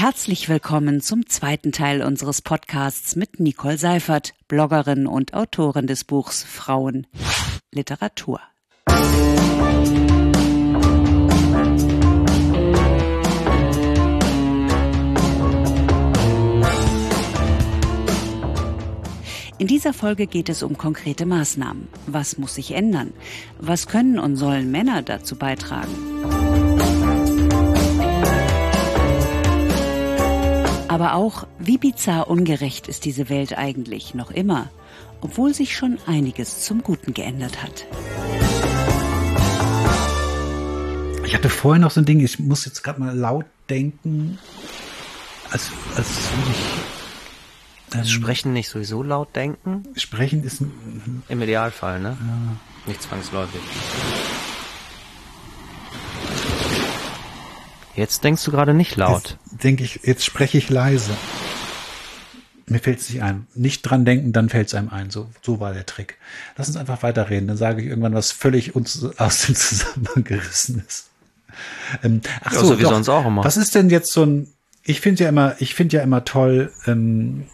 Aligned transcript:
Herzlich 0.00 0.48
willkommen 0.48 1.02
zum 1.02 1.26
zweiten 1.26 1.72
Teil 1.72 2.02
unseres 2.02 2.40
Podcasts 2.40 3.16
mit 3.16 3.38
Nicole 3.38 3.76
Seifert, 3.76 4.32
Bloggerin 4.48 5.06
und 5.06 5.34
Autorin 5.34 5.86
des 5.86 6.04
Buchs 6.04 6.42
Frauen 6.42 7.06
Literatur. 7.70 8.40
In 19.58 19.66
dieser 19.66 19.92
Folge 19.92 20.26
geht 20.26 20.48
es 20.48 20.62
um 20.62 20.78
konkrete 20.78 21.26
Maßnahmen. 21.26 21.88
Was 22.06 22.38
muss 22.38 22.54
sich 22.54 22.70
ändern? 22.70 23.12
Was 23.58 23.86
können 23.86 24.18
und 24.18 24.36
sollen 24.36 24.70
Männer 24.70 25.02
dazu 25.02 25.36
beitragen? 25.36 25.94
Aber 30.90 31.14
auch, 31.14 31.46
wie 31.60 31.78
bizarr 31.78 32.28
ungerecht 32.28 32.88
ist 32.88 33.04
diese 33.04 33.28
Welt 33.28 33.56
eigentlich 33.56 34.12
noch 34.14 34.32
immer, 34.32 34.68
obwohl 35.20 35.54
sich 35.54 35.76
schon 35.76 35.98
einiges 36.04 36.62
zum 36.62 36.82
Guten 36.82 37.14
geändert 37.14 37.62
hat. 37.62 37.86
Ich 41.24 41.32
hatte 41.32 41.48
vorher 41.48 41.80
noch 41.80 41.92
so 41.92 42.00
ein 42.00 42.06
Ding, 42.06 42.18
ich 42.18 42.40
muss 42.40 42.64
jetzt 42.64 42.82
gerade 42.82 42.98
mal 42.98 43.16
laut 43.16 43.46
denken, 43.68 44.40
als, 45.52 45.70
als 45.94 46.08
würde 46.08 46.50
ich 46.50 47.96
ähm, 47.96 48.04
Sprechen 48.04 48.52
nicht 48.52 48.68
sowieso 48.68 49.04
laut 49.04 49.36
denken? 49.36 49.84
Sprechen 49.94 50.42
ist 50.42 50.60
ein, 50.60 51.22
im 51.28 51.40
Idealfall, 51.40 52.00
ne? 52.00 52.18
Ja. 52.20 52.56
Nicht 52.86 53.02
zwangsläufig. 53.02 53.60
Jetzt 58.00 58.24
denkst 58.24 58.42
du 58.44 58.50
gerade 58.50 58.72
nicht 58.72 58.96
laut. 58.96 59.36
Jetzt 59.50 59.62
denke 59.62 59.84
ich, 59.84 60.00
jetzt 60.04 60.24
spreche 60.24 60.56
ich 60.56 60.70
leise. 60.70 61.10
Mir 62.66 62.78
fällt 62.78 62.98
es 62.98 63.10
nicht 63.10 63.22
ein. 63.22 63.46
Nicht 63.54 63.82
dran 63.82 64.06
denken, 64.06 64.32
dann 64.32 64.48
fällt 64.48 64.68
es 64.68 64.74
einem 64.74 64.88
ein. 64.88 65.10
So, 65.10 65.28
so 65.42 65.60
war 65.60 65.74
der 65.74 65.84
Trick. 65.84 66.16
Lass 66.56 66.68
uns 66.68 66.78
einfach 66.78 67.02
weiterreden. 67.02 67.46
Dann 67.46 67.58
sage 67.58 67.82
ich 67.82 67.88
irgendwann, 67.88 68.14
was 68.14 68.32
völlig 68.32 68.74
uns 68.74 69.04
aus 69.18 69.42
dem 69.42 69.54
Zusammenhang 69.54 70.24
gerissen 70.24 70.82
ist. 70.88 71.10
Ähm, 72.02 72.22
ach 72.42 72.54
so, 72.54 72.78
wie 72.78 72.84
doch, 72.84 72.90
sonst 72.90 73.10
auch 73.10 73.26
immer. 73.26 73.44
Was 73.44 73.58
ist 73.58 73.74
denn 73.74 73.90
jetzt 73.90 74.14
so 74.14 74.24
ein? 74.24 74.48
Ich 74.82 75.02
finde 75.02 75.24
ja 75.24 75.28
immer, 75.28 75.56
ich 75.58 75.74
finde 75.74 75.98
ja 75.98 76.02
immer 76.02 76.24
toll. 76.24 76.72
Ähm, 76.86 77.48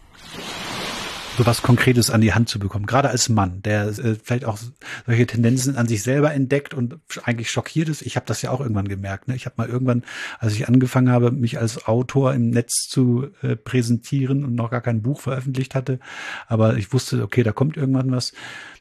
so 1.37 1.47
was 1.47 1.63
Konkretes 1.63 2.11
an 2.11 2.21
die 2.21 2.33
Hand 2.33 2.49
zu 2.49 2.59
bekommen. 2.59 2.87
Gerade 2.87 3.11
als 3.11 3.29
Mann, 3.29 3.63
der 3.63 3.89
äh, 3.89 4.17
vielleicht 4.23 4.45
auch 4.45 4.59
solche 5.07 5.27
Tendenzen 5.27 5.77
an 5.77 5.87
sich 5.87 6.03
selber 6.03 6.33
entdeckt 6.33 6.75
und 6.75 6.99
eigentlich 7.25 7.51
schockiert 7.51 7.89
ist. 7.89 8.03
Ich 8.03 8.17
habe 8.17 8.27
das 8.27 8.43
ja 8.43 8.51
auch 8.51 8.61
irgendwann 8.61 8.89
gemerkt. 8.89 9.29
Ne? 9.29 9.37
Ich 9.37 9.47
habe 9.47 9.55
mal 9.59 9.69
irgendwann, 9.69 10.03
als 10.39 10.55
ich 10.55 10.69
angefangen 10.69 11.11
habe, 11.11 11.31
mich 11.31 11.59
als 11.59 11.87
Autor 11.87 12.35
im 12.35 12.51
Netz 12.51 12.89
zu 12.89 13.29
äh, 13.43 13.57
präsentieren 13.57 14.45
und 14.45 14.55
noch 14.55 14.71
gar 14.71 14.81
kein 14.81 15.03
Buch 15.03 15.21
veröffentlicht 15.21 15.75
hatte, 15.75 15.99
aber 16.47 16.77
ich 16.77 16.93
wusste, 16.93 17.23
okay, 17.23 17.43
da 17.43 17.53
kommt 17.53 17.77
irgendwann 17.77 18.11
was. 18.11 18.33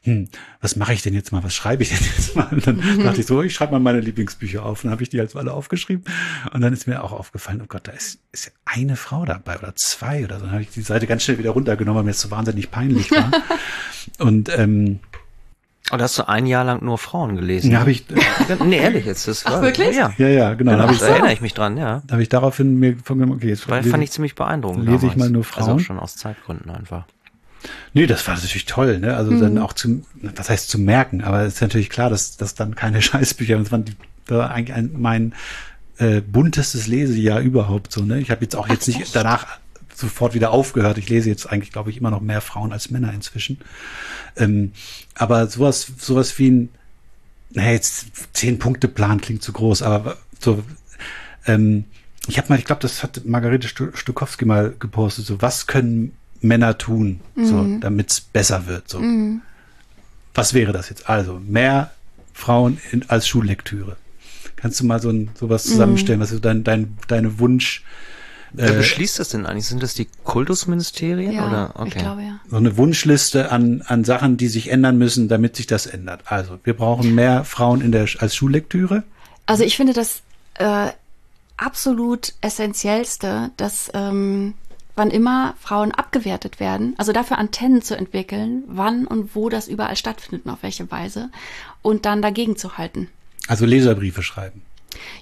Hm, 0.02 0.28
was 0.60 0.76
mache 0.76 0.92
ich 0.92 1.02
denn 1.02 1.14
jetzt 1.14 1.32
mal? 1.32 1.42
Was 1.42 1.54
schreibe 1.54 1.82
ich 1.82 1.88
denn 1.90 2.06
jetzt 2.16 2.36
mal? 2.36 2.48
Und 2.52 2.66
dann 2.66 2.76
mhm. 2.76 3.02
dachte 3.02 3.20
ich 3.20 3.26
so, 3.26 3.42
ich 3.42 3.54
schreibe 3.54 3.72
mal 3.72 3.80
meine 3.80 4.00
Lieblingsbücher 4.00 4.64
auf. 4.64 4.84
Und 4.84 4.84
dann 4.84 4.92
habe 4.92 5.02
ich 5.02 5.08
die 5.08 5.18
halt 5.18 5.34
alle 5.34 5.52
aufgeschrieben. 5.52 6.04
Und 6.52 6.60
dann 6.60 6.72
ist 6.72 6.86
mir 6.86 7.02
auch 7.02 7.12
aufgefallen, 7.12 7.60
oh 7.62 7.66
Gott, 7.66 7.88
da 7.88 7.92
ist, 7.92 8.20
ist 8.30 8.46
ja 8.46 8.52
eine 8.64 8.96
Frau 8.96 9.24
dabei 9.24 9.58
oder 9.58 9.74
zwei 9.74 10.24
oder 10.24 10.38
so. 10.38 10.44
Dann 10.44 10.52
habe 10.52 10.62
ich 10.62 10.70
die 10.70 10.82
Seite 10.82 11.08
ganz 11.08 11.24
schnell 11.24 11.38
wieder 11.38 11.50
runtergenommen, 11.50 11.98
weil 11.98 12.04
mir 12.04 12.12
das 12.12 12.20
so 12.20 12.30
wahnsinnig 12.30 12.45
peinlich 12.70 13.10
war. 13.10 13.30
und 14.18 14.48
ähm, 14.56 15.00
und 15.92 16.02
hast 16.02 16.18
du 16.18 16.28
ein 16.28 16.46
Jahr 16.46 16.64
lang 16.64 16.84
nur 16.84 16.98
Frauen 16.98 17.36
gelesen? 17.36 17.70
Ja, 17.70 17.78
habe 17.78 17.92
ich. 17.92 18.10
Äh, 18.10 18.64
nee, 18.64 18.78
ehrlich 18.78 19.06
jetzt. 19.06 19.28
Das 19.28 19.46
Ach, 19.46 19.62
wirklich? 19.62 19.94
Ja, 19.94 20.12
ja, 20.18 20.28
ja 20.28 20.54
genau. 20.54 20.72
genau 20.72 20.86
da 20.86 20.92
ich, 20.92 20.98
da 20.98 21.06
erinnere 21.06 21.32
ich 21.32 21.40
mich 21.40 21.54
dran, 21.54 21.76
ja. 21.76 22.02
Da 22.06 22.14
habe 22.14 22.22
ich 22.22 22.28
daraufhin 22.28 22.80
mir 22.80 22.96
vorgenommen, 22.96 23.36
okay, 23.36 23.50
jetzt 23.50 23.68
Weil 23.68 23.82
lese, 23.82 23.90
fand 23.90 24.02
ich 24.02 24.10
ziemlich 24.10 24.34
beeindruckend. 24.34 24.84
Lese 24.84 24.96
damals. 24.96 25.12
ich 25.12 25.16
mal 25.16 25.30
nur 25.30 25.44
Frauen. 25.44 25.70
Also 25.70 25.78
schon 25.78 26.00
aus 26.00 26.16
Zeitgründen 26.16 26.70
einfach. 26.70 27.04
Nee, 27.94 28.06
das 28.06 28.26
war 28.26 28.34
natürlich 28.34 28.66
toll, 28.66 28.98
ne? 28.98 29.16
Also 29.16 29.30
mhm. 29.30 29.40
dann 29.40 29.58
auch 29.58 29.72
zu, 29.72 30.04
was 30.14 30.50
heißt 30.50 30.68
zu 30.68 30.78
merken, 30.80 31.22
aber 31.22 31.42
es 31.42 31.54
ist 31.54 31.60
natürlich 31.60 31.90
klar, 31.90 32.10
dass 32.10 32.36
das 32.36 32.56
dann 32.56 32.74
keine 32.74 33.00
Scheißbücher, 33.02 33.56
das 33.56 33.70
waren 33.70 33.84
die, 33.84 33.94
das 34.26 34.38
war 34.38 34.50
eigentlich 34.50 34.76
ein, 34.76 34.90
mein 34.96 35.34
äh, 35.98 36.20
buntestes 36.20 36.88
Lesejahr 36.88 37.40
überhaupt 37.40 37.92
so, 37.92 38.02
ne? 38.02 38.18
Ich 38.18 38.32
habe 38.32 38.42
jetzt 38.42 38.56
auch 38.56 38.68
jetzt 38.68 38.88
nicht 38.88 39.14
danach 39.14 39.58
sofort 39.96 40.34
wieder 40.34 40.50
aufgehört. 40.50 40.98
Ich 40.98 41.08
lese 41.08 41.28
jetzt 41.28 41.46
eigentlich, 41.46 41.72
glaube 41.72 41.90
ich, 41.90 41.98
immer 41.98 42.10
noch 42.10 42.20
mehr 42.20 42.40
Frauen 42.40 42.72
als 42.72 42.90
Männer 42.90 43.12
inzwischen. 43.12 43.58
Ähm, 44.36 44.72
aber 45.14 45.46
sowas, 45.46 45.86
sowas 45.98 46.38
wie 46.38 46.50
ein, 46.50 46.68
naja, 47.50 47.72
jetzt 47.72 48.06
zehn 48.32 48.58
Punkte 48.58 48.88
Plan 48.88 49.20
klingt 49.20 49.42
zu 49.42 49.52
groß, 49.52 49.82
aber 49.82 50.18
so, 50.38 50.62
ähm, 51.46 51.84
ich 52.28 52.38
habe 52.38 52.48
mal, 52.48 52.58
ich 52.58 52.64
glaube, 52.64 52.82
das 52.82 53.02
hat 53.02 53.24
Margarete 53.24 53.68
Stukowski 53.68 54.44
mal 54.44 54.74
gepostet, 54.78 55.26
so 55.26 55.40
was 55.40 55.66
können 55.66 56.12
Männer 56.40 56.76
tun, 56.76 57.20
mhm. 57.34 57.46
so, 57.46 57.78
damit 57.80 58.10
es 58.10 58.20
besser 58.20 58.66
wird. 58.66 58.88
So. 58.88 59.00
Mhm. 59.00 59.40
Was 60.34 60.52
wäre 60.52 60.72
das 60.72 60.90
jetzt? 60.90 61.08
Also 61.08 61.40
mehr 61.40 61.92
Frauen 62.34 62.78
in, 62.92 63.08
als 63.08 63.26
Schullektüre. 63.26 63.96
Kannst 64.56 64.80
du 64.80 64.84
mal 64.84 65.00
so 65.00 65.10
ein, 65.10 65.30
sowas 65.38 65.64
mhm. 65.66 65.70
zusammenstellen, 65.70 66.20
was 66.20 66.32
ist 66.32 66.44
dein, 66.44 66.64
dein, 66.64 66.98
deine 67.08 67.38
Wunsch? 67.38 67.84
Wer 68.52 68.70
äh, 68.70 68.76
beschließt 68.76 69.18
das 69.18 69.30
denn 69.30 69.46
eigentlich? 69.46 69.66
Sind 69.66 69.82
das 69.82 69.94
die 69.94 70.08
Kultusministerien? 70.24 71.32
Ja, 71.32 71.48
oder? 71.48 71.70
Okay. 71.74 71.88
ich 71.88 71.94
glaube 71.96 72.22
ja. 72.22 72.40
So 72.48 72.56
eine 72.56 72.76
Wunschliste 72.76 73.50
an, 73.50 73.82
an 73.86 74.04
Sachen, 74.04 74.36
die 74.36 74.48
sich 74.48 74.70
ändern 74.70 74.98
müssen, 74.98 75.28
damit 75.28 75.56
sich 75.56 75.66
das 75.66 75.86
ändert. 75.86 76.22
Also, 76.26 76.58
wir 76.64 76.74
brauchen 76.74 77.14
mehr 77.14 77.44
Frauen 77.44 77.80
in 77.80 77.92
der, 77.92 78.06
als 78.18 78.36
Schullektüre. 78.36 79.02
Also, 79.46 79.64
ich 79.64 79.76
finde 79.76 79.92
das 79.92 80.22
äh, 80.54 80.90
absolut 81.56 82.34
essentiellste, 82.40 83.50
dass 83.56 83.90
ähm, 83.94 84.54
wann 84.96 85.10
immer 85.10 85.54
Frauen 85.60 85.92
abgewertet 85.92 86.58
werden, 86.58 86.94
also 86.96 87.12
dafür 87.12 87.38
Antennen 87.38 87.82
zu 87.82 87.96
entwickeln, 87.96 88.64
wann 88.66 89.06
und 89.06 89.34
wo 89.34 89.48
das 89.48 89.68
überall 89.68 89.96
stattfindet 89.96 90.46
und 90.46 90.52
auf 90.52 90.62
welche 90.62 90.90
Weise 90.90 91.30
und 91.82 92.06
dann 92.06 92.22
dagegen 92.22 92.56
zu 92.56 92.78
halten. 92.78 93.08
Also 93.46 93.66
Leserbriefe 93.66 94.22
schreiben. 94.22 94.62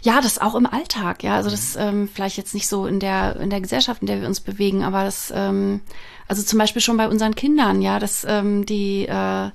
Ja, 0.02 0.20
das 0.20 0.38
auch 0.38 0.54
im 0.54 0.66
Alltag, 0.66 1.22
ja. 1.22 1.36
Also 1.36 1.50
das 1.50 1.76
ähm, 1.76 2.08
vielleicht 2.12 2.36
jetzt 2.36 2.54
nicht 2.54 2.68
so 2.68 2.86
in 2.86 3.00
der 3.00 3.36
in 3.36 3.50
der 3.50 3.60
Gesellschaft, 3.60 4.02
in 4.02 4.06
der 4.06 4.20
wir 4.20 4.28
uns 4.28 4.40
bewegen, 4.40 4.82
aber 4.82 5.04
das 5.04 5.32
ähm, 5.34 5.80
also 6.28 6.42
zum 6.42 6.58
Beispiel 6.58 6.82
schon 6.82 6.96
bei 6.96 7.08
unseren 7.08 7.34
Kindern, 7.34 7.82
ja, 7.82 7.98
dass 7.98 8.24
ähm, 8.28 8.66
die 8.66 9.06
äh, 9.06 9.50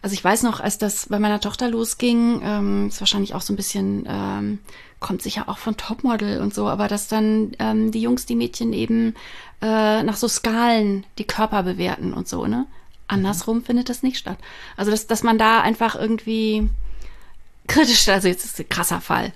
also 0.00 0.14
ich 0.14 0.22
weiß 0.22 0.44
noch, 0.44 0.60
als 0.60 0.78
das 0.78 1.06
bei 1.08 1.18
meiner 1.18 1.40
Tochter 1.40 1.68
losging, 1.68 2.40
ähm, 2.44 2.88
ist 2.88 3.00
wahrscheinlich 3.00 3.34
auch 3.34 3.40
so 3.40 3.52
ein 3.52 3.56
bisschen 3.56 4.06
ähm, 4.08 4.58
kommt 5.00 5.22
sicher 5.22 5.48
auch 5.48 5.58
von 5.58 5.76
Topmodel 5.76 6.40
und 6.40 6.54
so, 6.54 6.68
aber 6.68 6.88
dass 6.88 7.08
dann 7.08 7.52
ähm, 7.58 7.90
die 7.92 8.00
Jungs, 8.00 8.26
die 8.26 8.36
Mädchen 8.36 8.72
eben 8.72 9.14
äh, 9.60 10.02
nach 10.02 10.16
so 10.16 10.28
Skalen 10.28 11.04
die 11.18 11.26
Körper 11.26 11.62
bewerten 11.62 12.12
und 12.12 12.28
so, 12.28 12.46
ne? 12.46 12.66
Andersrum 13.06 13.58
mhm. 13.58 13.64
findet 13.64 13.88
das 13.88 14.02
nicht 14.02 14.18
statt. 14.18 14.38
Also, 14.76 14.90
dass, 14.90 15.06
dass 15.06 15.22
man 15.22 15.38
da 15.38 15.60
einfach 15.60 15.94
irgendwie 15.96 16.68
kritisch, 17.66 18.08
also 18.08 18.28
jetzt 18.28 18.44
ist 18.44 18.60
ein 18.60 18.68
krasser 18.68 19.00
Fall, 19.00 19.32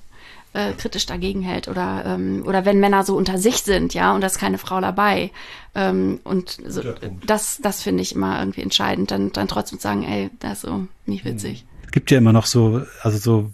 äh, 0.55 0.73
kritisch 0.73 1.07
dagegen 1.07 1.43
hält 1.43 1.69
oder 1.69 2.05
ähm, 2.07 2.45
oder 2.47 2.65
wenn 2.65 2.81
Männer 2.81 3.05
so 3.05 3.17
unter 3.17 3.39
sich 3.39 3.63
sind, 3.63 3.95
ja, 3.95 4.15
und 4.15 4.21
da 4.21 4.27
ist 4.27 4.39
keine 4.39 4.59
Frau 4.59 4.81
dabei 4.81 5.31
ähm, 5.75 6.21
und 6.25 6.59
so, 6.67 6.83
das 7.27 7.59
das 7.63 7.83
finde 7.83 8.03
ich 8.03 8.15
immer 8.15 8.39
irgendwie 8.39 8.63
entscheidend, 8.63 9.11
dann 9.11 9.33
dann 9.33 9.49
trotzdem 9.49 9.79
sagen, 9.79 10.05
ey, 10.05 10.31
das 10.41 10.59
ist 10.59 10.61
so 10.63 10.87
nicht 11.07 11.25
witzig. 11.25 11.65
Es 11.87 11.93
gibt 11.93 12.11
ja 12.11 12.19
immer 12.19 12.33
noch 12.33 12.47
so, 12.47 12.83
also 13.03 13.19
so, 13.19 13.51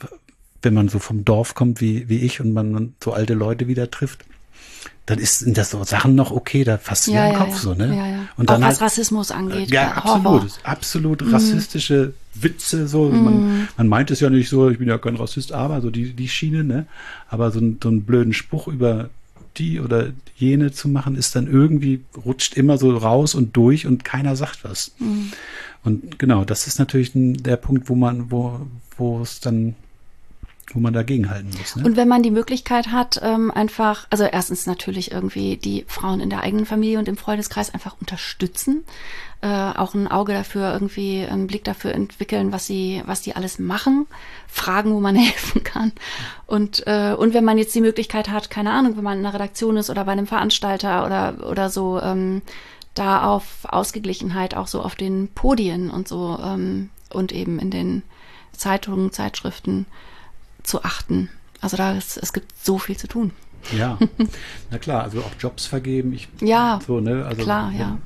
wenn 0.63 0.75
man 0.75 0.89
so 0.89 0.99
vom 0.99 1.25
Dorf 1.25 1.55
kommt 1.55 1.81
wie 1.81 2.09
wie 2.09 2.19
ich 2.19 2.41
und 2.41 2.53
man 2.53 2.95
so 3.03 3.13
alte 3.13 3.35
Leute 3.35 3.69
wieder 3.69 3.91
trifft, 3.91 4.25
dann 5.09 5.19
ist, 5.19 5.43
das 5.47 5.71
so 5.71 5.83
Sachen 5.85 6.15
noch 6.15 6.33
okay, 6.33 6.65
da 6.65 6.77
fasst 6.77 7.07
du 7.07 7.13
ja, 7.13 7.31
den 7.31 7.39
Kopf 7.39 7.51
ja. 7.51 7.57
so, 7.57 7.75
ne? 7.75 7.97
Ja, 7.97 8.07
ja. 8.07 8.29
Und 8.37 8.51
dann 8.51 8.63
Auch 8.63 8.69
was 8.69 8.81
halt, 8.81 8.93
Rassismus 8.93 9.31
angeht. 9.31 9.71
Ja, 9.71 9.93
absolut. 9.93 10.53
Absolut 10.65 11.23
mhm. 11.23 11.33
rassistische 11.33 12.13
Witze, 12.35 12.87
so. 12.87 13.09
Mhm. 13.09 13.25
Man, 13.25 13.69
man 13.79 13.89
meint 13.89 14.11
es 14.11 14.21
ja 14.21 14.29
nicht 14.29 14.51
so, 14.51 14.69
ich 14.69 14.79
bin 14.79 14.87
ja 14.87 14.99
kein 14.99 15.17
Rassist, 15.17 15.53
aber 15.53 15.81
so 15.81 15.89
die, 15.89 16.13
die 16.13 16.29
Schiene, 16.29 16.63
ne? 16.63 16.87
Aber 17.31 17.51
so, 17.51 17.59
ein, 17.59 17.79
so 17.83 17.89
einen 17.89 18.03
blöden 18.03 18.35
Spruch 18.35 18.69
über 18.69 19.09
die 19.57 19.81
oder 19.81 20.09
jene 20.37 20.73
zu 20.73 20.89
machen, 20.89 21.17
ist 21.17 21.35
dann 21.35 21.47
irgendwie, 21.51 22.05
rutscht 22.27 22.55
immer 22.55 22.77
so 22.77 22.95
raus 22.95 23.35
und 23.35 23.57
durch 23.57 23.87
und 23.87 24.05
keiner 24.05 24.37
sagt 24.37 24.63
was. 24.65 24.93
Mhm. 24.99 25.33
Und 25.85 26.19
genau, 26.19 26.45
das 26.45 26.67
ist 26.67 26.79
natürlich 26.79 27.13
der 27.15 27.57
Punkt, 27.57 27.89
wo 27.89 27.95
man, 27.95 28.31
wo, 28.31 28.61
wo 28.99 29.23
es 29.23 29.41
dann 29.41 29.75
wo 30.75 30.81
man 30.81 30.93
dagegen 30.93 31.31
halten 31.31 31.51
muss. 31.57 31.77
Ne? 31.77 31.85
Und 31.85 31.97
wenn 31.97 32.09
man 32.09 32.23
die 32.23 32.31
Möglichkeit 32.31 32.89
hat, 32.89 33.21
ähm, 33.23 33.51
einfach, 33.51 34.07
also 34.11 34.25
erstens 34.25 34.67
natürlich 34.67 35.13
irgendwie 35.13 35.57
die 35.57 35.85
Frauen 35.89 36.21
in 36.21 36.31
der 36.31 36.43
eigenen 36.43 36.67
Familie 36.67 36.99
und 36.99 37.09
im 37.09 37.17
Freundeskreis 37.17 37.73
einfach 37.73 37.97
unterstützen, 38.01 38.85
äh, 39.41 39.47
auch 39.47 39.95
ein 39.95 40.09
Auge 40.09 40.33
dafür 40.33 40.73
irgendwie, 40.73 41.25
einen 41.25 41.47
Blick 41.47 41.65
dafür 41.65 41.95
entwickeln, 41.95 42.53
was 42.53 42.67
sie, 42.67 43.03
was 43.07 43.23
die 43.23 43.37
alles 43.37 43.59
machen, 43.59 44.07
fragen, 44.49 44.93
wo 44.93 45.01
man 45.01 45.17
helfen 45.17 45.65
kann. 45.65 45.93
Und 46.47 46.87
äh, 46.87 47.15
und 47.17 47.35
wenn 47.35 47.45
man 47.45 47.59
jetzt 47.59 47.75
die 47.75 47.81
Möglichkeit 47.81 48.29
hat, 48.29 48.51
keine 48.51 48.73
Ahnung, 48.73 48.97
wenn 48.97 49.05
man 49.05 49.19
in 49.19 49.25
einer 49.25 49.35
Redaktion 49.35 49.77
ist 49.77 49.91
oder 49.91 50.05
bei 50.05 50.13
einem 50.13 50.27
Veranstalter 50.27 51.07
oder 51.07 51.49
oder 51.49 51.71
so, 51.71 52.01
ähm, 52.01 52.43
da 52.95 53.23
auf 53.25 53.65
Ausgeglichenheit 53.65 54.55
auch 54.55 54.67
so 54.67 54.83
auf 54.83 54.97
den 54.97 55.29
Podien 55.29 55.89
und 55.89 56.09
so 56.09 56.39
ähm, 56.43 56.91
und 57.11 57.33
eben 57.33 57.59
in 57.59 57.71
den 57.71 58.03
Zeitungen, 58.53 59.13
Zeitschriften 59.13 59.87
zu 60.63 60.83
achten. 60.85 61.29
Also 61.61 61.77
da 61.77 61.93
ist, 61.93 62.17
es 62.19 62.33
gibt 62.33 62.53
so 62.65 62.79
viel 62.79 62.97
zu 62.97 63.09
tun. 63.09 63.33
Ja, 63.77 63.99
na 64.71 64.79
klar, 64.79 65.03
also 65.05 65.21
auch 65.21 65.31
Jobs 65.41 65.67
vergeben. 65.67 66.13
Ich, 66.13 66.29
Ja, 66.41 66.79
so, 66.87 67.01
ne? 67.01 67.25
also, 67.27 67.43
klar, 67.43 67.73
ja. 67.73 67.99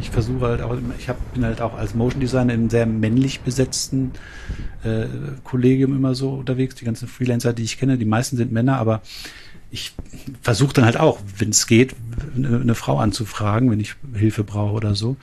Ich 0.00 0.10
versuche 0.10 0.44
halt 0.46 0.60
auch, 0.62 0.76
ich 0.98 1.08
hab, 1.08 1.34
bin 1.34 1.44
halt 1.44 1.60
auch 1.60 1.74
als 1.76 1.94
Motion 1.94 2.20
Designer 2.20 2.52
in 2.54 2.60
einem 2.60 2.70
sehr 2.70 2.86
männlich 2.86 3.40
besetzten 3.40 4.12
äh, 4.84 5.06
Kollegium 5.44 5.96
immer 5.96 6.14
so 6.14 6.30
unterwegs. 6.30 6.74
Die 6.74 6.84
ganzen 6.84 7.08
Freelancer, 7.08 7.52
die 7.52 7.62
ich 7.64 7.78
kenne, 7.78 7.96
die 7.98 8.04
meisten 8.04 8.36
sind 8.36 8.52
Männer, 8.52 8.78
aber 8.78 9.00
ich 9.70 9.94
versuche 10.42 10.72
dann 10.74 10.84
halt 10.84 10.98
auch, 10.98 11.20
wenn 11.38 11.50
es 11.50 11.66
geht, 11.66 11.94
eine, 12.36 12.60
eine 12.60 12.74
Frau 12.74 12.98
anzufragen, 12.98 13.70
wenn 13.70 13.80
ich 13.80 13.94
Hilfe 14.14 14.44
brauche 14.44 14.72
oder 14.72 14.94
so. 14.94 15.16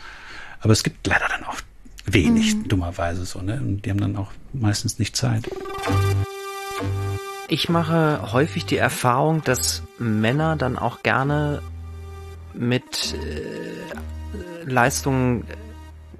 Aber 0.61 0.73
es 0.73 0.83
gibt 0.83 1.05
leider 1.07 1.27
dann 1.29 1.43
auch 1.43 1.57
wenig, 2.05 2.55
Mhm. 2.55 2.67
dummerweise 2.67 3.25
so, 3.25 3.41
ne? 3.41 3.59
Und 3.61 3.85
die 3.85 3.89
haben 3.91 3.99
dann 4.01 4.15
auch 4.15 4.31
meistens 4.53 4.99
nicht 4.99 5.15
Zeit. 5.15 5.47
Ich 7.47 7.69
mache 7.69 8.31
häufig 8.31 8.65
die 8.65 8.77
Erfahrung, 8.77 9.43
dass 9.43 9.83
Männer 9.99 10.55
dann 10.55 10.77
auch 10.77 11.03
gerne 11.03 11.61
mit 12.53 13.13
äh, 13.13 14.69
Leistungen 14.69 15.45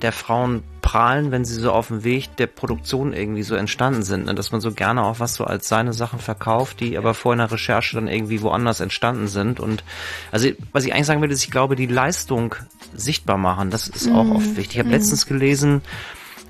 der 0.01 0.11
Frauen 0.11 0.63
prahlen, 0.81 1.31
wenn 1.31 1.45
sie 1.45 1.55
so 1.55 1.71
auf 1.71 1.87
dem 1.87 2.03
Weg 2.03 2.35
der 2.35 2.45
Produktion 2.45 3.11
irgendwie 3.11 3.41
so 3.41 3.55
entstanden 3.55 4.03
sind. 4.03 4.27
Ne? 4.27 4.35
Dass 4.35 4.51
man 4.51 4.61
so 4.61 4.71
gerne 4.71 5.03
auch 5.03 5.19
was 5.19 5.33
so 5.33 5.45
als 5.45 5.67
seine 5.67 5.93
Sachen 5.93 6.19
verkauft, 6.19 6.79
die 6.79 6.97
aber 6.97 7.15
vor 7.15 7.33
einer 7.33 7.51
Recherche 7.51 7.95
dann 7.95 8.07
irgendwie 8.07 8.41
woanders 8.43 8.81
entstanden 8.81 9.27
sind. 9.27 9.59
Und 9.59 9.83
also 10.31 10.49
was 10.73 10.85
ich 10.85 10.93
eigentlich 10.93 11.07
sagen 11.07 11.23
will, 11.23 11.31
ist, 11.31 11.43
ich 11.43 11.49
glaube, 11.49 11.75
die 11.75 11.87
Leistung 11.87 12.55
sichtbar 12.93 13.37
machen, 13.37 13.71
das 13.71 13.87
ist 13.87 14.11
auch 14.11 14.29
oft 14.29 14.57
wichtig. 14.57 14.75
Ich 14.75 14.79
habe 14.79 14.89
letztens 14.89 15.25
gelesen, 15.25 15.81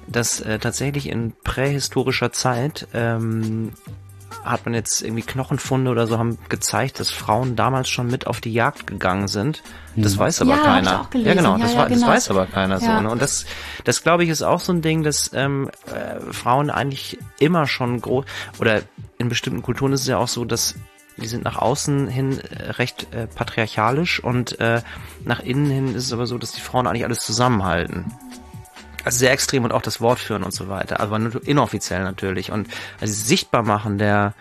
dass 0.07 0.41
äh, 0.41 0.59
tatsächlich 0.59 1.07
in 1.07 1.31
prähistorischer 1.43 2.33
Zeit 2.33 2.87
ähm, 2.93 3.71
hat 4.45 4.65
man 4.65 4.73
jetzt 4.73 5.01
irgendwie 5.01 5.23
Knochenfunde 5.23 5.89
oder 5.91 6.07
so 6.07 6.17
haben 6.19 6.37
gezeigt, 6.49 6.99
dass 6.99 7.09
Frauen 7.09 7.55
damals 7.55 7.89
schon 7.89 8.07
mit 8.07 8.27
auf 8.27 8.39
die 8.41 8.53
Jagd 8.53 8.85
gegangen 8.87 9.27
sind. 9.27 9.63
Das 9.95 10.17
weiß 10.17 10.41
aber 10.41 10.51
Ja, 10.51 10.57
keiner. 10.63 11.01
auch 11.01 11.09
gelesen. 11.09 11.27
Ja, 11.29 11.33
genau, 11.35 11.53
Ja, 11.57 11.63
das, 11.63 11.71
ja, 11.73 11.77
war, 11.79 11.89
das 11.89 11.97
genau. 11.99 12.07
weiß 12.11 12.29
aber 12.29 12.45
keiner 12.45 12.79
Ja. 12.81 12.97
so. 12.97 13.01
Ne? 13.01 13.09
Und 13.09 13.21
das, 13.21 13.45
das 13.83 14.03
glaube 14.03 14.23
ich, 14.23 14.29
ist 14.29 14.41
auch 14.43 14.59
so 14.59 14.71
ein 14.73 14.81
Ding, 14.81 15.03
dass 15.03 15.31
ähm, 15.33 15.69
äh, 15.87 16.19
Frauen 16.31 16.69
eigentlich 16.69 17.17
immer 17.39 17.65
schon 17.67 17.99
groß 18.01 18.25
oder 18.59 18.81
in 19.17 19.29
bestimmten 19.29 19.61
Kulturen 19.61 19.93
ist 19.93 20.01
es 20.01 20.07
ja 20.07 20.17
auch 20.17 20.27
so, 20.27 20.45
dass 20.45 20.75
die 21.17 21.27
sind 21.27 21.45
nach 21.45 21.55
außen 21.57 22.09
hin 22.09 22.39
äh, 22.41 22.71
recht 22.71 23.07
äh, 23.13 23.25
patriarchalisch 23.27 24.21
und 24.21 24.59
äh, 24.59 24.81
nach 25.23 25.39
innen 25.39 25.71
hin 25.71 25.95
ist 25.95 26.07
es 26.07 26.13
aber 26.13 26.27
so, 26.27 26.37
dass 26.37 26.51
die 26.51 26.59
Frauen 26.59 26.87
eigentlich 26.87 27.05
alles 27.05 27.19
zusammenhalten. 27.25 28.11
Also 29.05 29.19
sehr 29.19 29.31
extrem 29.31 29.63
und 29.63 29.71
auch 29.71 29.81
das 29.83 30.01
Wort 30.01 30.19
führen 30.19 30.43
und 30.43 30.53
so 30.53 30.67
weiter, 30.67 30.99
aber 30.99 31.19
nur 31.19 31.47
inoffiziell 31.47 32.03
natürlich. 32.03 32.51
Und 32.51 32.67
also 32.99 33.13
sichtbar 33.13 33.63
machen 33.63 33.97
der, 33.99 34.33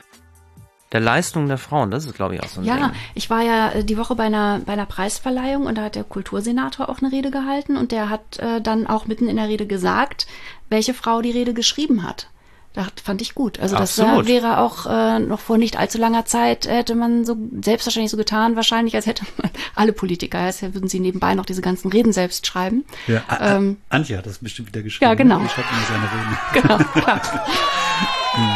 der 0.93 1.00
Leistung 1.00 1.46
der 1.49 1.58
Frauen, 1.58 1.90
das 1.90 2.06
ist 2.06 2.14
glaube 2.14 2.34
ich 2.34 2.43
auch 2.43 2.49
so 2.49 2.61
ein 2.61 2.66
Ja, 2.66 2.76
Ding. 2.76 2.90
ich 3.14 3.28
war 3.28 3.43
ja 3.43 3.70
äh, 3.72 3.84
die 3.84 3.99
Woche 3.99 4.14
bei 4.14 4.25
einer, 4.25 4.61
bei 4.64 4.72
einer 4.72 4.87
Preisverleihung 4.87 5.66
und 5.66 5.76
da 5.76 5.82
hat 5.84 5.96
der 5.96 6.05
Kultursenator 6.05 6.88
auch 6.88 7.00
eine 7.02 7.12
Rede 7.12 7.31
gehalten 7.31 7.76
und 7.76 7.93
der 7.93 8.08
hat 8.08 8.38
äh, 8.38 8.61
dann 8.61 8.87
auch 8.87 9.06
mitten 9.06 9.28
in 9.28 9.37
der 9.37 9.49
Rede 9.49 9.66
gesagt, 9.66 10.26
welche 10.70 10.94
Frau 10.94 11.20
die 11.20 11.31
Rede 11.32 11.52
geschrieben 11.52 12.02
hat. 12.02 12.28
Das 12.75 12.87
fand 13.05 13.23
ich 13.23 13.37
gut. 13.37 13.61
Also 13.61 13.76
das 13.76 13.99
Absolut. 14.00 14.26
wäre 14.26 14.59
auch 14.59 14.87
äh, 14.87 15.21
noch 15.21 15.38
vor 15.38 15.59
nicht 15.59 15.79
allzu 15.79 15.97
langer 15.97 16.25
Zeit 16.26 16.67
hätte 16.67 16.97
man 16.97 17.25
so 17.25 17.37
selbstverständlich 17.62 18.11
so 18.11 18.17
getan, 18.17 18.56
wahrscheinlich, 18.56 18.97
als 18.97 19.06
hätte 19.06 19.25
man 19.41 19.50
alle 19.76 19.93
Politiker, 19.93 20.41
als 20.41 20.61
würden 20.61 20.88
sie 20.88 20.99
nebenbei 20.99 21.35
noch 21.37 21.47
diese 21.47 21.62
ganzen 21.62 21.93
Reden 21.93 22.12
selbst 22.12 22.47
schreiben. 22.47 22.85
Ja, 23.06 23.23
Ähm, 23.41 23.76
Antje 23.91 24.19
hat 24.19 24.26
das 24.26 24.38
bestimmt 24.38 24.69
wieder 24.69 24.82
geschrieben. 24.82 25.09
Ja, 25.09 25.15
genau. 25.15 25.38
Die 25.38 25.49
schreibt 25.49 25.69
immer 25.71 25.87
seine 25.88 26.03
Reden. 26.03 26.38
Genau, 26.55 26.79
klar. 27.00 27.21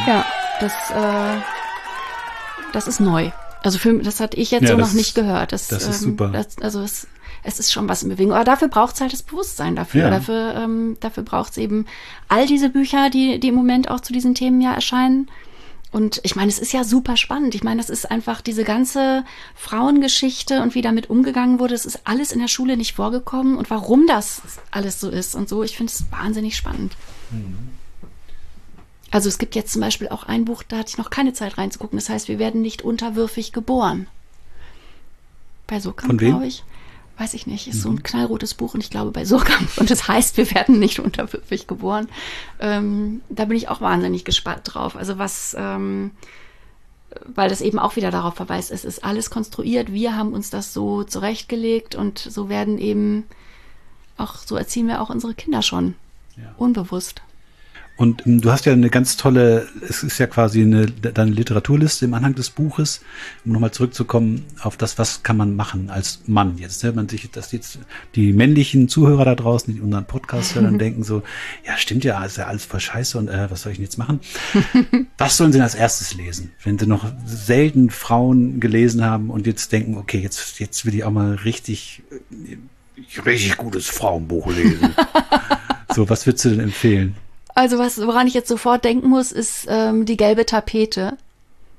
ja, 0.07 0.25
das, 0.61 0.73
äh, 0.91 1.41
das 2.73 2.89
ist 2.89 3.01
neu. 3.01 3.31
Also 3.63 3.79
für, 3.79 3.95
das 3.99 4.21
hatte 4.21 4.37
ich 4.37 4.51
jetzt 4.51 4.63
Ja, 4.65 4.71
so 4.71 4.77
noch 4.77 4.93
nicht 4.93 5.15
gehört. 5.15 5.53
Das, 5.53 5.69
das 5.69 5.83
ist 5.87 6.03
ähm, 6.03 6.11
super. 6.11 6.29
Das, 6.29 6.59
also 6.61 6.81
es, 6.81 7.07
es 7.43 7.59
ist 7.59 7.73
schon 7.73 7.89
was 7.89 8.03
in 8.03 8.09
Bewegung. 8.09 8.33
Aber 8.33 8.45
dafür 8.45 8.69
braucht 8.69 8.95
es 8.95 9.01
halt 9.01 9.13
das 9.13 9.23
Bewusstsein 9.23 9.77
dafür. 9.77 10.03
Ja. 10.03 10.11
Dafür, 10.11 10.55
ähm, 10.57 10.97
dafür 11.01 11.23
braucht 11.23 11.53
es 11.53 11.59
eben 11.59 11.87
all 12.29 12.47
diese 12.47 12.71
Bücher, 12.71 13.11
die, 13.11 13.41
die 13.41 13.49
im 13.49 13.55
Moment 13.55 13.91
auch 13.91 14.01
zu 14.01 14.13
diesen 14.13 14.35
Themen 14.35 14.61
ja 14.61 14.75
erscheinen. 14.75 15.29
Und 15.91 16.21
ich 16.23 16.37
meine, 16.37 16.51
es 16.51 16.59
ist 16.59 16.73
ja 16.73 16.85
super 16.85 17.17
spannend. 17.17 17.55
Ich 17.55 17.65
meine, 17.65 17.81
das 17.81 17.89
ist 17.89 18.11
einfach 18.11 18.43
diese 18.43 18.63
ganze 18.63 19.25
Frauengeschichte 19.55 20.63
und 20.63 20.75
wie 20.75 20.83
damit 20.83 21.09
umgegangen 21.09 21.59
wurde. 21.59 21.73
Das 21.73 21.87
ist 21.87 22.01
alles 22.05 22.31
in 22.33 22.41
der 22.41 22.49
Schule 22.49 22.77
nicht 22.77 22.95
vorgekommen 22.95 23.57
und 23.57 23.71
warum 23.71 24.07
das 24.07 24.43
alles 24.71 25.01
so 25.01 25.09
ist 25.09 25.35
und 25.35 25.49
so. 25.49 25.63
Ich 25.63 25.77
finde 25.77 25.91
es 25.93 26.05
wahnsinnig 26.11 26.57
spannend. 26.57 26.95
Also 29.11 29.31
es 29.31 29.39
gibt 29.39 29.55
jetzt 29.55 29.73
zum 29.73 29.81
Beispiel 29.81 30.09
auch 30.09 30.25
ein 30.25 30.45
Buch, 30.45 30.63
da 30.63 30.79
hatte 30.79 30.91
ich 30.91 30.99
noch 30.99 31.09
keine 31.09 31.33
Zeit 31.33 31.57
reinzugucken. 31.57 31.99
Das 31.99 32.11
heißt, 32.11 32.29
wir 32.29 32.39
werden 32.39 32.61
nicht 32.61 32.83
unterwürfig 32.83 33.53
geboren. 33.53 34.09
Bei 35.67 35.83
wem? 36.21 36.31
glaube 36.31 36.47
ich. 36.47 36.65
Weiß 37.19 37.35
ich 37.35 37.49
nicht. 37.49 37.67
Ist 37.67 37.83
so 37.83 37.91
ein 37.91 38.05
knallrotes 38.05 38.55
Buch 38.55 38.75
und 38.75 38.81
ich 38.81 38.91
glaube 38.91 39.11
bei 39.11 39.25
Surkamp. 39.25 39.69
Und 39.77 39.91
das 39.91 40.07
heißt, 40.07 40.37
wir 40.37 40.51
werden 40.53 40.79
nicht 40.79 41.01
unterwürfig 41.01 41.67
geboren. 41.67 42.09
Ähm, 42.61 43.23
da 43.29 43.45
bin 43.45 43.57
ich 43.57 43.69
auch 43.69 43.81
wahnsinnig 43.81 44.25
gespannt 44.25 44.63
drauf. 44.65 44.95
Also 44.95 45.19
was, 45.19 45.57
ähm, 45.59 46.13
weil 47.27 47.49
das 47.49 47.61
eben 47.61 47.81
auch 47.81 47.97
wieder 47.97 48.13
darauf 48.13 48.35
verweist, 48.35 48.71
es 48.71 48.85
ist 48.85 49.03
alles 49.05 49.31
konstruiert. 49.31 49.93
Wir 49.93 50.17
haben 50.17 50.33
uns 50.33 50.51
das 50.51 50.73
so 50.73 51.03
zurechtgelegt 51.03 51.97
und 51.97 52.19
so 52.21 52.49
werden 52.49 52.79
eben 52.79 53.25
auch, 54.17 54.37
so 54.37 54.57
erziehen 54.57 54.87
wir 54.87 55.01
auch 55.01 55.11
unsere 55.11 55.35
Kinder 55.35 55.63
schon. 55.63 55.95
Ja. 56.37 56.55
Unbewusst. 56.57 57.23
Und 57.99 58.27
ähm, 58.27 58.41
du 58.41 58.53
hast 58.53 58.65
ja 58.65 58.73
eine 58.73 58.91
ganz 58.91 59.17
tolle, 59.17 59.69
es 59.87 60.05
ist 60.05 60.19
ja 60.19 60.29
quasi 60.29 60.63
eine, 60.63 60.87
deine 60.87 61.33
Literaturliste 61.33 62.05
im 62.05 62.15
Anhang 62.15 62.35
des 62.37 62.49
Buches, 62.49 63.01
um 63.45 63.53
nochmal 63.53 63.73
zurückzukommen 63.73 64.45
auf 64.63 64.77
das, 64.77 64.99
was 64.99 65.25
kann 65.25 65.37
man 65.37 65.57
machen 65.57 65.91
als 65.91 66.21
Mann 66.27 66.59
jetzt. 66.59 66.85
Ne? 66.85 66.93
Man 66.93 67.09
sich, 67.09 67.29
dass 67.33 67.51
jetzt 67.51 67.81
die 68.15 68.33
männlichen 68.33 68.89
Zuhörer 68.89 69.25
da 69.25 69.35
draußen, 69.35 69.75
die 69.75 69.81
unseren 69.81 70.05
Podcast 70.05 70.55
hören, 70.55 70.79
denken 70.79 71.03
so, 71.03 71.25
ja 71.67 71.77
stimmt 71.77 72.05
ja, 72.05 72.25
ist 72.25 72.39
ja 72.39 72.47
alles 72.47 72.65
voll 72.65 72.79
scheiße 72.79 73.19
und 73.19 73.27
äh, 73.27 73.51
was 73.51 73.63
soll 73.63 73.73
ich 73.73 73.79
denn 73.79 73.85
jetzt 73.85 73.99
machen? 73.99 74.21
was 75.19 75.37
sollen 75.37 75.51
sie 75.51 75.59
denn 75.59 75.65
als 75.65 75.75
erstes 75.75 76.15
lesen? 76.15 76.53
Wenn 76.63 76.79
sie 76.79 76.87
noch 76.87 77.05
selten 77.27 77.91
Frauen 77.91 78.61
gelesen 78.61 79.05
haben 79.05 79.29
und 79.29 79.45
jetzt 79.49 79.73
denken, 79.73 79.97
okay, 79.97 80.21
jetzt, 80.21 80.61
jetzt 80.61 80.87
will 80.87 80.95
ich 80.95 81.03
auch 81.03 81.11
mal 81.11 81.35
richtig, 81.35 82.05
äh, 82.31 83.21
richtig 83.23 83.57
gutes 83.57 83.89
Frauenbuch 83.89 84.47
lesen. 84.53 84.95
so, 85.93 86.09
was 86.09 86.27
würdest 86.27 86.45
du 86.45 86.51
denn 86.51 86.61
empfehlen? 86.61 87.17
Also 87.59 87.79
was, 87.79 87.99
woran 88.07 88.27
ich 88.29 88.35
jetzt 88.35 88.49
sofort 88.49 88.85
denken 88.85 89.09
muss, 89.09 89.33
ist 89.33 89.67
ähm, 89.69 90.05
die 90.05 90.17
gelbe 90.17 90.47
Tapete 90.47 91.17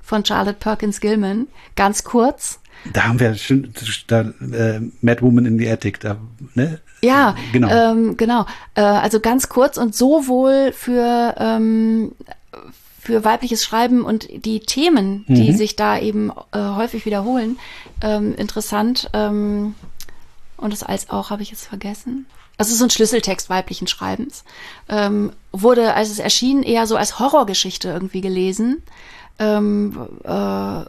von 0.02 0.24
Charlotte 0.24 0.58
Perkins 0.58 1.00
Gilman. 1.00 1.46
Ganz 1.74 2.04
kurz. 2.04 2.60
Da 2.92 3.04
haben 3.04 3.18
wir 3.20 3.34
schon 3.34 3.72
da, 4.08 4.20
äh, 4.52 4.80
Mad 5.00 5.22
Woman 5.22 5.46
in 5.46 5.58
the 5.58 5.70
Attic, 5.70 6.00
da, 6.00 6.16
ne? 6.54 6.80
Ja, 7.02 7.34
Genau. 7.52 7.68
ähm, 7.70 8.16
genau. 8.18 8.44
Äh, 8.74 8.82
also 8.82 9.20
ganz 9.20 9.48
kurz 9.48 9.78
und 9.78 9.94
sowohl 9.94 10.72
für 10.72 11.34
ähm, 11.38 12.12
für 12.98 13.24
weibliches 13.24 13.64
Schreiben 13.64 14.04
und 14.04 14.28
die 14.44 14.60
Themen, 14.60 15.24
die 15.28 15.52
Mhm. 15.52 15.56
sich 15.56 15.74
da 15.76 15.98
eben 15.98 16.30
äh, 16.52 16.58
häufig 16.58 17.06
wiederholen, 17.06 17.58
ähm, 18.02 18.34
interessant. 18.36 19.08
Ähm, 19.14 19.74
und 20.58 20.72
das 20.74 20.82
als 20.82 21.08
auch 21.08 21.30
habe 21.30 21.42
ich 21.42 21.50
jetzt 21.50 21.64
vergessen. 21.66 22.26
Also 22.60 22.74
so 22.74 22.84
ein 22.84 22.90
Schlüsseltext 22.90 23.48
weiblichen 23.48 23.86
Schreibens. 23.86 24.44
Ähm, 24.90 25.32
wurde, 25.50 25.94
als 25.94 26.10
es 26.10 26.18
erschien, 26.18 26.62
eher 26.62 26.86
so 26.86 26.96
als 26.96 27.18
Horrorgeschichte 27.18 27.88
irgendwie 27.88 28.20
gelesen. 28.20 28.82
Ähm, 29.38 29.98
äh, 30.24 30.84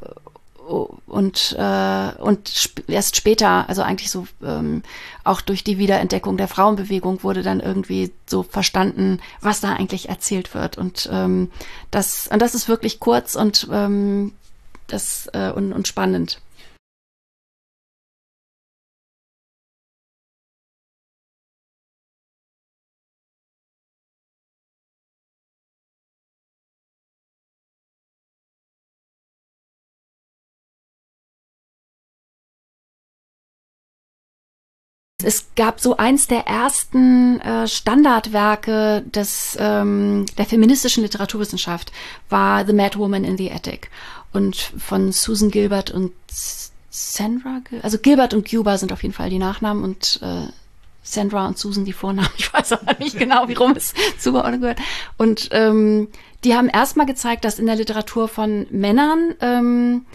und 1.07 1.55
äh, 1.57 2.11
und 2.19 2.47
sp 2.51 2.83
erst 2.89 3.15
später, 3.15 3.69
also 3.69 3.83
eigentlich 3.83 4.11
so 4.11 4.27
ähm, 4.43 4.83
auch 5.23 5.39
durch 5.39 5.63
die 5.63 5.77
Wiederentdeckung 5.77 6.35
der 6.35 6.49
Frauenbewegung 6.49 7.23
wurde 7.23 7.41
dann 7.41 7.61
irgendwie 7.61 8.11
so 8.25 8.43
verstanden, 8.43 9.21
was 9.39 9.61
da 9.61 9.71
eigentlich 9.71 10.09
erzählt 10.09 10.53
wird 10.53 10.77
und 10.77 11.09
ähm, 11.09 11.51
das 11.89 12.27
und 12.27 12.41
das 12.41 12.53
ist 12.53 12.67
wirklich 12.67 12.99
kurz 12.99 13.35
und 13.35 13.69
ähm, 13.71 14.33
das 14.87 15.29
äh, 15.31 15.51
und, 15.51 15.71
und 15.71 15.87
spannend. 15.87 16.41
Es 35.23 35.47
gab 35.55 35.79
so 35.79 35.97
eins 35.97 36.27
der 36.27 36.47
ersten 36.47 37.39
äh, 37.41 37.67
Standardwerke 37.67 39.03
des, 39.05 39.57
ähm, 39.59 40.25
der 40.37 40.45
feministischen 40.45 41.03
Literaturwissenschaft, 41.03 41.91
war 42.29 42.65
The 42.65 42.73
Mad 42.73 42.97
Woman 42.97 43.23
in 43.23 43.37
the 43.37 43.51
Attic. 43.51 43.89
Und 44.33 44.73
von 44.77 45.11
Susan 45.11 45.51
Gilbert 45.51 45.91
und 45.91 46.13
Sandra, 46.89 47.61
also 47.81 47.97
Gilbert 47.97 48.33
und 48.33 48.49
Cuba 48.49 48.77
sind 48.77 48.91
auf 48.91 49.03
jeden 49.03 49.13
Fall 49.13 49.29
die 49.29 49.39
Nachnamen 49.39 49.83
und 49.83 50.19
äh, 50.21 50.47
Sandra 51.03 51.47
und 51.47 51.57
Susan 51.57 51.85
die 51.85 51.93
Vornamen. 51.93 52.29
Ich 52.37 52.53
weiß 52.53 52.73
aber 52.73 52.95
nicht 52.99 53.17
genau, 53.17 53.47
wie 53.47 53.53
rum 53.53 53.73
es 53.75 53.93
zugeordnet 54.19 54.61
gehört. 54.61 54.79
Und 55.17 55.49
ähm, 55.51 56.09
die 56.43 56.55
haben 56.55 56.69
erstmal 56.69 57.05
gezeigt, 57.05 57.45
dass 57.45 57.59
in 57.59 57.65
der 57.65 57.75
Literatur 57.75 58.27
von 58.27 58.67
Männern 58.71 59.35
ähm, 59.41 60.05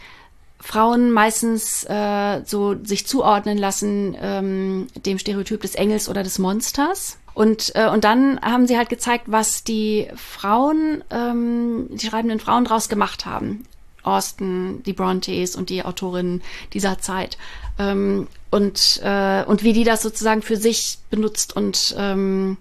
Frauen 0.58 1.10
meistens 1.10 1.84
äh, 1.84 2.42
so 2.44 2.76
sich 2.82 3.06
zuordnen 3.06 3.58
lassen 3.58 4.16
ähm, 4.20 4.86
dem 4.94 5.18
Stereotyp 5.18 5.60
des 5.60 5.74
Engels 5.74 6.08
oder 6.08 6.22
des 6.22 6.38
Monsters. 6.38 7.18
Und, 7.34 7.72
äh, 7.74 7.88
und 7.88 8.04
dann 8.04 8.40
haben 8.40 8.66
sie 8.66 8.78
halt 8.78 8.88
gezeigt, 8.88 9.24
was 9.26 9.62
die 9.62 10.08
Frauen, 10.16 11.04
ähm, 11.10 11.88
die 11.90 12.06
schreibenden 12.06 12.40
Frauen 12.40 12.64
draus 12.64 12.88
gemacht 12.88 13.26
haben. 13.26 13.64
Austin, 14.02 14.82
die 14.84 14.92
Brontes 14.92 15.56
und 15.56 15.68
die 15.68 15.84
Autorinnen 15.84 16.42
dieser 16.72 16.98
Zeit. 16.98 17.36
Ähm, 17.78 18.28
und, 18.50 19.00
äh, 19.02 19.44
und 19.44 19.62
wie 19.64 19.72
die 19.74 19.84
das 19.84 20.02
sozusagen 20.02 20.42
für 20.42 20.56
sich 20.56 20.98
benutzt 21.10 21.54
und 21.54 21.94
ähm, 21.98 22.56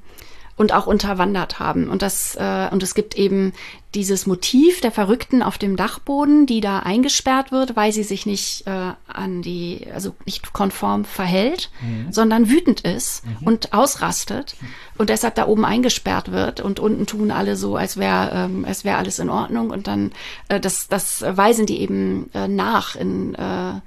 und 0.57 0.73
auch 0.73 0.87
unterwandert 0.87 1.59
haben. 1.59 1.89
Und 1.89 2.01
das 2.01 2.35
äh, 2.35 2.69
und 2.71 2.81
es 2.81 2.95
gibt 2.95 3.15
eben 3.15 3.53
dieses 3.93 4.25
Motiv 4.25 4.81
der 4.81 4.91
Verrückten 4.91 5.41
auf 5.41 5.57
dem 5.57 5.75
Dachboden, 5.75 6.45
die 6.45 6.61
da 6.61 6.79
eingesperrt 6.79 7.51
wird, 7.51 7.75
weil 7.75 7.91
sie 7.91 8.03
sich 8.03 8.25
nicht 8.25 8.67
äh, 8.67 8.93
an 9.07 9.41
die, 9.41 9.87
also 9.93 10.15
nicht 10.25 10.53
konform 10.53 11.05
verhält, 11.05 11.69
mhm. 11.81 12.11
sondern 12.11 12.49
wütend 12.49 12.81
ist 12.81 13.25
mhm. 13.25 13.47
und 13.47 13.73
ausrastet 13.73 14.55
und 14.97 15.09
deshalb 15.09 15.35
da 15.35 15.47
oben 15.47 15.65
eingesperrt 15.65 16.31
wird 16.31 16.61
und 16.61 16.79
unten 16.79 17.05
tun 17.05 17.31
alle 17.31 17.55
so, 17.55 17.75
als 17.75 17.97
wäre 17.97 18.31
ähm, 18.33 18.65
als 18.65 18.83
wäre 18.83 18.97
alles 18.97 19.19
in 19.19 19.29
Ordnung 19.29 19.69
und 19.71 19.87
dann 19.87 20.11
äh, 20.49 20.59
das 20.59 20.87
das 20.87 21.21
weisen 21.27 21.65
die 21.65 21.79
eben 21.79 22.29
äh, 22.33 22.47
nach 22.47 22.95
in 22.95 23.35
äh, 23.35 23.79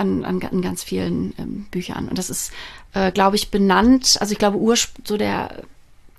an, 0.00 0.24
an, 0.24 0.42
an 0.42 0.62
ganz 0.62 0.82
vielen 0.82 1.34
ähm, 1.38 1.66
Büchern 1.70 2.08
und 2.08 2.16
das 2.18 2.30
ist, 2.30 2.52
äh, 2.94 3.12
glaube 3.12 3.36
ich, 3.36 3.50
benannt. 3.50 4.16
Also 4.20 4.32
ich 4.32 4.38
glaube, 4.38 4.56
Ursp 4.56 4.90
so 5.04 5.16
der 5.18 5.62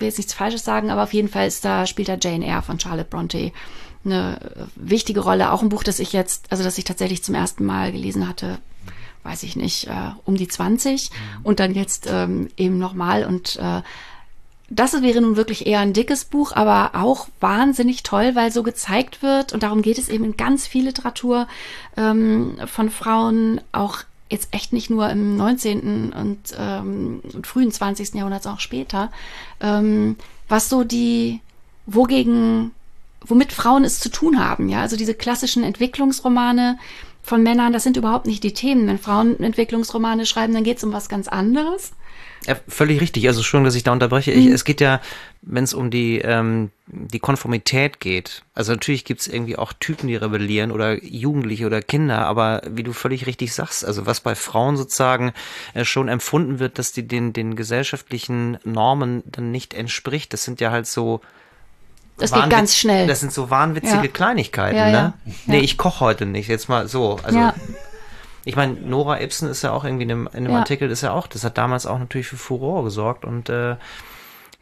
will 0.01 0.07
jetzt 0.07 0.17
nichts 0.17 0.33
Falsches 0.33 0.65
sagen, 0.65 0.89
aber 0.89 1.03
auf 1.03 1.13
jeden 1.13 1.29
Fall 1.29 1.47
ist 1.47 1.63
da, 1.63 1.85
spielt 1.85 2.09
da 2.09 2.17
Jane 2.19 2.45
Eyre 2.45 2.61
von 2.61 2.79
Charlotte 2.79 3.09
Bronte 3.09 3.51
eine 4.03 4.67
wichtige 4.75 5.21
Rolle. 5.21 5.51
Auch 5.51 5.61
ein 5.61 5.69
Buch, 5.69 5.83
das 5.83 5.99
ich 5.99 6.11
jetzt, 6.11 6.51
also 6.51 6.63
das 6.63 6.77
ich 6.77 6.83
tatsächlich 6.83 7.23
zum 7.23 7.35
ersten 7.35 7.65
Mal 7.65 7.91
gelesen 7.91 8.27
hatte, 8.27 8.57
weiß 9.23 9.43
ich 9.43 9.55
nicht, 9.55 9.87
äh, 9.87 10.11
um 10.25 10.35
die 10.35 10.47
20 10.47 11.11
mhm. 11.11 11.15
und 11.43 11.59
dann 11.59 11.75
jetzt 11.75 12.07
ähm, 12.11 12.49
eben 12.57 12.79
nochmal 12.79 13.25
und 13.25 13.57
äh, 13.57 13.81
das 14.73 14.99
wäre 15.01 15.19
nun 15.19 15.35
wirklich 15.35 15.67
eher 15.67 15.81
ein 15.81 15.91
dickes 15.91 16.23
Buch, 16.23 16.53
aber 16.53 16.91
auch 16.93 17.27
wahnsinnig 17.41 18.03
toll, 18.03 18.35
weil 18.35 18.53
so 18.53 18.63
gezeigt 18.63 19.21
wird, 19.21 19.51
und 19.51 19.63
darum 19.63 19.81
geht 19.81 19.97
es 19.97 20.07
eben 20.07 20.23
in 20.23 20.37
ganz 20.37 20.65
viel 20.65 20.85
Literatur 20.85 21.47
ähm, 21.97 22.55
von 22.67 22.89
Frauen, 22.89 23.59
auch 23.73 23.99
jetzt 24.31 24.49
echt 24.51 24.73
nicht 24.73 24.89
nur 24.89 25.09
im 25.09 25.35
19. 25.35 26.13
und 26.13 26.39
ähm, 26.57 27.21
frühen 27.43 27.71
20. 27.71 28.15
Jahrhundert, 28.15 28.43
sondern 28.43 28.57
auch 28.57 28.61
später, 28.61 29.11
ähm, 29.59 30.15
was 30.47 30.69
so 30.69 30.83
die, 30.83 31.41
wogegen, 31.85 32.71
womit 33.25 33.51
Frauen 33.51 33.83
es 33.83 33.99
zu 33.99 34.09
tun 34.09 34.39
haben, 34.39 34.69
ja, 34.69 34.81
also 34.81 34.95
diese 34.95 35.13
klassischen 35.13 35.63
Entwicklungsromane 35.63 36.77
von 37.23 37.43
Männern, 37.43 37.73
das 37.73 37.83
sind 37.83 37.97
überhaupt 37.97 38.25
nicht 38.25 38.43
die 38.43 38.53
Themen. 38.53 38.87
Wenn 38.87 38.97
Frauen 38.97 39.39
Entwicklungsromane 39.39 40.25
schreiben, 40.25 40.53
dann 40.53 40.63
geht 40.63 40.77
es 40.77 40.83
um 40.83 40.93
was 40.93 41.09
ganz 41.09 41.27
anderes. 41.27 41.91
Ja, 42.47 42.55
völlig 42.67 43.01
richtig. 43.01 43.27
Also 43.27 43.43
schon, 43.43 43.63
dass 43.63 43.75
ich 43.75 43.83
da 43.83 43.91
unterbreche. 43.91 44.31
Ich, 44.31 44.47
mhm. 44.47 44.53
es 44.53 44.65
geht 44.65 44.81
ja, 44.81 44.99
wenn 45.43 45.63
es 45.63 45.73
um 45.73 45.91
die, 45.91 46.19
ähm, 46.19 46.71
die 46.87 47.19
Konformität 47.19 47.99
geht. 47.99 48.43
Also 48.55 48.71
natürlich 48.71 49.05
gibt 49.05 49.21
es 49.21 49.27
irgendwie 49.27 49.57
auch 49.57 49.73
Typen, 49.73 50.07
die 50.07 50.15
rebellieren 50.15 50.71
oder 50.71 51.03
Jugendliche 51.03 51.67
oder 51.67 51.81
Kinder, 51.81 52.25
aber 52.25 52.61
wie 52.67 52.83
du 52.83 52.93
völlig 52.93 53.27
richtig 53.27 53.53
sagst, 53.53 53.85
also 53.85 54.07
was 54.07 54.21
bei 54.21 54.33
Frauen 54.33 54.75
sozusagen 54.75 55.33
äh, 55.73 55.85
schon 55.85 56.07
empfunden 56.07 56.59
wird, 56.59 56.79
dass 56.79 56.91
die 56.91 57.07
den, 57.07 57.31
den 57.31 57.55
gesellschaftlichen 57.55 58.57
Normen 58.63 59.21
dann 59.25 59.51
nicht 59.51 59.73
entspricht, 59.75 60.33
das 60.33 60.43
sind 60.43 60.61
ja 60.61 60.71
halt 60.71 60.87
so 60.87 61.21
das 62.17 62.33
geht 62.33 62.49
ganz 62.51 62.77
schnell. 62.77 63.07
Das 63.07 63.19
sind 63.19 63.33
so 63.33 63.49
wahnwitzige 63.49 64.03
ja. 64.03 64.07
Kleinigkeiten, 64.07 64.77
ja, 64.77 64.89
ja. 64.89 65.01
ne? 65.01 65.13
Nee, 65.47 65.59
ich 65.59 65.77
koche 65.77 66.01
heute 66.01 66.27
nicht. 66.27 66.49
Jetzt 66.49 66.69
mal 66.69 66.87
so. 66.87 67.19
Also 67.23 67.51
ich 68.43 68.55
meine, 68.55 68.73
Nora 68.73 69.21
Ibsen 69.21 69.49
ist 69.49 69.61
ja 69.61 69.71
auch 69.71 69.83
irgendwie 69.83 70.03
in 70.03 70.09
dem, 70.09 70.29
in 70.33 70.45
dem 70.45 70.53
ja. 70.53 70.59
Artikel, 70.59 70.89
ist 70.89 71.01
ja 71.01 71.11
auch, 71.11 71.27
das 71.27 71.43
hat 71.43 71.57
damals 71.57 71.85
auch 71.85 71.99
natürlich 71.99 72.27
für 72.27 72.37
Furore 72.37 72.83
gesorgt 72.83 73.25
und 73.25 73.49
äh, 73.49 73.75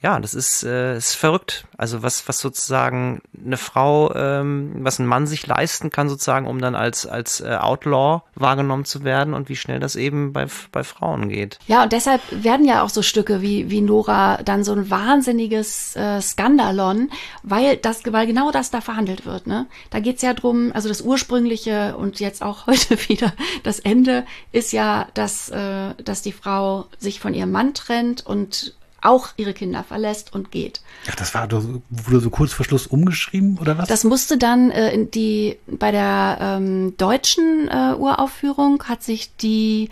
ja, 0.01 0.19
das 0.19 0.33
ist, 0.33 0.63
äh, 0.63 0.97
ist 0.97 1.15
verrückt. 1.15 1.65
Also 1.77 2.01
was, 2.03 2.27
was 2.27 2.39
sozusagen 2.39 3.21
eine 3.45 3.57
Frau, 3.57 4.13
ähm, 4.15 4.77
was 4.79 4.99
ein 4.99 5.05
Mann 5.05 5.27
sich 5.27 5.45
leisten 5.45 5.89
kann, 5.89 6.07
sozusagen, 6.07 6.47
um 6.47 6.59
dann 6.59 6.75
als, 6.75 7.05
als 7.05 7.41
äh, 7.41 7.57
Outlaw 7.59 8.21
wahrgenommen 8.35 8.85
zu 8.85 9.03
werden 9.03 9.33
und 9.33 9.49
wie 9.49 9.57
schnell 9.57 9.79
das 9.79 9.97
eben 9.97 10.31
bei, 10.31 10.47
bei 10.71 10.83
Frauen 10.83 11.27
geht. 11.27 11.59
Ja, 11.67 11.83
und 11.83 11.91
deshalb 11.91 12.21
werden 12.31 12.65
ja 12.65 12.81
auch 12.83 12.89
so 12.89 13.01
Stücke 13.01 13.41
wie, 13.41 13.69
wie 13.69 13.81
Nora 13.81 14.41
dann 14.43 14.63
so 14.63 14.71
ein 14.73 14.89
wahnsinniges 14.89 15.97
äh, 15.97 16.21
Skandalon, 16.21 17.09
weil 17.43 17.75
das, 17.75 18.01
weil 18.09 18.25
genau 18.25 18.51
das 18.51 18.71
da 18.71 18.79
verhandelt 18.79 19.25
wird. 19.25 19.47
Ne? 19.47 19.67
Da 19.89 19.99
geht's 19.99 20.21
ja 20.21 20.33
drum, 20.33 20.71
also 20.73 20.87
das 20.87 21.01
ursprüngliche 21.01 21.97
und 21.97 22.21
jetzt 22.21 22.41
auch 22.41 22.67
heute 22.67 22.97
wieder 23.09 23.33
das 23.63 23.79
Ende 23.79 24.25
ist 24.53 24.71
ja, 24.71 25.07
dass, 25.13 25.49
äh, 25.49 25.93
dass 26.03 26.21
die 26.21 26.31
Frau 26.31 26.85
sich 26.97 27.19
von 27.19 27.33
ihrem 27.33 27.51
Mann 27.51 27.73
trennt 27.73 28.25
und 28.25 28.75
auch 29.01 29.29
ihre 29.37 29.53
Kinder 29.53 29.83
verlässt 29.83 30.33
und 30.33 30.51
geht. 30.51 30.81
Ach, 31.09 31.15
das 31.15 31.33
war 31.33 31.49
wurde 31.51 32.19
so 32.19 32.29
kurz 32.29 32.53
vor 32.53 32.65
Schluss 32.65 32.87
umgeschrieben 32.87 33.57
oder 33.59 33.77
was? 33.77 33.87
Das 33.87 34.03
musste 34.03 34.37
dann 34.37 34.71
äh, 34.71 34.91
in 34.91 35.11
die 35.11 35.57
bei 35.67 35.91
der 35.91 36.37
ähm, 36.41 36.95
deutschen 36.97 37.67
äh, 37.69 37.95
Uraufführung 37.97 38.83
hat 38.83 39.03
sich 39.03 39.35
die 39.37 39.89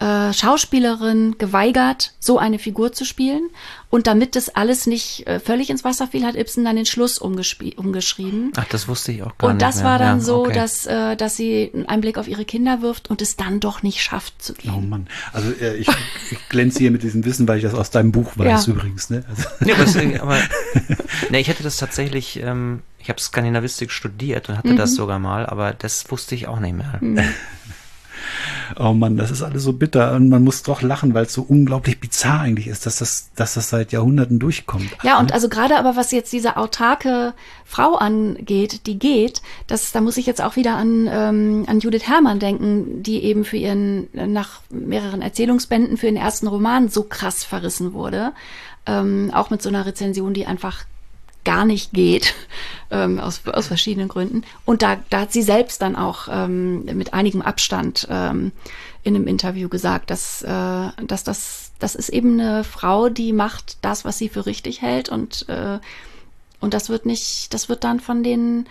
äh, 0.00 0.32
Schauspielerin 0.32 1.36
geweigert, 1.36 2.14
so 2.20 2.38
eine 2.38 2.58
Figur 2.58 2.92
zu 2.92 3.04
spielen. 3.04 3.50
Und 3.90 4.06
damit 4.06 4.34
das 4.34 4.48
alles 4.48 4.86
nicht 4.86 5.26
äh, 5.26 5.40
völlig 5.40 5.68
ins 5.68 5.84
Wasser 5.84 6.06
fiel, 6.06 6.24
hat 6.24 6.36
Ibsen 6.36 6.64
dann 6.64 6.76
den 6.76 6.86
Schluss 6.86 7.18
umgeschrieben. 7.18 8.52
Ach, 8.56 8.64
das 8.70 8.88
wusste 8.88 9.12
ich 9.12 9.22
auch 9.22 9.36
gar 9.36 9.50
und 9.50 9.56
nicht. 9.56 9.62
Und 9.62 9.62
das 9.62 9.76
mehr. 9.76 9.84
war 9.84 9.98
dann 9.98 10.18
ja, 10.18 10.24
so, 10.24 10.44
okay. 10.44 10.54
dass, 10.54 10.86
äh, 10.86 11.16
dass 11.16 11.36
sie 11.36 11.70
einen 11.86 12.00
Blick 12.00 12.16
auf 12.16 12.28
ihre 12.28 12.44
Kinder 12.46 12.80
wirft 12.80 13.10
und 13.10 13.20
es 13.20 13.36
dann 13.36 13.60
doch 13.60 13.82
nicht 13.82 14.00
schafft 14.00 14.40
zu 14.42 14.54
gehen. 14.54 14.72
Oh 14.74 14.80
Mann. 14.80 15.06
Also 15.32 15.50
äh, 15.60 15.76
ich, 15.76 15.88
ich 16.30 16.48
glänze 16.48 16.78
hier 16.78 16.92
mit 16.92 17.02
diesem 17.02 17.24
Wissen, 17.26 17.46
weil 17.46 17.58
ich 17.58 17.64
das 17.64 17.74
aus 17.74 17.90
deinem 17.90 18.12
Buch 18.12 18.32
weiß 18.36 18.66
ja. 18.66 18.72
übrigens. 18.72 19.10
Ne? 19.10 19.24
Also. 19.28 19.48
Ja, 19.70 19.76
das, 19.76 19.96
aber 19.96 20.38
ne, 21.30 21.40
ich 21.40 21.48
hätte 21.48 21.62
das 21.62 21.76
tatsächlich, 21.76 22.40
ähm, 22.42 22.80
ich 22.98 23.08
habe 23.08 23.20
Skandinavistik 23.20 23.90
studiert 23.90 24.48
und 24.48 24.56
hatte 24.56 24.68
mhm. 24.68 24.76
das 24.76 24.94
sogar 24.94 25.18
mal, 25.18 25.46
aber 25.46 25.72
das 25.72 26.10
wusste 26.10 26.34
ich 26.34 26.48
auch 26.48 26.58
nicht 26.58 26.74
mehr. 26.74 26.98
Mhm. 27.00 27.18
Oh 28.78 28.92
Mann, 28.92 29.16
das 29.16 29.30
ist 29.30 29.42
alles 29.42 29.62
so 29.62 29.72
bitter 29.72 30.12
und 30.12 30.28
man 30.28 30.44
muss 30.44 30.62
doch 30.62 30.82
lachen, 30.82 31.14
weil 31.14 31.24
es 31.24 31.32
so 31.32 31.42
unglaublich 31.42 32.00
bizarr 32.00 32.40
eigentlich 32.40 32.68
ist, 32.68 32.86
dass 32.86 32.96
das, 32.96 33.30
dass 33.34 33.54
das 33.54 33.70
seit 33.70 33.92
Jahrhunderten 33.92 34.38
durchkommt. 34.38 34.90
Ja, 35.02 35.18
und 35.18 35.32
also 35.32 35.48
gerade 35.48 35.78
aber 35.78 35.96
was 35.96 36.10
jetzt 36.12 36.32
diese 36.32 36.56
autarke 36.56 37.34
Frau 37.64 37.96
angeht, 37.96 38.86
die 38.86 38.98
geht, 38.98 39.42
das, 39.66 39.92
da 39.92 40.00
muss 40.00 40.16
ich 40.16 40.26
jetzt 40.26 40.42
auch 40.42 40.56
wieder 40.56 40.76
an, 40.76 41.08
ähm, 41.10 41.64
an 41.66 41.80
Judith 41.80 42.06
Herrmann 42.06 42.38
denken, 42.38 43.02
die 43.02 43.22
eben 43.22 43.44
für 43.44 43.56
ihren, 43.56 44.08
nach 44.12 44.60
mehreren 44.70 45.22
Erzählungsbänden 45.22 45.96
für 45.96 46.06
den 46.06 46.16
ersten 46.16 46.46
Roman 46.46 46.88
so 46.88 47.04
krass 47.04 47.44
verrissen 47.44 47.92
wurde. 47.92 48.32
Ähm, 48.86 49.30
auch 49.34 49.50
mit 49.50 49.62
so 49.62 49.68
einer 49.68 49.84
Rezension, 49.84 50.32
die 50.34 50.46
einfach 50.46 50.84
gar 51.44 51.64
nicht 51.64 51.92
geht, 51.92 52.34
ähm, 52.90 53.18
aus, 53.18 53.42
aus 53.46 53.66
verschiedenen 53.66 54.08
Gründen. 54.08 54.44
Und 54.64 54.82
da, 54.82 54.98
da 55.10 55.20
hat 55.20 55.32
sie 55.32 55.42
selbst 55.42 55.82
dann 55.82 55.96
auch 55.96 56.28
ähm, 56.30 56.84
mit 56.84 57.14
einigem 57.14 57.42
Abstand 57.42 58.06
ähm, 58.10 58.52
in 59.02 59.14
einem 59.14 59.26
Interview 59.26 59.68
gesagt, 59.68 60.10
dass, 60.10 60.42
äh, 60.42 60.88
dass 61.06 61.24
das, 61.24 61.72
das 61.78 61.94
ist 61.94 62.10
eben 62.10 62.38
eine 62.38 62.64
Frau, 62.64 63.08
die 63.08 63.32
macht 63.32 63.78
das, 63.82 64.04
was 64.04 64.18
sie 64.18 64.28
für 64.28 64.46
richtig 64.46 64.82
hält 64.82 65.08
und, 65.08 65.48
äh, 65.48 65.78
und 66.60 66.74
das 66.74 66.90
wird 66.90 67.06
nicht, 67.06 67.54
das 67.54 67.68
wird 67.68 67.84
dann 67.84 68.00
von 68.00 68.22
den 68.22 68.66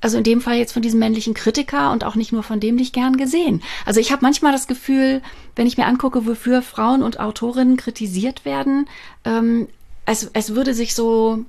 also 0.00 0.18
in 0.18 0.24
dem 0.24 0.42
Fall 0.42 0.58
jetzt 0.58 0.72
von 0.72 0.82
diesem 0.82 1.00
männlichen 1.00 1.32
Kritiker 1.32 1.90
und 1.90 2.04
auch 2.04 2.14
nicht 2.14 2.30
nur 2.30 2.42
von 2.42 2.60
dem 2.60 2.74
nicht 2.74 2.92
gern 2.92 3.16
gesehen. 3.16 3.62
Also 3.86 4.00
ich 4.00 4.12
habe 4.12 4.20
manchmal 4.20 4.52
das 4.52 4.66
Gefühl, 4.66 5.22
wenn 5.56 5.66
ich 5.66 5.78
mir 5.78 5.86
angucke, 5.86 6.26
wofür 6.26 6.60
Frauen 6.60 7.02
und 7.02 7.20
Autorinnen 7.20 7.78
kritisiert 7.78 8.44
werden, 8.44 8.86
ähm, 9.24 9.66
es, 10.04 10.30
es 10.34 10.54
würde 10.54 10.74
sich 10.74 10.94
so 10.94 11.46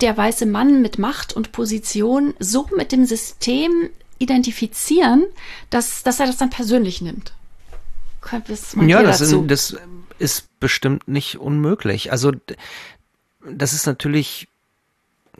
der 0.00 0.16
weiße 0.16 0.46
Mann 0.46 0.82
mit 0.82 0.98
Macht 0.98 1.34
und 1.34 1.52
Position 1.52 2.34
so 2.38 2.68
mit 2.76 2.92
dem 2.92 3.04
System 3.04 3.90
identifizieren, 4.18 5.24
dass, 5.70 6.02
dass 6.02 6.20
er 6.20 6.26
das 6.26 6.36
dann 6.36 6.50
persönlich 6.50 7.00
nimmt. 7.00 7.32
Ja, 8.88 9.02
das, 9.02 9.20
ist, 9.20 9.34
das 9.46 9.76
ist 10.18 10.60
bestimmt 10.60 11.08
nicht 11.08 11.38
unmöglich. 11.38 12.12
Also 12.12 12.32
das 13.44 13.72
ist 13.72 13.86
natürlich 13.86 14.48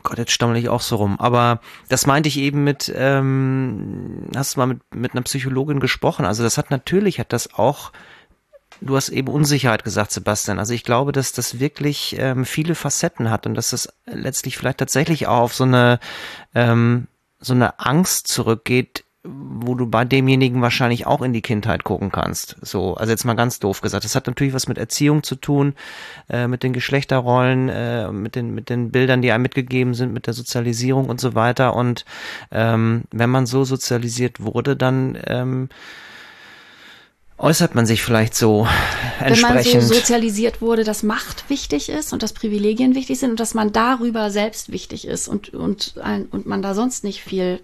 Gott, 0.03 0.19
jetzt 0.19 0.33
stammel 0.33 0.57
ich 0.57 0.69
auch 0.69 0.81
so 0.81 0.97
rum. 0.97 1.19
Aber 1.21 1.61
das 1.89 2.07
meinte 2.07 2.29
ich 2.29 2.39
eben 2.39 2.65
mit, 2.65 2.93
ähm, 2.95 4.29
hast 4.35 4.57
du 4.57 4.61
mal 4.61 4.67
mit, 4.67 4.95
mit 4.95 5.13
einer 5.13 5.23
Psychologin 5.23 5.81
gesprochen? 5.81 6.25
Also 6.25 6.43
das 6.43 6.59
hat 6.59 6.71
natürlich, 6.71 7.19
hat 7.19 7.33
das 7.33 7.55
auch 7.55 7.93
Du 8.81 8.97
hast 8.97 9.11
eben 9.11 9.29
Unsicherheit 9.29 9.85
gesagt, 9.85 10.11
Sebastian. 10.11 10.59
Also 10.59 10.73
ich 10.73 10.85
glaube, 10.85 11.13
dass 11.13 11.33
das 11.33 11.61
wirklich 11.61 12.17
ähm, 12.19 12.45
viele 12.45 12.75
Facetten 12.75 13.31
hat 13.31 13.47
und 13.47 13.55
dass 13.55 13.71
das 13.71 13.93
letztlich 14.07 14.57
vielleicht 14.57 14.79
tatsächlich 14.79 15.27
auch 15.27 15.41
auf 15.41 15.55
so 15.55 15.65
eine 15.65 16.01
ähm, 16.55 17.07
so 17.41 17.55
eine 17.55 17.79
Angst 17.81 18.29
zurückgeht, 18.29 19.05
wo 19.23 19.75
du 19.75 19.87
bei 19.87 20.05
demjenigen 20.05 20.63
wahrscheinlich 20.63 21.07
auch 21.07 21.21
in 21.21 21.33
die 21.33 21.43
Kindheit 21.43 21.85
gucken 21.85 22.11
kannst. 22.11 22.57
So, 22.63 22.95
also 22.95 23.11
jetzt 23.11 23.25
mal 23.25 23.35
ganz 23.35 23.59
doof 23.59 23.83
gesagt. 23.83 24.05
Das 24.05 24.15
hat 24.15 24.27
natürlich 24.27 24.55
was 24.55 24.69
mit 24.69 24.79
Erziehung 24.79 25.23
zu 25.23 25.37
tun, 25.37 25.75
äh, 26.31 26.47
mit 26.47 26.63
den 26.63 26.73
Geschlechterrollen, 26.73 27.69
äh, 27.69 28.11
mit 28.13 28.35
den 28.35 28.55
mit 28.55 28.71
den 28.71 28.91
Bildern, 28.91 29.21
die 29.21 29.33
einem 29.33 29.43
mitgegeben 29.43 29.93
sind, 29.93 30.13
mit 30.13 30.27
der 30.27 30.35
Sozialisierung 30.35 31.09
und 31.11 31.21
so 31.21 31.35
weiter. 31.35 31.77
Und 31.77 32.07
ähm, 32.51 33.05
wenn 33.11 33.31
man 33.31 33.45
so 33.45 33.65
sozialisiert 33.65 34.41
wurde, 34.41 34.75
dann 34.75 35.19
ähm, 35.27 35.69
äußert 37.41 37.75
man 37.75 37.87
sich 37.87 38.03
vielleicht 38.03 38.35
so 38.35 38.69
entsprechend. 39.19 39.65
Wenn 39.65 39.79
man 39.79 39.89
so 39.89 39.95
sozialisiert 39.95 40.61
wurde, 40.61 40.85
dass 40.85 41.03
Macht 41.03 41.49
wichtig 41.49 41.89
ist 41.89 42.13
und 42.13 42.23
dass 42.23 42.33
Privilegien 42.33 42.95
wichtig 42.95 43.19
sind 43.19 43.31
und 43.31 43.41
dass 43.41 43.55
man 43.55 43.73
darüber 43.73 44.31
selbst 44.31 44.71
wichtig 44.71 45.07
ist 45.07 45.27
und 45.27 45.55
und 45.55 45.95
und 46.31 46.47
man 46.47 46.63
da 46.63 46.75
sonst 46.75 47.03
nicht 47.03 47.23
viel 47.23 47.61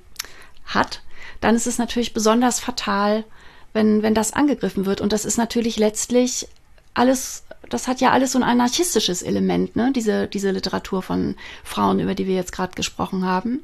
hat, 0.64 1.02
dann 1.40 1.54
ist 1.54 1.66
es 1.66 1.78
natürlich 1.78 2.14
besonders 2.14 2.60
fatal, 2.60 3.24
wenn, 3.72 4.02
wenn 4.02 4.14
das 4.14 4.32
angegriffen 4.32 4.86
wird. 4.86 5.00
Und 5.00 5.12
das 5.12 5.24
ist 5.24 5.36
natürlich 5.36 5.78
letztlich 5.78 6.48
alles, 6.94 7.44
das 7.68 7.88
hat 7.88 8.00
ja 8.00 8.10
alles 8.10 8.32
so 8.32 8.38
ein 8.38 8.42
anarchistisches 8.42 9.22
Element, 9.22 9.76
ne? 9.76 9.92
Diese, 9.94 10.28
diese 10.28 10.50
Literatur 10.50 11.02
von 11.02 11.36
Frauen, 11.62 12.00
über 12.00 12.14
die 12.14 12.26
wir 12.26 12.34
jetzt 12.34 12.52
gerade 12.52 12.74
gesprochen 12.74 13.24
haben. 13.24 13.62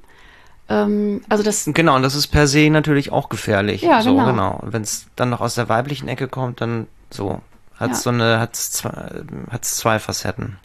Ähm, 0.73 1.21
also 1.29 1.43
das. 1.43 1.65
Genau, 1.73 1.97
und 1.97 2.03
das 2.03 2.15
ist 2.15 2.29
per 2.29 2.47
se 2.47 2.71
natürlich 2.71 3.13
auch 3.13 3.29
gefährlich. 3.29 3.83
Ja, 3.83 4.03
so, 4.03 4.13
genau. 4.15 4.27
genau. 4.27 4.61
Wenn 4.65 4.83
es 4.83 5.07
dann 5.17 5.31
noch 5.31 5.41
aus 5.41 5.55
der 5.55 5.69
weiblichen 5.69 6.09
Ecke 6.09 6.29
kommt, 6.29 6.61
dann 6.61 6.87
so 7.11 7.41
hat 7.75 7.91
Ja. 7.91 7.97
so 7.97 8.11
eine, 8.11 8.39
hat's 8.41 8.71
zwei, 8.73 9.23
hat's 9.51 9.77
zwei 9.77 9.99
Facetten. 9.99 10.57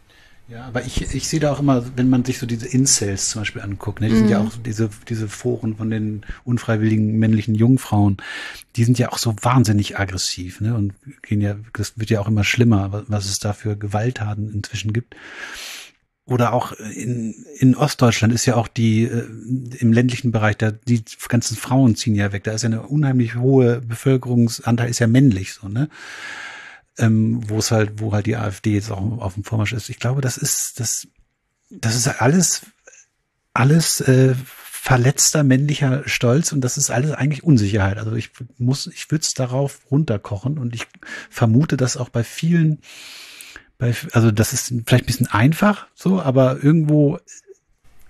Ja, 0.50 0.64
aber 0.66 0.86
ich, 0.86 1.14
ich 1.14 1.28
sehe 1.28 1.42
da 1.42 1.52
auch 1.52 1.60
immer, 1.60 1.84
wenn 1.98 2.10
man 2.10 2.24
sich 2.24 2.40
so 2.40 2.46
diese 2.46 2.68
Incels 2.70 3.32
zum 3.32 3.42
Beispiel 3.42 3.62
anguckt, 3.62 4.00
ne, 4.00 4.08
die 4.08 4.16
sind 4.16 4.30
ja 4.30 4.40
Mhm. 4.40 4.48
auch 4.48 4.52
diese, 4.66 4.90
diese 5.10 5.28
Foren 5.28 5.76
von 5.76 5.90
den 5.90 6.26
unfreiwilligen 6.46 7.20
männlichen 7.20 7.54
Jungfrauen, 7.54 8.16
die 8.78 8.86
sind 8.86 8.98
ja 8.98 9.10
auch 9.12 9.18
so 9.18 9.36
wahnsinnig 9.42 10.00
aggressiv, 10.00 10.62
ne, 10.62 10.74
und 10.74 10.94
gehen 11.22 11.42
ja, 11.42 11.56
das 11.74 11.98
wird 12.00 12.12
ja 12.12 12.22
auch 12.22 12.30
immer 12.30 12.46
schlimmer, 12.46 12.94
wa- 12.94 13.04
was 13.08 13.26
es 13.26 13.40
da 13.40 13.52
für 13.52 13.76
Gewalttaten 13.76 14.50
inzwischen 14.54 14.94
gibt. 14.94 15.18
Oder 16.28 16.52
auch 16.52 16.74
in, 16.74 17.46
in 17.58 17.74
Ostdeutschland 17.76 18.34
ist 18.34 18.46
ja 18.46 18.56
auch 18.56 18.68
die, 18.68 19.04
äh, 19.04 19.28
im 19.80 19.94
ländlichen 19.94 20.32
Bereich, 20.32 20.58
da, 20.58 20.72
die 20.72 21.04
ganzen 21.30 21.56
Frauen 21.56 21.96
ziehen 21.96 22.16
ja 22.16 22.34
weg. 22.34 22.44
Da 22.44 22.52
ist 22.52 22.64
ja 22.64 22.68
eine 22.68 22.82
unheimlich 22.84 23.36
hohe 23.36 23.80
Bevölkerungsanteil, 23.80 24.90
ist 24.90 25.00
ja 25.00 25.08
männlich 25.08 25.54
so, 25.54 25.70
ne? 25.70 25.90
ähm, 26.98 27.42
wo 27.50 27.60
es 27.60 27.72
halt, 27.72 28.02
wo 28.02 28.12
halt 28.12 28.26
die 28.26 28.36
AfD 28.36 28.74
jetzt 28.74 28.92
auch 28.92 29.20
auf 29.20 29.36
dem 29.36 29.44
Vormarsch 29.44 29.74
ist. 29.74 29.90
Ich 29.90 30.00
glaube, 30.00 30.22
das 30.22 30.38
ist, 30.38 30.80
das, 30.80 31.08
das 31.70 31.96
ist 31.96 32.08
alles, 32.08 32.66
alles 33.54 34.02
äh, 34.02 34.36
verletzter 34.88 35.44
männlicher 35.44 36.04
Stolz 36.08 36.52
und 36.52 36.62
das 36.62 36.78
ist 36.78 36.92
alles 36.92 37.12
eigentlich 37.12 37.44
Unsicherheit. 37.44 37.98
Also 37.98 38.14
ich 38.14 38.32
muss, 38.58 38.88
ich 38.88 39.10
würde 39.12 39.24
es 39.24 39.34
darauf 39.34 39.80
runterkochen 39.92 40.58
und 40.58 40.74
ich 40.74 40.88
vermute, 41.30 41.78
dass 41.78 41.98
auch 41.98 42.10
bei 42.10 42.24
vielen, 42.24 42.80
bei, 43.78 43.94
also 44.14 44.32
das 44.32 44.54
ist 44.54 44.74
vielleicht 44.86 45.04
ein 45.04 45.06
bisschen 45.06 45.28
einfach 45.28 45.88
so, 45.96 46.20
aber 46.22 46.64
irgendwo 46.64 47.20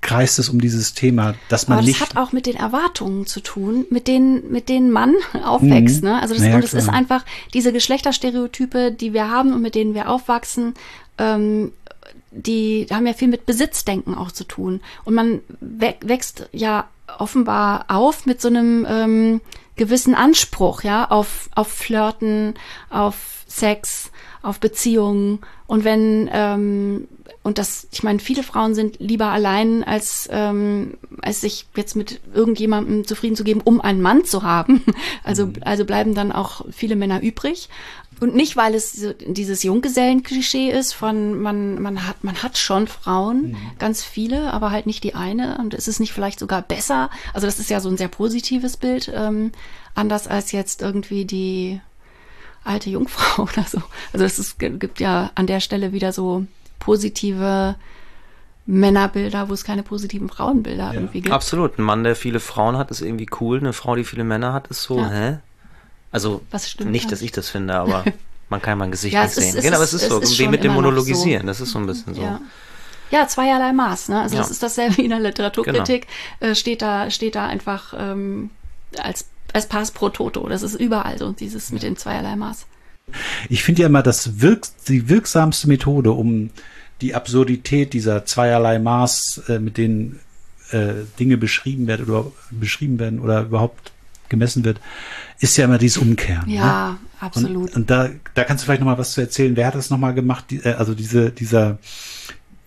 kreist 0.02 0.40
es 0.40 0.48
um 0.50 0.62
dieses 0.62 0.94
Thema, 0.94 1.34
dass 1.50 1.68
man 1.68 1.80
Aber 1.80 1.86
das 1.88 2.00
nicht. 2.00 2.02
hat 2.02 2.16
auch 2.18 2.32
mit 2.32 2.46
den 2.46 2.56
Erwartungen 2.56 3.26
zu 3.26 3.42
tun, 3.42 3.86
mit 3.90 4.08
denen, 4.08 4.50
mit 4.52 4.70
denen 4.70 4.92
man 4.92 5.14
aufwächst. 5.44 6.04
Mhm. 6.04 6.10
Ne? 6.10 6.22
Also 6.22 6.34
das, 6.36 6.44
Naja, 6.44 6.56
und 6.56 6.64
es 6.64 6.74
ist 6.74 6.88
einfach 6.90 7.26
diese 7.54 7.74
Geschlechterstereotype, 7.74 8.92
die 8.92 9.14
wir 9.14 9.30
haben 9.30 9.54
und 9.54 9.62
mit 9.62 9.76
denen 9.76 9.94
wir 9.96 10.10
aufwachsen, 10.10 10.76
ähm, 11.18 11.74
die 12.32 12.88
haben 12.92 13.08
ja 13.08 13.14
viel 13.14 13.28
mit 13.28 13.46
Besitzdenken 13.46 14.14
auch 14.16 14.32
zu 14.32 14.44
tun. 14.44 14.82
Und 15.04 15.16
man 15.16 15.42
wä- 15.62 15.96
wächst 16.08 16.48
ja 16.54 16.88
offenbar 17.18 17.86
auf 17.88 18.26
mit 18.26 18.40
so 18.42 18.48
einem 18.50 18.86
ähm, 18.88 19.42
gewissen 19.76 20.14
Anspruch, 20.16 20.84
ja, 20.84 21.10
auf, 21.10 21.50
auf 21.56 21.68
Flirten, 21.70 22.54
auf 22.90 23.44
Sex, 23.48 24.12
auf 24.42 24.60
Beziehungen. 24.60 25.40
Und 25.68 25.84
wenn, 25.84 26.30
ähm, 26.32 27.08
und 27.44 27.58
das, 27.58 27.88
ich 27.92 28.04
meine, 28.04 28.20
viele 28.20 28.44
Frauen 28.44 28.76
sind 28.76 29.00
lieber 29.00 29.28
allein, 29.28 29.84
als, 29.84 30.28
ähm, 30.32 30.98
als 31.22 31.42
sich 31.42 31.66
jetzt 31.76 31.96
mit 31.96 32.20
irgendjemandem 32.34 33.06
zufrieden 33.06 33.36
zu 33.36 33.44
geben, 33.44 33.62
um 33.64 33.80
einen 33.80 34.02
Mann 34.02 34.26
zu 34.26 34.44
haben. 34.44 34.84
Also, 35.24 35.50
also 35.62 35.84
bleiben 35.84 36.16
dann 36.16 36.32
auch 36.32 36.66
viele 36.72 36.96
Männer 36.96 37.22
übrig. 37.22 37.70
Und 38.20 38.34
nicht, 38.34 38.56
weil 38.56 38.74
es 38.74 38.94
so 38.94 39.14
dieses 39.14 39.64
Junggesellen-Klischee 39.64 40.72
ist 40.72 40.94
von 40.94 41.40
man, 41.40 41.82
man 41.82 42.08
hat, 42.08 42.24
man 42.24 42.42
hat 42.42 42.58
schon 42.58 42.88
Frauen, 42.88 43.56
ganz 43.78 44.04
viele, 44.04 44.54
aber 44.54 44.72
halt 44.72 44.86
nicht 44.86 45.04
die 45.04 45.16
eine. 45.16 45.58
Und 45.60 45.74
ist 45.74 45.88
es 45.88 46.00
nicht 46.00 46.14
vielleicht 46.14 46.40
sogar 46.40 46.62
besser? 46.62 47.10
Also 47.34 47.46
das 47.46 47.60
ist 47.60 47.70
ja 47.70 47.80
so 47.80 47.90
ein 47.90 47.98
sehr 47.98 48.08
positives 48.08 48.78
Bild, 48.78 49.12
ähm, 49.14 49.52
anders 49.94 50.28
als 50.28 50.52
jetzt 50.52 50.82
irgendwie 50.82 51.26
die 51.26 51.80
alte 52.68 52.90
Jungfrau 52.90 53.44
oder 53.54 53.64
so. 53.68 53.82
Also 54.14 54.26
es 54.26 54.40
ist, 54.40 54.60
gibt 54.60 55.00
ja 55.00 55.32
an 55.36 55.48
der 55.48 55.60
Stelle 55.60 55.92
wieder 55.94 56.12
so 56.12 56.46
positive 56.80 57.76
Männerbilder, 58.66 59.48
wo 59.50 59.54
es 59.54 59.64
keine 59.64 59.84
positiven 59.84 60.28
Frauenbilder 60.30 60.94
irgendwie 60.94 61.22
gibt. 61.22 61.34
Absolut. 61.34 61.80
Ein 61.80 61.84
Mann, 61.84 62.04
der 62.04 62.16
viele 62.16 62.40
Frauen 62.42 62.78
hat, 62.78 62.92
ist 62.92 63.02
irgendwie 63.02 63.28
cool. 63.40 63.60
Eine 63.60 63.72
Frau, 63.74 63.96
die 63.96 64.04
viele 64.04 64.24
Männer 64.26 64.52
hat, 64.54 64.68
ist 64.68 64.84
so, 64.84 65.00
Ja. 65.00 65.10
hä? 65.10 65.38
Also 66.12 66.42
Was 66.52 66.70
stimmt 66.70 66.92
nicht, 66.92 67.06
da 67.06 67.10
dass 67.12 67.22
ich 67.22 67.32
das 67.32 67.50
finde, 67.50 67.76
aber 67.76 68.04
man 68.50 68.62
kann 68.62 68.78
mein 68.78 68.92
Gesicht 68.92 69.14
Ja, 69.14 69.24
nicht 69.24 69.30
ist- 69.38 69.44
sehen. 69.44 69.58
es 69.58 69.64
genau, 69.64 69.76
aber 69.76 69.84
ist- 69.86 69.94
es 69.94 70.02
ist 70.04 70.10
es 70.10 70.14
so, 70.14 70.20
ist 70.20 70.40
wie 70.40 70.48
mit 70.48 70.64
dem 70.64 70.74
Monologisieren. 70.74 71.44
so. 71.44 71.48
Das 71.48 71.62
ist 71.62 71.72
so 71.72 71.80
ein 71.80 71.86
bisschen 71.86 72.14
so. 72.14 72.22
Ja. 72.22 72.42
Ja, 73.10 73.26
zweierlei 73.26 73.72
Maß. 73.72 74.10
Ne? 74.10 74.20
Also 74.22 74.36
Ja. 74.36 74.42
das 74.42 74.52
ist 74.52 74.62
dasselbe 74.62 74.98
wie 74.98 75.04
in 75.06 75.12
der 75.12 75.20
Literaturkritik. 75.22 76.08
Genau. 76.40 76.52
Äh, 76.52 76.56
steht 76.56 76.82
da 76.82 77.10
steht 77.10 77.36
da 77.36 77.46
einfach 77.46 77.94
ähm, 77.98 78.50
als 79.02 79.28
als 79.54 79.68
Pass 79.68 79.92
pro 79.92 80.10
Toto. 80.10 80.48
Das 80.48 80.64
ist 80.64 80.76
überall 80.76 81.18
so 81.18 81.32
dieses 81.32 81.72
mit 81.72 81.84
den 81.84 81.98
zweierlei 81.98 82.36
Maß. 82.36 82.66
Ich 83.50 83.64
finde 83.64 83.84
ja 83.84 83.88
immer, 83.88 84.04
das 84.04 84.42
wirk 84.42 84.68
die 84.88 85.08
wirksamste 85.08 85.68
Methode, 85.68 86.12
um 86.12 86.50
die 87.02 87.16
Absurdität 87.16 87.94
dieser 87.94 88.26
zweierlei 88.26 88.80
Maß, 88.80 89.44
äh, 89.48 89.60
mit 89.60 89.78
denen 89.78 90.20
äh, 90.72 90.94
Dinge 91.20 91.38
beschrieben 91.38 91.88
werden 91.88 92.08
oder 92.08 92.32
beschrieben 92.52 93.00
werden 93.00 93.20
oder 93.20 93.44
überhaupt 93.44 93.92
gemessen 94.30 94.66
wird, 94.66 94.82
ist 95.40 95.56
ja 95.58 95.66
immer 95.66 95.78
dieses 95.78 95.98
Umkehren. 95.98 96.50
Ja, 96.50 96.92
ne? 96.92 96.98
absolut. 97.20 97.70
Und, 97.70 97.76
und 97.76 97.90
da, 97.90 98.10
da 98.34 98.44
kannst 98.44 98.64
du 98.64 98.66
vielleicht 98.66 98.82
noch 98.82 98.88
mal 98.88 98.98
was 98.98 99.14
zu 99.14 99.22
erzählen. 99.22 99.56
Wer 99.56 99.68
hat 99.68 99.76
das 99.76 99.90
noch 99.90 99.98
mal 99.98 100.14
gemacht? 100.14 100.46
Die, 100.50 100.58
äh, 100.58 100.74
also 100.74 100.94
diese, 100.94 101.32
dieser, 101.32 101.78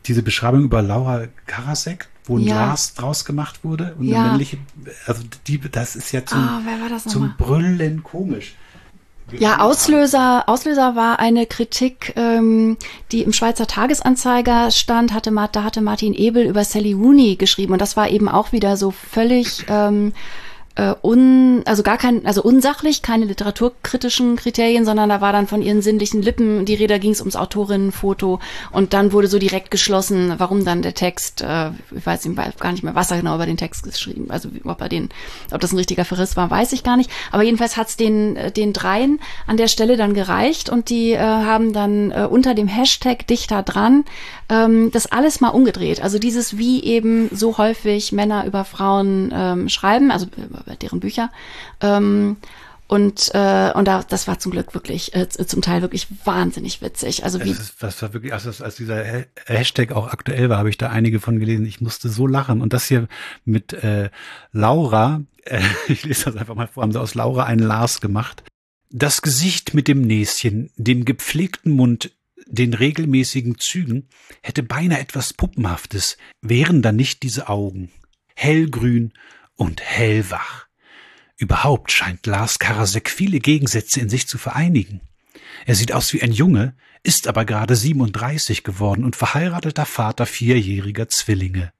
diese 0.07 0.23
Beschreibung 0.23 0.64
über 0.64 0.81
Laura 0.81 1.27
Karasek, 1.47 2.09
wo 2.31 2.38
ein 2.38 2.43
Ja. 2.45 2.66
Glas 2.66 2.95
draus 2.95 3.25
gemacht 3.25 3.64
wurde 3.64 3.95
und 3.99 4.07
Ja. 4.07 4.21
eine 4.21 4.29
männliche, 4.29 4.57
also 5.07 5.23
die, 5.47 5.61
das 5.61 5.97
ist 5.97 6.12
ja 6.12 6.25
zum, 6.25 6.38
das 6.88 7.05
zum? 7.05 7.35
Brüllen 7.37 8.03
komisch. 8.03 8.55
Ja, 9.38 9.61
Auslöser, 9.61 10.45
Auslöser 10.49 10.97
war 10.97 11.21
eine 11.21 11.47
Kritik, 11.47 12.14
ähm, 12.16 12.77
die 13.12 13.23
im 13.23 13.33
Schweizer 13.33 13.66
Tagesanzeiger 13.66 14.71
stand, 14.71 15.12
hatte, 15.12 15.33
da 15.53 15.62
hatte 15.62 15.81
Martin 15.81 16.14
Ebel 16.14 16.47
über 16.47 16.64
Sally 16.64 16.93
Rooney 16.93 17.37
geschrieben 17.37 17.73
und 17.73 17.81
das 17.81 17.97
war 17.97 18.09
eben 18.11 18.29
auch 18.29 18.53
wieder 18.53 18.77
so 18.77 18.90
völlig 18.90 19.64
ähm, 19.69 20.12
äh, 20.81 20.95
un, 21.03 21.62
also 21.66 21.83
gar 21.83 21.99
kein, 21.99 22.25
also 22.25 22.43
unsachlich, 22.43 23.03
keine 23.03 23.27
literaturkritischen 23.27 24.37
Kriterien, 24.37 24.87
sondern 24.87 25.11
da 25.11 25.21
war 25.21 25.33
dann 25.33 25.47
von 25.47 25.61
ihren 25.61 25.83
sinnlichen 25.83 26.23
Lippen 26.23 26.64
die 26.64 26.75
Rede, 26.75 26.99
ging 26.99 27.12
es 27.12 27.21
ums 27.21 27.37
Autorinnenfoto 27.37 28.40
und 28.73 28.95
dann 28.95 29.12
wurde 29.12 29.27
so 29.27 29.38
direkt 29.38 29.71
geschlossen, 29.71 30.35
warum 30.38 30.64
dann 30.64 30.81
der 30.81 30.95
Text, 30.95 31.43
äh, 31.43 31.71
ich 31.95 32.07
weiß 32.07 32.29
gar 32.59 32.73
nicht 32.73 32.83
mehr, 32.83 32.95
was 32.95 33.11
er 33.11 33.19
genau 33.19 33.35
über 33.35 33.47
den 33.47 33.59
Text 33.59 33.83
geschrieben, 33.83 34.31
also 34.31 34.49
ob 34.64 34.81
er 34.81 34.88
den, 34.88 35.11
ob 35.53 35.61
das 35.61 35.73
ein 35.73 35.77
richtiger 35.77 36.07
Verriss 36.07 36.37
war, 36.37 36.51
weiß 36.51 36.73
ich 36.73 36.83
gar 36.83 36.97
nicht. 36.97 37.11
Aber 37.31 37.43
jedenfalls 37.43 37.77
hat's 37.77 37.97
den, 37.97 38.37
äh, 38.37 38.51
den 38.51 38.73
dreien 38.73 39.21
an 39.47 39.59
der 39.59 39.69
Stelle 39.69 39.99
dann 39.99 40.14
gereicht 40.14 40.71
und 40.71 40.88
die 40.88 41.12
äh, 41.12 41.19
haben 41.19 41.75
dann 41.75 42.11
äh, 42.11 42.27
unter 42.31 42.55
dem 42.55 42.69
Hashtag 42.69 43.27
Dichter 43.27 43.62
dran 43.62 44.05
ähm, 44.51 44.90
das 44.90 45.07
alles 45.07 45.40
mal 45.40 45.49
umgedreht. 45.49 46.03
Also 46.03 46.19
dieses, 46.19 46.59
wie 46.59 46.83
eben 46.83 47.29
so 47.33 47.57
häufig 47.57 48.12
Männer 48.12 48.45
über 48.45 48.64
Frauen 48.64 49.33
ähm, 49.33 49.69
schreiben, 49.69 50.11
also 50.11 50.27
über 50.71 50.77
deren 50.77 51.01
Bücher. 51.01 51.31
Ähm, 51.81 52.37
und 52.87 53.31
äh, 53.35 53.71
und 53.75 53.85
da, 53.87 54.03
das 54.03 54.27
war 54.27 54.41
zum 54.41 54.51
Glück 54.51 54.75
wirklich 54.75 55.15
äh, 55.15 55.29
zum 55.29 55.63
Teil 55.63 55.81
wirklich 55.81 56.09
wahnsinnig 56.25 56.83
witzig. 56.83 57.23
Also 57.25 57.39
wie 57.45 57.51
Das, 57.51 57.61
ist, 57.61 57.83
das 57.83 58.03
war 58.03 58.13
wirklich, 58.15 58.33
als, 58.33 58.61
als 58.61 58.75
dieser 58.77 58.97
Ha- 59.05 59.25
Hashtag 59.47 59.93
auch 59.93 60.09
aktuell 60.09 60.49
war, 60.49 60.59
habe 60.59 60.71
ich 60.71 60.77
da 60.79 60.91
einige 60.91 61.21
von 61.21 61.39
gelesen. 61.39 61.67
Ich 61.67 61.81
musste 61.81 62.09
so 62.09 62.27
lachen. 62.27 62.61
Und 62.61 62.73
das 62.73 62.87
hier 62.87 63.07
mit 63.45 63.73
äh, 63.75 64.11
Laura, 64.51 65.23
äh, 65.45 65.61
ich 65.89 66.05
lese 66.05 66.25
das 66.27 66.37
einfach 66.37 66.57
mal 66.57 66.67
vor, 66.67 66.83
haben 66.83 66.91
sie 66.93 67.01
aus 67.01 67.15
Laura 67.15 67.45
einen 67.45 67.63
Lars 67.65 68.01
gemacht. 68.01 68.43
Das 68.91 69.23
Gesicht 69.23 69.73
mit 69.73 69.87
dem 69.87 70.01
Näschen, 70.01 70.71
dem 70.77 71.05
gepflegten 71.05 71.71
Mund, 71.73 72.11
den 72.47 72.75
regelmäßigen 72.75 73.57
Zügen 73.61 74.09
hätte 74.43 74.65
beinahe 74.65 74.99
etwas 74.99 75.33
Puppenhaftes, 75.33 76.17
wären 76.43 76.83
da 76.83 76.91
nicht 76.91 77.23
diese 77.23 77.49
Augen. 77.49 77.93
Hellgrün 78.35 79.13
und 79.61 79.83
hellwach. 79.83 80.66
Überhaupt 81.37 81.92
scheint 81.92 82.25
Lars 82.25 82.59
Karasek 82.59 83.11
viele 83.11 83.40
Gegensätze 83.40 84.01
in 84.01 84.09
sich 84.09 84.27
zu 84.27 84.38
vereinigen. 84.38 85.03
Er 85.66 85.75
sieht 85.75 85.92
aus 85.92 86.14
wie 86.14 86.23
ein 86.23 86.33
Junge, 86.33 86.75
ist 87.03 87.29
aber 87.29 87.44
gerade 87.44 87.77
37 87.77 88.64
geworden 88.64 89.05
und 89.05 89.16
verheirateter 89.16 89.85
Vater 89.85 90.25
vierjähriger 90.25 91.11
Zwillinge. 91.11 91.73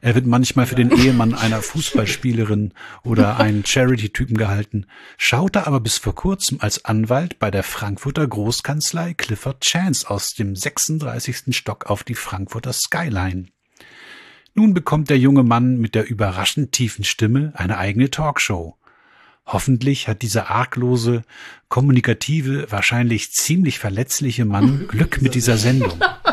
Er 0.00 0.16
wird 0.16 0.26
manchmal 0.26 0.66
für 0.66 0.74
den 0.74 0.90
Ehemann 0.90 1.34
einer 1.34 1.62
Fußballspielerin 1.62 2.74
oder 3.04 3.38
einen 3.38 3.64
Charity-Typen 3.64 4.36
gehalten, 4.36 4.86
schaute 5.16 5.68
aber 5.68 5.78
bis 5.78 5.98
vor 5.98 6.16
kurzem 6.16 6.60
als 6.60 6.84
Anwalt 6.84 7.38
bei 7.38 7.52
der 7.52 7.62
Frankfurter 7.62 8.26
Großkanzlei 8.26 9.14
Clifford 9.14 9.60
Chance 9.60 10.10
aus 10.10 10.34
dem 10.34 10.56
36. 10.56 11.56
Stock 11.56 11.86
auf 11.86 12.02
die 12.02 12.16
Frankfurter 12.16 12.72
Skyline. 12.72 13.53
Nun 14.54 14.72
bekommt 14.72 15.10
der 15.10 15.18
junge 15.18 15.42
Mann 15.42 15.78
mit 15.78 15.94
der 15.94 16.08
überraschend 16.08 16.72
tiefen 16.72 17.04
Stimme 17.04 17.52
eine 17.56 17.76
eigene 17.78 18.10
Talkshow. 18.10 18.76
Hoffentlich 19.46 20.08
hat 20.08 20.22
dieser 20.22 20.48
arglose, 20.50 21.22
kommunikative, 21.68 22.66
wahrscheinlich 22.70 23.32
ziemlich 23.32 23.78
verletzliche 23.78 24.44
Mann 24.44 24.86
Glück 24.88 25.20
mit 25.20 25.34
dieser 25.34 25.58
Sendung. 25.58 25.92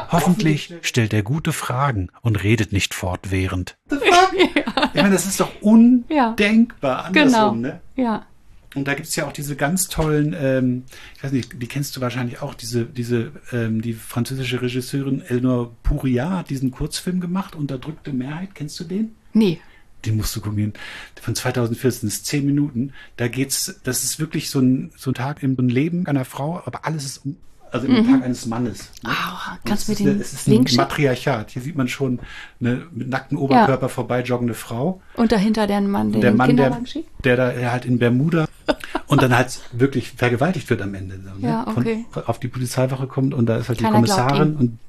Hoffentlich 0.10 0.74
stellt 0.82 1.14
er 1.14 1.24
gute 1.24 1.52
Fragen 1.52 2.10
und 2.22 2.44
redet 2.44 2.72
nicht 2.72 2.94
fortwährend. 2.94 3.78
Ja. 4.34 4.90
Ich 4.94 5.02
meine, 5.02 5.14
das 5.14 5.26
ist 5.26 5.40
doch 5.40 5.52
undenkbar 5.62 7.12
Genau. 7.12 7.26
andersrum, 7.26 7.62
ne? 7.62 7.82
Ja. 7.96 8.26
Und 8.74 8.88
da 8.88 8.94
gibt's 8.94 9.16
ja 9.16 9.28
auch 9.28 9.34
diese 9.34 9.56
ganz 9.56 9.88
tollen, 9.90 10.36
ähm, 10.38 10.84
ich 11.18 11.24
weiß 11.24 11.32
nicht, 11.34 11.62
die 11.62 11.68
kennst 11.68 11.96
du 11.96 12.02
wahrscheinlich 12.02 12.42
auch, 12.42 12.54
diese, 12.54 12.86
diese, 12.86 13.32
ähm, 13.52 13.82
die 13.82 13.94
französische 13.94 14.62
Regisseurin 14.62 15.22
Eleanor 15.22 15.76
Pouria 15.84 16.38
hat 16.38 16.50
diesen 16.50 16.72
Kurzfilm 16.72 17.20
gemacht, 17.20 17.56
Unterdrückte 17.56 18.14
Mehrheit, 18.14 18.56
kennst 18.56 18.80
du 18.80 18.86
den? 18.86 19.16
Nee. 19.34 19.60
Den 20.06 20.18
musst 20.18 20.36
du 20.36 20.42
gucken. 20.42 20.74
Von 21.22 21.36
2014 21.36 22.08
das 22.10 22.18
ist 22.18 22.26
zehn 22.26 22.46
Minuten. 22.46 22.94
Da 23.18 23.28
geht's, 23.28 23.80
das 23.84 24.04
ist 24.04 24.20
wirklich 24.20 24.50
so 24.50 24.60
ein, 24.60 24.92
so 24.96 25.12
ein 25.12 25.16
Tag 25.16 25.44
im 25.44 25.56
Leben 25.68 26.08
einer 26.08 26.26
Frau, 26.26 26.62
aber 26.66 26.86
alles 26.86 27.06
ist, 27.06 27.26
um- 27.26 27.38
also 27.72 27.88
im 27.88 28.06
Tag 28.06 28.24
eines 28.24 28.46
Mannes. 28.46 28.90
ne? 29.04 29.10
Und 29.10 29.66
kannst 29.66 29.88
du 29.88 29.94
es 29.94 30.00
mir 30.00 30.06
ist 30.12 30.16
den 30.16 30.22
Es 30.22 30.34
ist 30.34 30.48
ein 30.48 30.52
Link? 30.52 30.74
Matriarchat. 30.76 31.52
Hier 31.52 31.62
sieht 31.62 31.76
man 31.76 31.88
schon 31.88 32.20
eine 32.60 32.84
mit 32.92 33.10
nacktem 33.10 33.38
Oberkörper 33.38 33.90
vorbei 33.90 34.22
joggende 34.22 34.54
Frau. 34.54 35.02
Und 35.16 35.32
dahinter 35.32 35.68
der 35.68 35.82
Mann, 35.82 36.12
der, 36.12 36.22
Der 36.22 36.32
den 36.32 36.38
Mann, 36.38 36.58
der, 36.58 36.78
der 37.24 37.36
da 37.38 37.72
halt 37.72 37.86
in 37.86 37.98
Bermuda 38.00 38.46
und 39.08 39.22
dann 39.22 39.36
halt 39.36 39.60
wirklich 39.72 40.12
vergewaltigt 40.12 40.70
wird 40.70 40.82
am 40.82 40.94
Ende. 40.94 41.18
Ne? 41.18 41.32
Ja, 41.40 41.68
okay. 41.68 42.06
Von, 42.12 42.24
auf 42.26 42.40
die 42.40 42.48
Polizeiwache 42.48 43.08
kommt 43.08 43.34
und 43.34 43.46
da 43.46 43.58
ist 43.58 43.70
halt 43.70 43.80
die 43.80 43.84
Keiner 43.84 44.02
glaubt 44.02 44.20
Kommissarin 44.30 44.56
und 44.56 44.80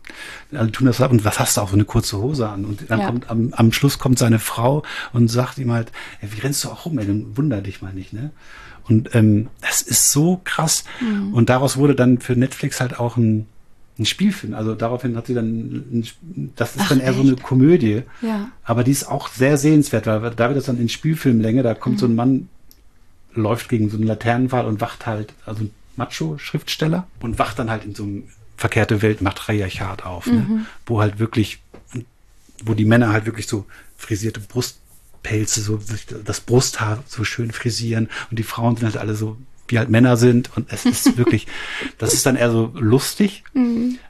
alle 0.57 0.71
tun 0.73 0.87
das 0.87 1.01
ab 1.01 1.11
und 1.11 1.25
was 1.25 1.39
hast 1.39 1.57
du 1.57 1.61
auch 1.63 1.69
so 1.69 1.75
eine 1.75 1.85
kurze 1.85 2.19
Hose 2.19 2.49
an 2.49 2.65
und 2.65 2.91
dann 2.91 3.01
Ja. 3.01 3.07
kommt 3.07 3.31
am, 3.31 3.55
am 3.55 3.73
Schluss 3.73 3.99
kommt 3.99 4.19
seine 4.19 4.39
Frau 4.39 4.83
und 5.13 5.29
sagt 5.29 5.59
ihm 5.59 5.73
halt, 5.73 5.91
ey, 6.21 6.29
wie 6.33 6.41
rennst 6.41 6.65
du 6.65 6.69
auch 6.69 6.85
rum, 6.85 6.99
ey, 6.99 7.07
dann 7.07 7.37
wunder 7.37 7.61
dich 7.63 7.81
mal 7.81 7.93
nicht, 7.93 8.13
ne? 8.13 8.31
Und 8.89 9.15
ähm, 9.15 9.49
das 9.61 9.83
ist 9.83 10.11
so 10.11 10.41
krass 10.45 10.85
Mhm. 11.01 11.35
und 11.35 11.49
daraus 11.49 11.77
wurde 11.77 11.95
dann 11.95 12.19
für 12.19 12.35
Netflix 12.37 12.81
halt 12.81 12.99
auch 12.99 13.17
ein 13.17 13.47
ein 13.99 14.07
Spielfilm, 14.07 14.55
also 14.55 14.75
daraufhin 14.75 15.17
hat 15.19 15.27
sie 15.27 15.35
dann, 15.35 15.45
ein, 15.45 16.09
das 16.57 16.77
ist 16.77 16.83
Ach, 16.85 16.89
dann 16.89 17.01
eher 17.01 17.13
so 17.13 17.21
eine 17.21 17.33
echt? 17.33 17.43
Komödie, 17.43 18.03
Ja. 18.23 18.49
aber 18.65 18.85
die 18.85 18.91
ist 18.91 19.05
auch 19.05 19.29
sehr 19.29 19.59
sehenswert, 19.59 20.07
weil 20.07 20.19
da 20.31 20.49
wird 20.49 20.57
das 20.57 20.65
dann 20.65 20.81
in 20.81 20.89
Spielfilmlänge, 20.89 21.63
da 21.63 21.75
kommt 21.75 21.99
so 21.99 22.07
ein 22.07 22.15
Mann, 22.15 22.49
läuft 23.35 23.69
gegen 23.69 23.91
so 23.91 23.99
einen 23.99 24.07
Laternenpfahl 24.07 24.65
und 24.65 24.81
wacht 24.81 25.05
halt, 25.07 25.35
also 25.45 25.65
ein 25.65 25.71
Macho-Schriftsteller 25.97 27.07
und 27.21 27.39
wacht 27.39 27.59
dann 27.59 27.69
halt 27.71 27.85
in 27.85 27.95
so 27.95 28.03
einem 28.05 28.25
verkehrte 28.57 29.03
Welt 29.03 29.21
Matriarchat 29.21 30.07
auf, 30.07 30.27
ne? 30.27 30.65
wo 30.87 31.01
halt 31.03 31.19
wirklich, 31.19 31.61
wo 32.65 32.73
die 32.73 32.87
Männer 32.87 33.11
halt 33.13 33.27
wirklich 33.27 33.47
so 33.47 33.67
frisierte 33.99 34.41
Brustpelze, 35.23 35.61
so 35.61 35.79
sich 35.79 36.07
das 36.07 36.41
Brusthaar 36.41 37.03
so 37.07 37.25
schön 37.25 37.53
frisieren 37.53 38.09
und 38.31 38.39
die 38.39 38.43
Frauen 38.43 38.77
sind 38.77 38.87
halt 38.87 38.97
alle 38.97 39.15
so, 39.15 39.37
wie 39.69 39.79
halt 39.79 39.89
Männer 39.89 40.17
sind 40.17 40.57
und 40.57 40.73
es 40.73 40.85
ist 40.85 41.17
wirklich, 41.17 41.47
das 41.99 42.13
ist 42.13 42.27
dann 42.27 42.37
eher 42.37 42.51
so 42.51 42.73
lustig, 42.75 43.45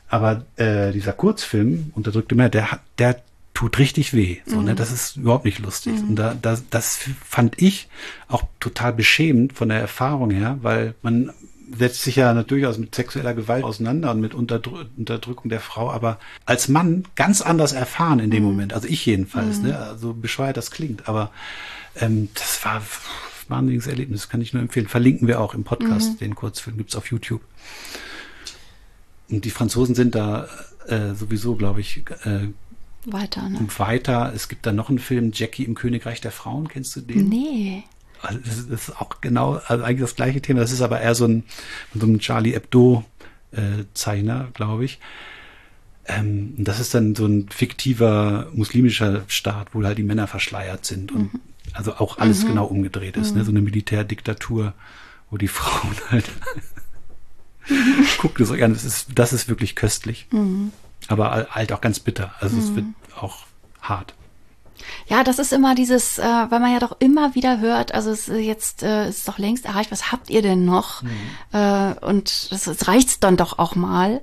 aber 0.09 0.45
äh, 0.57 0.93
dieser 0.93 1.13
Kurzfilm, 1.13 1.93
Unterdrückte 1.95 2.35
Männer, 2.35 2.51
der 2.51 2.73
hat, 2.73 2.81
der 2.99 3.23
tut 3.55 3.79
richtig 3.79 4.15
weh. 4.15 4.39
So, 4.47 4.63
ne? 4.63 4.75
Das 4.75 4.91
ist 4.91 5.17
überhaupt 5.19 5.45
nicht 5.45 5.59
lustig. 5.59 5.95
Und 6.01 6.17
da, 6.17 6.35
das, 6.41 6.65
das 6.71 7.01
fand 7.23 7.61
ich 7.61 7.89
auch 8.29 8.45
total 8.61 8.95
beschämend 8.95 9.53
von 9.53 9.69
der 9.69 9.79
Erfahrung 9.79 10.31
her, 10.31 10.59
weil 10.63 10.95
man 11.03 11.33
setzt 11.77 12.03
sich 12.03 12.17
ja 12.17 12.43
durchaus 12.43 12.79
mit 12.79 12.95
sexueller 12.95 13.35
Gewalt 13.35 13.65
auseinander 13.65 14.11
und 14.11 14.21
mit 14.21 14.35
Unterdrü 14.35 14.85
Unterdrückung 14.97 15.49
der 15.49 15.61
Frau, 15.61 15.91
aber 15.91 16.19
als 16.45 16.69
Mann 16.69 17.05
ganz 17.15 17.43
anders 17.43 17.73
erfahren 17.73 18.19
in 18.19 18.31
dem 18.31 18.43
Moment. 18.43 18.73
Also 18.73 18.89
ich 18.89 19.05
jedenfalls, 19.07 19.61
ne? 19.61 19.79
Also 19.79 20.15
bescheuert 20.15 20.57
das 20.57 20.71
klingt, 20.71 21.09
aber 21.09 21.31
ähm, 21.97 22.29
das 22.35 22.65
war 22.65 22.77
ein 22.77 22.83
wahnsinniges 23.49 23.87
Erlebnis, 23.87 24.29
kann 24.29 24.41
ich 24.41 24.53
nur 24.53 24.63
empfehlen. 24.63 24.89
Verlinken 24.89 25.29
wir 25.29 25.41
auch 25.41 25.55
im 25.55 25.65
Podcast, 25.65 26.21
den 26.21 26.35
Kurzfilm 26.35 26.77
gibt's 26.77 26.97
auf 26.97 27.11
YouTube. 27.11 27.43
Und 29.31 29.45
die 29.45 29.51
Franzosen 29.51 29.95
sind 29.95 30.15
da 30.15 30.49
äh, 30.89 31.15
sowieso, 31.15 31.55
glaube 31.57 31.81
ich, 31.81 32.05
äh, 32.25 32.49
Weiter, 33.05 33.49
ne? 33.49 33.59
weiter. 33.79 34.33
Es 34.35 34.49
gibt 34.49 34.65
da 34.65 34.73
noch 34.73 34.89
einen 34.89 35.01
Film, 35.01 35.33
Jackie 35.35 35.65
im 35.65 35.75
Königreich 35.75 36.21
der 36.21 36.31
Frauen. 36.31 36.69
Kennst 36.69 36.95
du 36.95 37.01
den? 37.01 37.29
Nee. 37.29 37.83
Also 38.23 38.39
das, 38.39 38.59
ist, 38.59 38.71
das 38.71 38.89
ist 38.89 39.01
auch 39.01 39.21
genau, 39.21 39.61
also 39.67 39.85
eigentlich 39.85 40.01
das 40.01 40.17
gleiche 40.17 40.41
Thema. 40.41 40.61
Das 40.61 40.73
ist 40.73 40.81
aber 40.83 41.01
eher 41.01 41.15
so 41.15 41.27
ein, 41.27 41.45
so 41.95 42.07
ein 42.07 42.19
Charlie 42.19 42.53
Hebdo 42.53 43.05
äh, 43.53 43.85
Zeichner, 43.95 44.49
glaube 44.55 44.85
ich. 44.85 44.99
Ähm, 46.07 46.55
und 46.59 46.65
das 46.67 46.81
ist 46.81 46.95
dann 46.95 47.15
so 47.15 47.27
ein 47.27 47.49
fiktiver 47.49 48.49
muslimischer 48.53 49.23
Staat, 49.29 49.75
wo 49.75 49.83
halt 49.85 49.99
die 49.99 50.03
Männer 50.03 50.27
verschleiert 50.27 50.85
sind 50.85 51.13
und 51.13 51.31
also 51.75 51.95
auch 51.95 52.19
alles 52.19 52.45
genau 52.47 52.67
umgedreht 52.67 53.17
ist. 53.17 53.35
Ne? 53.35 53.45
So 53.45 53.51
eine 53.51 53.63
Militärdiktatur, 53.63 54.75
wo 55.31 55.37
die 55.37 55.49
Frauen 55.49 55.97
halt 56.11 56.31
guckt 58.19 58.41
es 58.41 58.51
euch 58.51 58.63
an. 58.63 58.73
Das 58.73 58.85
ist, 58.85 59.09
das 59.15 59.33
ist 59.33 59.49
wirklich 59.49 59.77
köstlich. 59.77 60.27
Aber 61.09 61.49
halt 61.51 61.73
auch 61.73 61.81
ganz 61.81 62.01
bitter. 62.01 62.35
Also 62.41 62.59
es 62.59 62.75
wird 62.75 62.87
auch 63.17 63.47
hart. 63.81 64.15
Ja, 65.07 65.25
das 65.25 65.39
ist 65.39 65.53
immer 65.53 65.75
dieses, 65.75 66.19
äh, 66.19 66.23
weil 66.23 66.61
man 66.61 66.73
ja 66.73 66.79
doch 66.79 66.97
immer 66.99 67.35
wieder 67.35 67.61
hört, 67.61 67.95
also 67.95 68.11
es 68.11 68.29
ist 68.29 68.41
jetzt 68.41 68.83
äh, 68.83 69.09
ist 69.09 69.27
doch 69.29 69.39
längst 69.39 69.65
erreicht, 69.65 69.91
was 69.91 70.13
habt 70.13 70.31
ihr 70.31 70.43
denn 70.43 70.65
noch? 70.65 71.03
Äh, 71.53 71.95
und 72.07 72.53
das, 72.53 72.65
das 72.65 72.89
reicht's 72.89 73.21
dann 73.21 73.37
doch 73.37 73.59
auch 73.59 73.75
mal. 73.75 74.21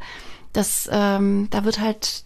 Das, 0.53 0.89
ähm, 0.91 1.47
da 1.51 1.63
wird 1.63 1.79
halt 1.79 2.23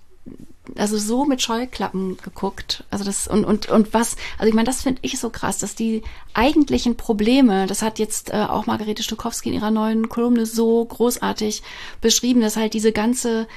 also 0.77 0.97
so 0.97 1.25
mit 1.25 1.41
Scheuklappen 1.41 2.17
geguckt. 2.17 2.85
Also 2.89 3.03
das 3.03 3.27
und 3.27 3.43
und 3.43 3.69
und 3.69 3.93
was, 3.93 4.15
also 4.37 4.47
ich 4.47 4.55
meine, 4.55 4.65
das 4.65 4.81
finde 4.81 5.01
ich 5.03 5.19
so 5.19 5.29
krass, 5.29 5.57
dass 5.57 5.75
die 5.75 6.03
eigentlichen 6.33 6.95
Probleme, 6.95 7.67
das 7.67 7.81
hat 7.81 7.99
jetzt 7.99 8.31
äh, 8.31 8.45
auch 8.49 8.65
Margarete 8.65 9.03
Stukowski 9.03 9.49
in 9.49 9.55
ihrer 9.55 9.71
neuen 9.71 10.07
Kolumne 10.09 10.45
so 10.45 10.85
großartig 10.85 11.63
beschrieben, 11.99 12.41
dass 12.41 12.55
halt 12.55 12.73
diese 12.73 12.93
ganze 12.93 13.47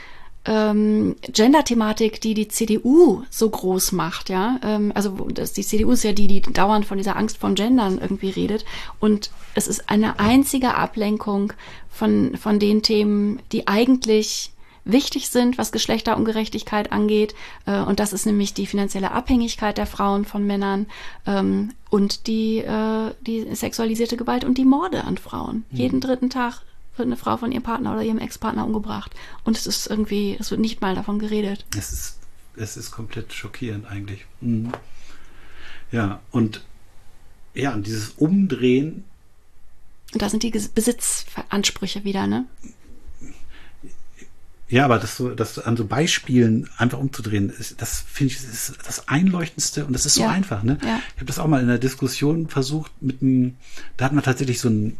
ähm, 0.47 1.17
Gender-Thematik, 1.23 2.21
die 2.21 2.35
die 2.35 2.49
CDU 2.49 3.23
so 3.31 3.51
groß 3.51 3.93
macht, 3.93 4.29
ja, 4.29 4.59
ähm, 4.63 4.93
also 4.95 5.11
das, 5.33 5.53
die 5.53 5.65
CDU 5.65 5.93
ist 5.93 6.05
ja 6.05 6.13
die, 6.13 6.27
die 6.27 6.41
dauernd 6.41 6.87
von 6.87 6.99
dieser 6.99 7.17
Angst 7.17 7.39
vom 7.39 7.55
Gendern 7.55 7.99
irgendwie 7.99 8.31
redet 8.31 8.65
und 9.01 9.31
es 9.55 9.67
ist 9.67 9.89
eine 9.89 10.19
einzige 10.19 10.75
Ablenkung 10.75 11.53
von 11.91 12.37
von 12.37 12.59
den 12.59 12.83
Themen, 12.83 13.41
die 13.53 13.67
eigentlich 13.67 14.53
wichtig 14.87 15.29
sind, 15.29 15.59
was 15.59 15.73
Geschlechterungerechtigkeit 15.73 16.93
angeht. 16.93 17.35
Äh, 17.67 17.81
und 17.81 18.01
das 18.01 18.13
ist 18.13 18.25
nämlich 18.25 18.55
die 18.55 18.67
finanzielle 18.67 19.11
Abhängigkeit 19.11 19.77
der 19.77 19.87
Frauen 19.87 20.25
von 20.25 20.47
Männern 20.47 20.87
ähm, 21.27 21.73
und 21.91 22.27
die, 22.27 22.59
äh, 22.59 23.13
die 23.21 23.55
sexualisierte 23.55 24.17
Gewalt 24.17 24.45
und 24.45 24.57
die 24.57 24.65
Morde 24.65 25.05
an 25.05 25.19
Frauen. 25.19 25.65
Jeden 25.71 26.01
dritten 26.01 26.31
Tag 26.31 26.63
wird 26.99 27.07
eine 27.07 27.17
Frau 27.17 27.37
von 27.37 27.53
ihrem 27.53 27.63
Partner 27.63 27.93
oder 27.93 28.03
ihrem 28.03 28.19
Ex-Partner 28.19 28.65
umgebracht. 28.67 29.13
Und 29.45 29.57
es 29.57 29.67
ist 29.67 29.87
irgendwie, 29.87 30.37
es 30.39 30.51
wird 30.51 30.61
nicht 30.61 30.81
mal 30.81 30.95
davon 30.95 31.19
geredet. 31.19 31.65
Es 31.77 31.93
ist, 31.93 32.19
es 32.57 32.77
ist 32.77 32.91
komplett 32.91 33.33
schockierend 33.33 33.87
eigentlich. 33.87 34.25
Mhm. 34.41 34.73
Ja, 35.93 36.21
und 36.31 36.65
ja, 37.55 37.73
und 37.73 37.87
dieses 37.87 38.11
Umdrehen, 38.11 39.05
Und 40.13 40.21
da 40.23 40.29
sind 40.29 40.43
die 40.43 40.51
Besitzansprüche 40.51 42.05
wieder, 42.05 42.27
ne? 42.27 42.45
ja, 44.69 44.85
aber 44.85 44.99
das 44.99 45.17
so, 45.17 45.31
das 45.31 45.61
an 45.61 45.77
so 45.77 45.85
Beispielen 45.87 46.69
einfach 46.77 46.99
umzudrehen, 46.99 47.51
ist, 47.51 47.81
das 47.81 48.01
finde 48.01 48.35
ich 48.35 48.41
ist 48.43 48.75
das 48.85 49.07
Einleuchtendste 49.07 49.87
und 49.87 49.93
das 49.93 50.07
ist 50.07 50.15
so 50.15 50.23
Ja. 50.23 50.31
einfach, 50.31 50.65
ne? 50.65 50.77
Ja. 50.85 50.99
Ich 51.15 51.17
habe 51.17 51.27
das 51.27 51.39
auch 51.39 51.47
mal 51.47 51.61
in 51.63 51.69
der 51.69 51.79
Diskussion 51.79 52.49
versucht 52.49 52.91
mit 53.01 53.23
einem, 53.23 53.57
da 53.97 54.07
hat 54.07 54.13
man 54.13 54.25
tatsächlich 54.25 54.59
so 54.61 54.69
ein 54.69 54.99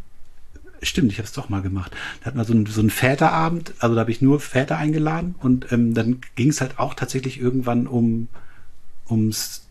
Stimmt, 0.83 1.13
ich 1.13 1.19
habe 1.19 1.27
es 1.27 1.33
doch 1.33 1.49
mal 1.49 1.63
gemacht. 1.63 1.93
Da 2.21 2.27
hatten 2.27 2.39
wir 2.39 2.45
so 2.45 2.53
einen, 2.53 2.67
so 2.67 2.81
einen 2.81 2.91
Väterabend, 2.91 3.75
also 3.79 3.95
da 3.95 4.01
habe 4.01 4.11
ich 4.11 4.21
nur 4.21 4.41
Väter 4.41 4.77
eingeladen 4.77 5.35
und 5.41 5.73
ähm, 5.73 5.95
dann 5.95 6.21
ging 6.35 6.51
es 6.51 6.61
halt 6.61 6.79
auch 6.79 6.95
tatsächlich 6.95 7.41
irgendwann 7.41 7.87
um 7.87 8.29
ums 9.09 9.67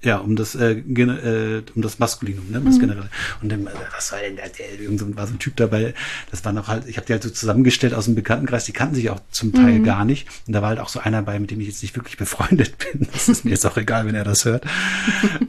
ja, 0.00 0.18
um 0.18 0.36
das 0.36 0.54
äh, 0.54 0.74
äh, 0.74 1.62
um 1.74 1.82
das 1.82 1.98
Maskulinum, 1.98 2.50
ne, 2.50 2.60
um 2.60 2.66
das 2.66 2.78
generelle. 2.78 3.10
Und 3.42 3.50
dann, 3.50 3.66
äh, 3.66 3.70
was 3.92 4.12
war 4.12 4.20
denn 4.20 4.36
da? 4.36 4.44
Der, 4.46 4.80
irgend 4.80 5.00
so, 5.00 5.16
war 5.16 5.26
so 5.26 5.34
ein 5.34 5.40
Typ 5.40 5.56
dabei, 5.56 5.92
das 6.30 6.44
war 6.44 6.52
noch 6.52 6.68
halt, 6.68 6.86
ich 6.86 6.98
habe 6.98 7.06
die 7.06 7.12
halt 7.12 7.24
so 7.24 7.30
zusammengestellt 7.30 7.94
aus 7.94 8.04
dem 8.04 8.14
Bekanntenkreis, 8.14 8.64
die 8.64 8.72
kannten 8.72 8.94
sich 8.94 9.10
auch 9.10 9.20
zum 9.32 9.52
Teil 9.52 9.80
gar 9.82 10.04
nicht. 10.04 10.28
Und 10.46 10.52
da 10.52 10.62
war 10.62 10.68
halt 10.68 10.78
auch 10.78 10.88
so 10.88 11.00
einer 11.00 11.22
bei, 11.22 11.40
mit 11.40 11.50
dem 11.50 11.60
ich 11.60 11.66
jetzt 11.66 11.82
nicht 11.82 11.96
wirklich 11.96 12.16
befreundet 12.16 12.76
bin. 12.78 13.08
Das 13.12 13.28
ist 13.28 13.44
mir 13.44 13.50
jetzt 13.50 13.66
auch 13.66 13.76
egal, 13.76 14.06
wenn 14.06 14.14
er 14.14 14.24
das 14.24 14.44
hört. 14.44 14.64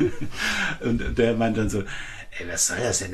Und 0.80 1.18
der 1.18 1.36
meint 1.36 1.58
dann 1.58 1.68
so, 1.68 1.82
ey, 2.38 2.46
was 2.48 2.66
soll 2.66 2.78
das 2.78 2.98
denn? 2.98 3.12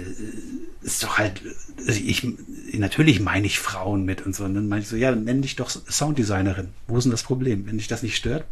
Ist 0.83 1.03
doch 1.03 1.19
halt, 1.19 1.43
ich, 1.87 2.27
natürlich 2.73 3.21
meine 3.21 3.47
ich 3.47 3.59
Frauen 3.59 4.05
mit 4.05 4.25
und 4.27 4.35
so. 4.35 4.45
Und 4.45 4.55
dann 4.55 4.69
meinte 4.69 4.85
ich 4.85 4.89
so, 4.89 4.97
ja, 4.97 5.11
dann 5.11 5.25
nenn 5.25 5.43
dich 5.43 5.57
doch 5.57 5.71
Sounddesignerin. 5.71 6.71
Wo 6.87 6.99
ist 6.99 7.05
denn 7.05 7.13
das 7.13 7.23
Problem? 7.23 7.67
Wenn 7.67 7.79
dich 7.79 7.89
das 7.89 8.03
nicht 8.03 8.17
stört, 8.17 8.45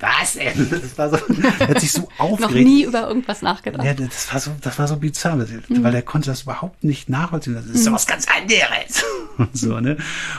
was 0.00 0.34
denn? 0.34 0.70
Das 0.70 0.96
war 0.96 1.10
so, 1.10 1.16
er 1.58 1.68
hat 1.68 1.80
sich 1.80 1.90
so 1.90 2.08
aufgeregt. 2.18 2.40
Noch 2.40 2.50
nie 2.60 2.84
über 2.84 3.08
irgendwas 3.08 3.42
nachgedacht. 3.42 3.84
Ja, 3.84 3.94
das 3.94 4.32
war 4.32 4.40
so, 4.40 4.54
das 4.60 4.78
war 4.78 4.86
so 4.86 4.96
bizarr, 4.96 5.38
weil 5.38 5.94
er 5.94 6.02
konnte 6.02 6.30
das 6.30 6.42
überhaupt 6.42 6.84
nicht 6.84 7.08
nachvollziehen. 7.08 7.54
Das 7.54 7.66
ist 7.66 7.84
so 7.84 7.92
was 7.92 8.06
ganz 8.06 8.26
anderes. 8.28 9.04
Und 9.38 9.56
so, 9.56 9.80
ne? 9.80 9.96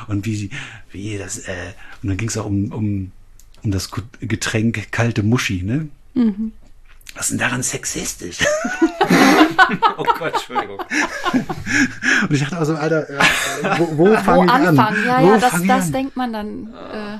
Und 0.07 0.25
wie, 0.25 0.49
wie 0.91 1.17
das, 1.17 1.39
äh, 1.39 1.53
und 2.01 2.09
dann 2.09 2.17
ging 2.17 2.27
es 2.27 2.38
auch 2.38 2.45
um, 2.45 2.71
um, 2.73 3.12
um 3.63 3.71
das 3.71 3.89
Getränk 4.19 4.91
kalte 4.91 5.23
Muschi, 5.23 5.63
ne? 5.63 5.88
Mhm. 6.15 6.51
Was 7.15 7.26
ist 7.26 7.32
denn 7.32 7.38
daran 7.39 7.63
sexistisch? 7.63 8.38
oh 9.98 10.04
Gott, 10.17 10.34
Entschuldigung. 10.34 10.80
Und 10.80 12.32
ich 12.32 12.39
dachte 12.41 12.58
also, 12.58 12.76
Alter, 12.76 13.10
äh, 13.10 13.19
wo, 13.78 13.98
wo 13.98 14.15
fange 14.17 14.45
ich 14.45 14.52
anfangen? 14.52 14.80
an? 14.80 15.06
Ja, 15.06 15.22
wo 15.22 15.28
ja, 15.28 15.38
das, 15.38 15.52
das 15.52 15.86
an? 15.88 15.91
denkt 15.91 16.15
man 16.15 16.34
dann. 16.34 16.74
Äh, 16.93 17.17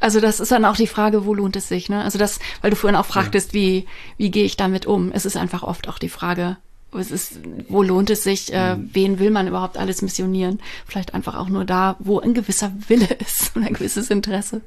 also 0.00 0.20
das 0.20 0.40
ist 0.40 0.50
dann 0.52 0.64
auch 0.64 0.76
die 0.76 0.86
Frage, 0.86 1.24
wo 1.24 1.34
lohnt 1.34 1.56
es 1.56 1.68
sich, 1.68 1.88
ne? 1.88 2.02
Also 2.02 2.18
das, 2.18 2.38
weil 2.62 2.70
du 2.70 2.76
vorhin 2.76 2.96
auch 2.96 3.06
fragtest, 3.06 3.54
wie, 3.54 3.86
wie 4.18 4.30
gehe 4.30 4.44
ich 4.44 4.56
damit 4.56 4.86
um? 4.86 5.12
Es 5.12 5.24
ist 5.24 5.36
einfach 5.36 5.62
oft 5.62 5.88
auch 5.88 5.98
die 5.98 6.08
Frage, 6.08 6.56
es 6.98 7.10
ist, 7.10 7.40
wo 7.68 7.82
lohnt 7.82 8.08
es 8.10 8.22
sich, 8.22 8.52
äh, 8.52 8.76
Mhm. 8.76 8.90
wen 8.92 9.18
will 9.18 9.30
man 9.30 9.46
überhaupt 9.48 9.76
alles 9.76 10.02
missionieren? 10.02 10.60
Vielleicht 10.86 11.14
einfach 11.14 11.34
auch 11.34 11.48
nur 11.48 11.64
da, 11.64 11.96
wo 11.98 12.20
ein 12.20 12.32
gewisser 12.34 12.72
Wille 12.88 13.08
ist 13.20 13.52
und 13.56 13.64
ein 13.64 13.74
gewisses 13.74 14.10
Interesse. 14.10 14.62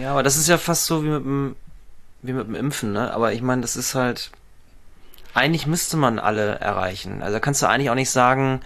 Ja, 0.00 0.12
aber 0.12 0.22
das 0.22 0.36
ist 0.36 0.48
ja 0.48 0.58
fast 0.58 0.84
so 0.86 1.02
wie 1.02 1.08
mit 1.08 1.24
dem, 1.24 1.56
wie 2.22 2.32
mit 2.32 2.46
dem 2.46 2.54
Impfen, 2.54 2.92
ne? 2.92 3.12
Aber 3.12 3.32
ich 3.32 3.42
meine, 3.42 3.62
das 3.62 3.76
ist 3.76 3.94
halt, 3.94 4.30
eigentlich 5.34 5.66
müsste 5.66 5.96
man 5.96 6.18
alle 6.18 6.56
erreichen. 6.60 7.20
Also 7.22 7.34
da 7.34 7.40
kannst 7.40 7.62
du 7.62 7.66
eigentlich 7.66 7.90
auch 7.90 7.94
nicht 7.96 8.10
sagen, 8.10 8.60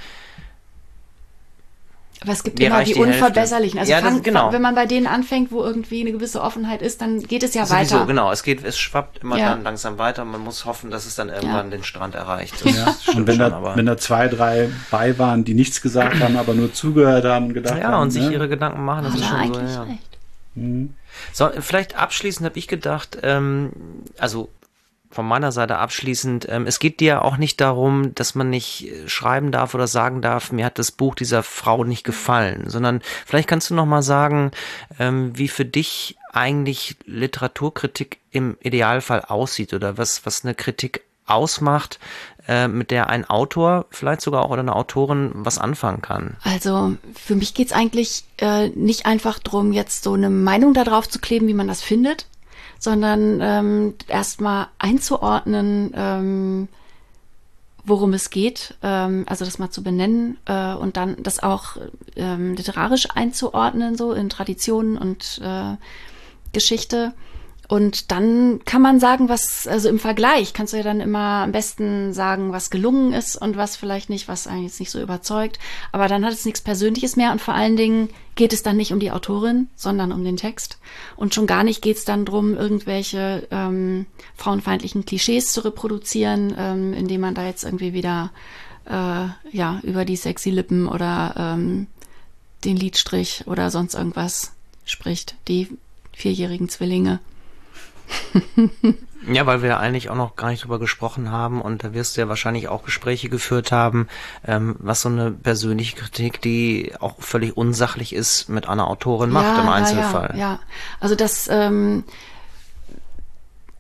Aber 2.23 2.33
es 2.33 2.42
gibt 2.42 2.59
immer 2.61 2.83
die, 2.83 2.95
die. 2.95 3.01
Unverbesserlichen. 3.01 3.79
Also 3.79 3.92
Ja, 3.92 4.01
das- 4.01 4.11
fang, 4.11 4.23
genau. 4.23 4.51
wenn 4.53 4.62
man 4.62 4.75
bei 4.75 4.87
denen 4.87 5.07
anfängt, 5.07 5.53
wo 5.53 5.62
irgendwie 5.62 6.01
eine 6.01 6.12
gewisse 6.12 6.40
Offenheit 6.42 6.81
ist, 6.83 7.01
dann 7.03 7.21
geht 7.23 7.42
es 7.42 7.53
ja 7.55 7.66
sowieso, 7.66 7.97
weiter. 7.97 8.07
genau, 8.07 8.33
es 8.33 8.42
geht, 8.42 8.64
es 8.64 8.79
schwappt 8.79 9.19
immer 9.23 9.37
Ja. 9.38 9.51
dann 9.51 9.62
langsam 9.62 9.99
weiter. 9.99 10.25
Man 10.25 10.40
muss 10.40 10.64
hoffen, 10.64 10.90
dass 10.90 11.05
es 11.07 11.14
dann 11.14 11.29
irgendwann 11.29 11.71
den 11.71 11.85
Strand 11.85 12.14
erreicht. 12.14 12.55
Das 12.64 12.75
Ja. 12.77 12.97
Und 13.14 13.27
wenn 13.27 13.37
schon, 13.37 13.51
da, 13.51 13.57
aber- 13.57 13.77
wenn 13.77 13.87
da 13.87 13.97
zwei, 13.99 14.29
drei 14.29 14.71
bei 14.90 15.19
waren, 15.19 15.45
die 15.45 15.55
nichts 15.55 15.81
gesagt 15.83 16.19
haben, 16.21 16.37
aber 16.37 16.55
nur 16.55 16.73
zugehört 16.73 17.25
haben 17.27 17.47
und 17.49 17.55
gedacht 17.55 17.79
ja, 17.79 17.88
haben. 17.92 18.03
und 18.03 18.11
sich 18.11 18.23
ne? 18.25 18.33
ihre 18.33 18.49
Gedanken 18.49 18.85
machen, 18.85 19.05
das 19.05 19.12
Hat 19.12 19.21
ist 19.21 19.27
schon 19.27 19.37
so, 19.38 19.59
eigentlich 19.61 19.75
ja. 19.75 19.83
recht. 19.83 20.03
So, 21.33 21.50
vielleicht 21.61 21.96
abschließend 21.96 22.46
habe 22.46 22.59
ich 22.59 22.68
gedacht, 22.68 23.18
ähm, 23.22 23.72
also 24.18 24.50
von 25.11 25.26
meiner 25.26 25.52
Seite 25.52 25.79
abschließend, 25.79 26.46
ähm, 26.48 26.66
es 26.66 26.79
geht 26.79 27.00
dir 27.00 27.22
auch 27.24 27.37
nicht 27.37 27.61
darum, 27.61 28.14
dass 28.14 28.35
man 28.35 28.50
nicht 28.50 28.88
äh, 28.88 29.09
schreiben 29.09 29.50
darf 29.50 29.74
oder 29.74 29.87
sagen 29.87 30.20
darf, 30.20 30.52
mir 30.52 30.64
hat 30.64 30.79
das 30.79 30.92
Buch 30.92 31.14
dieser 31.14 31.42
Frau 31.42 31.85
nicht 31.85 32.05
gefallen, 32.05 32.68
sondern 32.68 33.00
vielleicht 33.24 33.48
kannst 33.48 33.70
du 33.70 33.74
noch 33.74 33.87
mal 33.87 34.02
sagen, 34.02 34.50
ähm, 34.98 35.37
wie 35.37 35.48
für 35.48 35.64
dich 35.64 36.16
eigentlich 36.33 36.96
Literaturkritik 37.07 38.18
im 38.31 38.59
Idealfall 38.61 39.22
aussieht 39.22 39.72
oder 39.72 39.96
was, 39.96 40.26
was 40.26 40.44
eine 40.44 40.55
Kritik 40.55 41.02
ausmacht, 41.27 41.99
äh, 42.49 42.69
mit 42.69 42.91
der 42.91 43.09
ein 43.09 43.25
Autor, 43.25 43.87
vielleicht 43.91 44.21
sogar 44.21 44.45
auch 44.45 44.51
oder 44.51 44.61
eine 44.61 44.77
Autorin 44.77 45.33
was 45.35 45.59
anfangen 45.59 46.03
kann. 46.03 46.37
Also 46.45 46.95
für 47.15 47.35
mich 47.35 47.55
geht's 47.55 47.73
eigentlich 47.73 48.25
äh, 48.39 48.69
nicht 48.69 49.07
einfach 49.07 49.39
drum, 49.39 49.73
jetzt 49.73 50.05
so 50.05 50.15
eine 50.15 50.31
Meinung 50.31 50.75
da 50.75 50.85
drauf 50.85 51.09
zu 51.09 51.19
kleben, 51.19 51.49
wie 51.49 51.55
man 51.55 51.69
das 51.69 51.83
findet, 51.83 52.27
sondern 52.79 53.41
ähm, 53.41 53.95
erstmal 54.07 54.69
einzuordnen, 54.79 55.93
ähm, 55.97 56.69
worum 57.85 58.12
es 58.12 58.31
geht, 58.31 58.75
ähm, 58.83 59.25
also 59.29 59.45
das 59.45 59.59
mal 59.59 59.71
zu 59.71 59.83
benennen 59.83 60.39
äh, 60.47 60.75
und 60.75 60.97
dann 60.97 61.23
das 61.23 61.43
auch 61.43 61.77
ähm, 62.17 62.55
literarisch 62.55 63.09
einzuordnen, 63.15 63.97
so 63.97 64.12
in 64.12 64.29
Traditionen 64.29 64.99
und 64.99 65.41
äh, 65.43 65.77
Geschichte. 66.53 67.12
Und 67.68 68.12
dann 68.12 68.61
kann 68.64 68.81
man 68.81 69.00
sagen, 69.00 69.29
was, 69.29 69.66
also 69.66 69.88
im 69.88 69.98
Vergleich 69.98 70.52
kannst 70.52 70.72
du 70.72 70.76
ja 70.76 70.85
dann 70.85 71.00
immer 71.00 71.42
am 71.42 71.52
besten 71.52 72.12
sagen, 72.12 72.52
was 72.52 72.70
gelungen 72.70 73.12
ist 73.12 73.37
und 73.37 73.57
was 73.57 73.76
vielleicht 73.76 74.09
nicht, 74.09 74.29
was 74.29 74.46
eigentlich 74.46 74.66
jetzt 74.66 74.81
nicht 74.81 74.90
so 74.90 75.00
überzeugt. 75.00 75.59
Aber 75.90 76.07
dann 76.07 76.24
hat 76.24 76.33
es 76.33 76.44
nichts 76.44 76.61
Persönliches 76.61 77.16
mehr 77.16 77.33
und 77.33 77.40
vor 77.40 77.55
allen 77.55 77.76
Dingen 77.76 78.09
geht 78.37 78.52
es 78.52 78.62
dann 78.62 78.76
nicht 78.76 78.92
um 78.92 79.00
die 79.00 79.11
Autorin, 79.11 79.68
sondern 79.74 80.12
um 80.12 80.22
den 80.22 80.37
Text. 80.37 80.79
Und 81.16 81.35
schon 81.35 81.48
gar 81.48 81.64
nicht 81.64 81.83
geht 81.83 81.96
es 81.96 82.05
dann 82.05 82.24
drum, 82.24 82.55
irgendwelche 82.55 83.48
ähm, 83.50 84.07
frauenfeindlichen 84.37 85.05
Klischees 85.05 85.52
zu 85.52 85.64
reproduzieren, 85.64 86.55
ähm, 86.57 86.92
indem 86.92 87.22
man 87.22 87.35
da 87.35 87.46
jetzt 87.46 87.64
irgendwie 87.64 87.92
wieder 87.92 88.31
äh, 88.85 89.26
ja 89.50 89.81
über 89.83 90.05
die 90.05 90.16
sexy 90.16 90.50
Lippen 90.50 90.87
oder 90.87 91.35
ähm, 91.37 91.88
den 92.64 92.76
Lidstrich 92.76 93.44
oder 93.46 93.70
sonst 93.70 93.94
irgendwas 93.94 94.52
spricht. 94.85 95.35
Die 95.48 95.68
vierjährigen 96.12 96.68
Zwillinge. 96.68 97.18
Ja, 99.29 99.45
weil 99.47 99.62
wir 99.62 99.71
ja 99.71 99.77
eigentlich 99.79 100.09
auch 100.09 100.14
noch 100.14 100.37
gar 100.37 100.51
nicht 100.51 100.62
drüber 100.62 100.79
gesprochen 100.79 101.33
haben 101.33 101.61
und 101.61 101.83
da 101.83 101.92
wirst 101.95 102.16
du 102.16 102.21
ja 102.21 102.29
wahrscheinlich 102.29 102.69
auch 102.69 102.85
Gespräche 102.85 103.29
geführt 103.29 103.73
haben, 103.73 104.09
ähm, 104.47 104.77
was 104.79 105.01
so 105.01 105.09
eine 105.09 105.33
persönliche 105.33 105.97
Kritik, 105.97 106.40
die 106.40 106.92
auch 107.01 107.16
völlig 107.19 107.57
unsachlich 107.57 108.14
ist, 108.14 108.49
mit 108.49 108.69
einer 108.69 108.88
Autorin 108.88 109.31
macht 109.31 109.59
im 109.59 109.69
Einzelfall. 109.69 110.31
Ja, 110.35 110.38
ja. 110.38 110.61
also 111.01 111.16
das, 111.16 111.49
ähm, 111.51 112.05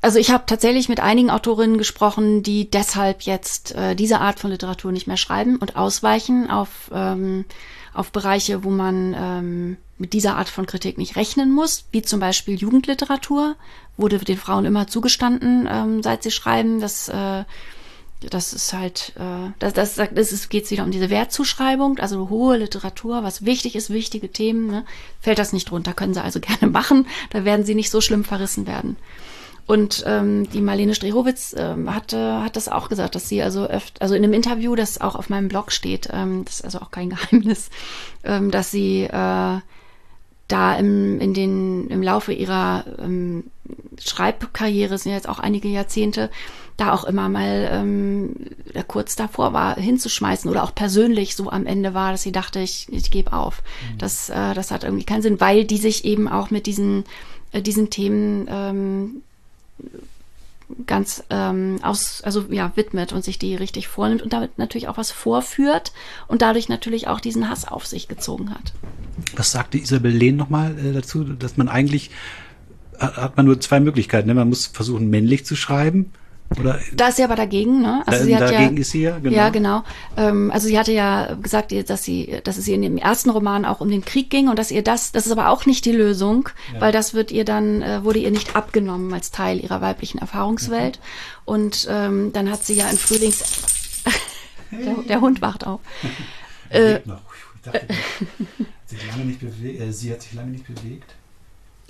also 0.00 0.18
ich 0.18 0.30
habe 0.30 0.44
tatsächlich 0.46 0.88
mit 0.88 1.00
einigen 1.00 1.30
Autorinnen 1.30 1.78
gesprochen, 1.78 2.42
die 2.42 2.68
deshalb 2.68 3.22
jetzt 3.22 3.74
äh, 3.74 3.94
diese 3.94 4.20
Art 4.20 4.40
von 4.40 4.50
Literatur 4.50 4.90
nicht 4.90 5.06
mehr 5.06 5.16
schreiben 5.16 5.56
und 5.56 5.76
ausweichen 5.76 6.50
auf, 6.50 6.90
ähm, 6.92 7.44
auf 7.94 8.10
Bereiche, 8.10 8.64
wo 8.64 8.70
man 8.70 9.14
ähm, 9.18 9.76
mit 9.98 10.12
dieser 10.12 10.36
Art 10.36 10.48
von 10.48 10.66
Kritik 10.66 10.98
nicht 10.98 11.16
rechnen 11.16 11.52
muss, 11.52 11.86
wie 11.90 12.02
zum 12.02 12.20
Beispiel 12.20 12.56
Jugendliteratur, 12.56 13.56
wurde 13.96 14.18
den 14.18 14.36
Frauen 14.36 14.66
immer 14.66 14.86
zugestanden, 14.86 15.68
ähm, 15.70 16.02
seit 16.02 16.22
sie 16.22 16.30
schreiben, 16.30 16.80
dass 16.80 17.08
äh, 17.08 17.44
das 18.20 18.52
ist 18.52 18.72
halt, 18.72 19.12
äh, 19.16 19.50
das, 19.58 19.74
das, 19.74 19.94
das 19.94 20.32
ist, 20.32 20.48
geht 20.48 20.70
wieder 20.70 20.84
um 20.84 20.90
diese 20.90 21.10
Wertzuschreibung, 21.10 21.98
also 21.98 22.28
hohe 22.30 22.56
Literatur, 22.56 23.22
was 23.22 23.44
wichtig 23.44 23.76
ist, 23.76 23.90
wichtige 23.90 24.30
Themen, 24.30 24.68
ne? 24.68 24.84
fällt 25.20 25.38
das 25.38 25.52
nicht 25.52 25.70
drunter, 25.70 25.92
können 25.92 26.14
sie 26.14 26.22
also 26.22 26.40
gerne 26.40 26.72
machen, 26.72 27.06
da 27.30 27.44
werden 27.44 27.64
sie 27.64 27.74
nicht 27.74 27.90
so 27.90 28.00
schlimm 28.00 28.24
verrissen 28.24 28.66
werden. 28.66 28.96
Und 29.66 30.04
ähm, 30.06 30.48
die 30.50 30.60
Marlene 30.60 30.94
Strehowitz 30.94 31.54
ähm, 31.58 31.92
hatte, 31.92 32.40
hat 32.42 32.54
das 32.54 32.68
auch 32.68 32.88
gesagt, 32.88 33.16
dass 33.16 33.28
sie 33.28 33.42
also 33.42 33.66
öfter, 33.66 34.00
also 34.00 34.14
in 34.14 34.22
einem 34.22 34.32
Interview, 34.32 34.76
das 34.76 35.00
auch 35.00 35.16
auf 35.16 35.28
meinem 35.28 35.48
Blog 35.48 35.72
steht, 35.72 36.08
ähm, 36.12 36.44
das 36.44 36.56
ist 36.56 36.64
also 36.64 36.80
auch 36.80 36.92
kein 36.92 37.10
Geheimnis, 37.10 37.70
ähm, 38.22 38.52
dass 38.52 38.70
sie 38.70 39.02
äh, 39.02 39.58
da 40.48 40.76
im, 40.76 41.20
in 41.20 41.34
den, 41.34 41.88
im 41.88 42.02
Laufe 42.02 42.32
ihrer 42.32 42.84
ähm, 42.98 43.44
Schreibkarriere, 43.98 44.98
sind 44.98 45.12
jetzt 45.12 45.28
auch 45.28 45.38
einige 45.38 45.68
Jahrzehnte, 45.68 46.30
da 46.76 46.92
auch 46.92 47.04
immer 47.04 47.28
mal 47.28 47.68
ähm, 47.72 48.36
kurz 48.86 49.16
davor 49.16 49.52
war, 49.52 49.76
hinzuschmeißen 49.76 50.50
oder 50.50 50.62
auch 50.62 50.74
persönlich 50.74 51.34
so 51.34 51.50
am 51.50 51.66
Ende 51.66 51.94
war, 51.94 52.12
dass 52.12 52.22
sie 52.22 52.32
dachte, 52.32 52.60
ich, 52.60 52.86
ich 52.90 53.10
gebe 53.10 53.32
auf. 53.32 53.62
Das, 53.98 54.28
äh, 54.28 54.54
das 54.54 54.70
hat 54.70 54.84
irgendwie 54.84 55.04
keinen 55.04 55.22
Sinn, 55.22 55.40
weil 55.40 55.64
die 55.64 55.78
sich 55.78 56.04
eben 56.04 56.28
auch 56.28 56.50
mit 56.50 56.66
diesen, 56.66 57.04
äh, 57.52 57.62
diesen 57.62 57.88
Themen 57.88 58.46
ähm, 58.50 59.22
ganz 60.86 61.22
ähm, 61.30 61.78
aus, 61.82 62.22
also 62.22 62.46
ja, 62.50 62.72
widmet 62.74 63.12
und 63.12 63.24
sich 63.24 63.38
die 63.38 63.54
richtig 63.54 63.88
vornimmt 63.88 64.22
und 64.22 64.32
damit 64.32 64.58
natürlich 64.58 64.88
auch 64.88 64.96
was 64.96 65.10
vorführt 65.10 65.92
und 66.26 66.42
dadurch 66.42 66.68
natürlich 66.68 67.08
auch 67.08 67.20
diesen 67.20 67.48
Hass 67.48 67.66
auf 67.66 67.86
sich 67.86 68.08
gezogen 68.08 68.50
hat. 68.50 68.72
Was 69.36 69.52
sagte 69.52 69.78
Isabel 69.78 70.10
Lehn 70.10 70.36
nochmal 70.36 70.76
äh, 70.78 70.92
dazu, 70.92 71.24
dass 71.24 71.56
man 71.56 71.68
eigentlich 71.68 72.10
hat 72.98 73.16
hat 73.16 73.36
man 73.36 73.46
nur 73.46 73.60
zwei 73.60 73.80
Möglichkeiten. 73.80 74.28
Ne? 74.28 74.34
Man 74.34 74.48
muss 74.48 74.66
versuchen, 74.66 75.10
männlich 75.10 75.44
zu 75.44 75.54
schreiben. 75.54 76.12
Oder 76.60 76.78
Da 76.94 77.08
ist 77.08 77.16
sie 77.16 77.24
aber 77.24 77.34
dagegen, 77.36 77.82
ne? 77.82 78.02
Da- 78.06 78.22
sie 78.22 78.34
hat 78.34 78.42
dagegen 78.42 78.76
ja, 78.76 78.80
ist 78.80 78.90
sie 78.92 79.02
ja, 79.02 79.18
genau. 79.18 79.36
Ja, 79.36 79.48
genau. 79.48 79.82
Ähm, 80.16 80.50
also 80.52 80.68
sie 80.68 80.78
hatte 80.78 80.92
ja 80.92 81.34
gesagt, 81.34 81.72
dass 81.90 82.04
sie, 82.04 82.38
dass 82.44 82.56
es 82.56 82.68
ihr 82.68 82.76
in 82.76 82.82
dem 82.82 82.96
ersten 82.98 83.30
Roman 83.30 83.64
auch 83.64 83.80
um 83.80 83.90
den 83.90 84.04
Krieg 84.04 84.30
ging 84.30 84.48
und 84.48 84.58
dass 84.58 84.70
ihr 84.70 84.82
das, 84.82 85.10
das 85.12 85.26
ist 85.26 85.32
aber 85.32 85.48
auch 85.50 85.66
nicht 85.66 85.84
die 85.84 85.92
Lösung, 85.92 86.48
weil 86.78 86.92
das 86.92 87.14
wird 87.14 87.32
ihr 87.32 87.44
dann, 87.44 87.82
äh, 87.82 88.04
wurde 88.04 88.20
ihr 88.20 88.30
nicht 88.30 88.54
abgenommen 88.54 89.12
als 89.12 89.32
Teil 89.32 89.62
ihrer 89.62 89.80
weiblichen 89.80 90.18
Erfahrungswelt. 90.18 91.00
Und 91.44 91.86
ähm, 91.90 92.32
dann 92.32 92.50
hat 92.50 92.64
sie 92.64 92.74
ja 92.74 92.88
in 92.88 92.96
Frühlings, 92.96 93.42
der, 94.70 94.94
der 95.08 95.20
Hund 95.20 95.42
wacht 95.42 95.66
auf. 95.66 95.80
Äh, 96.70 97.00
dachte, 97.64 97.80
äh, 97.80 97.86
sie 99.92 100.12
hat 100.12 100.22
sich 100.22 100.32
lange 100.34 100.50
nicht 100.52 100.66
bewegt. 100.66 101.14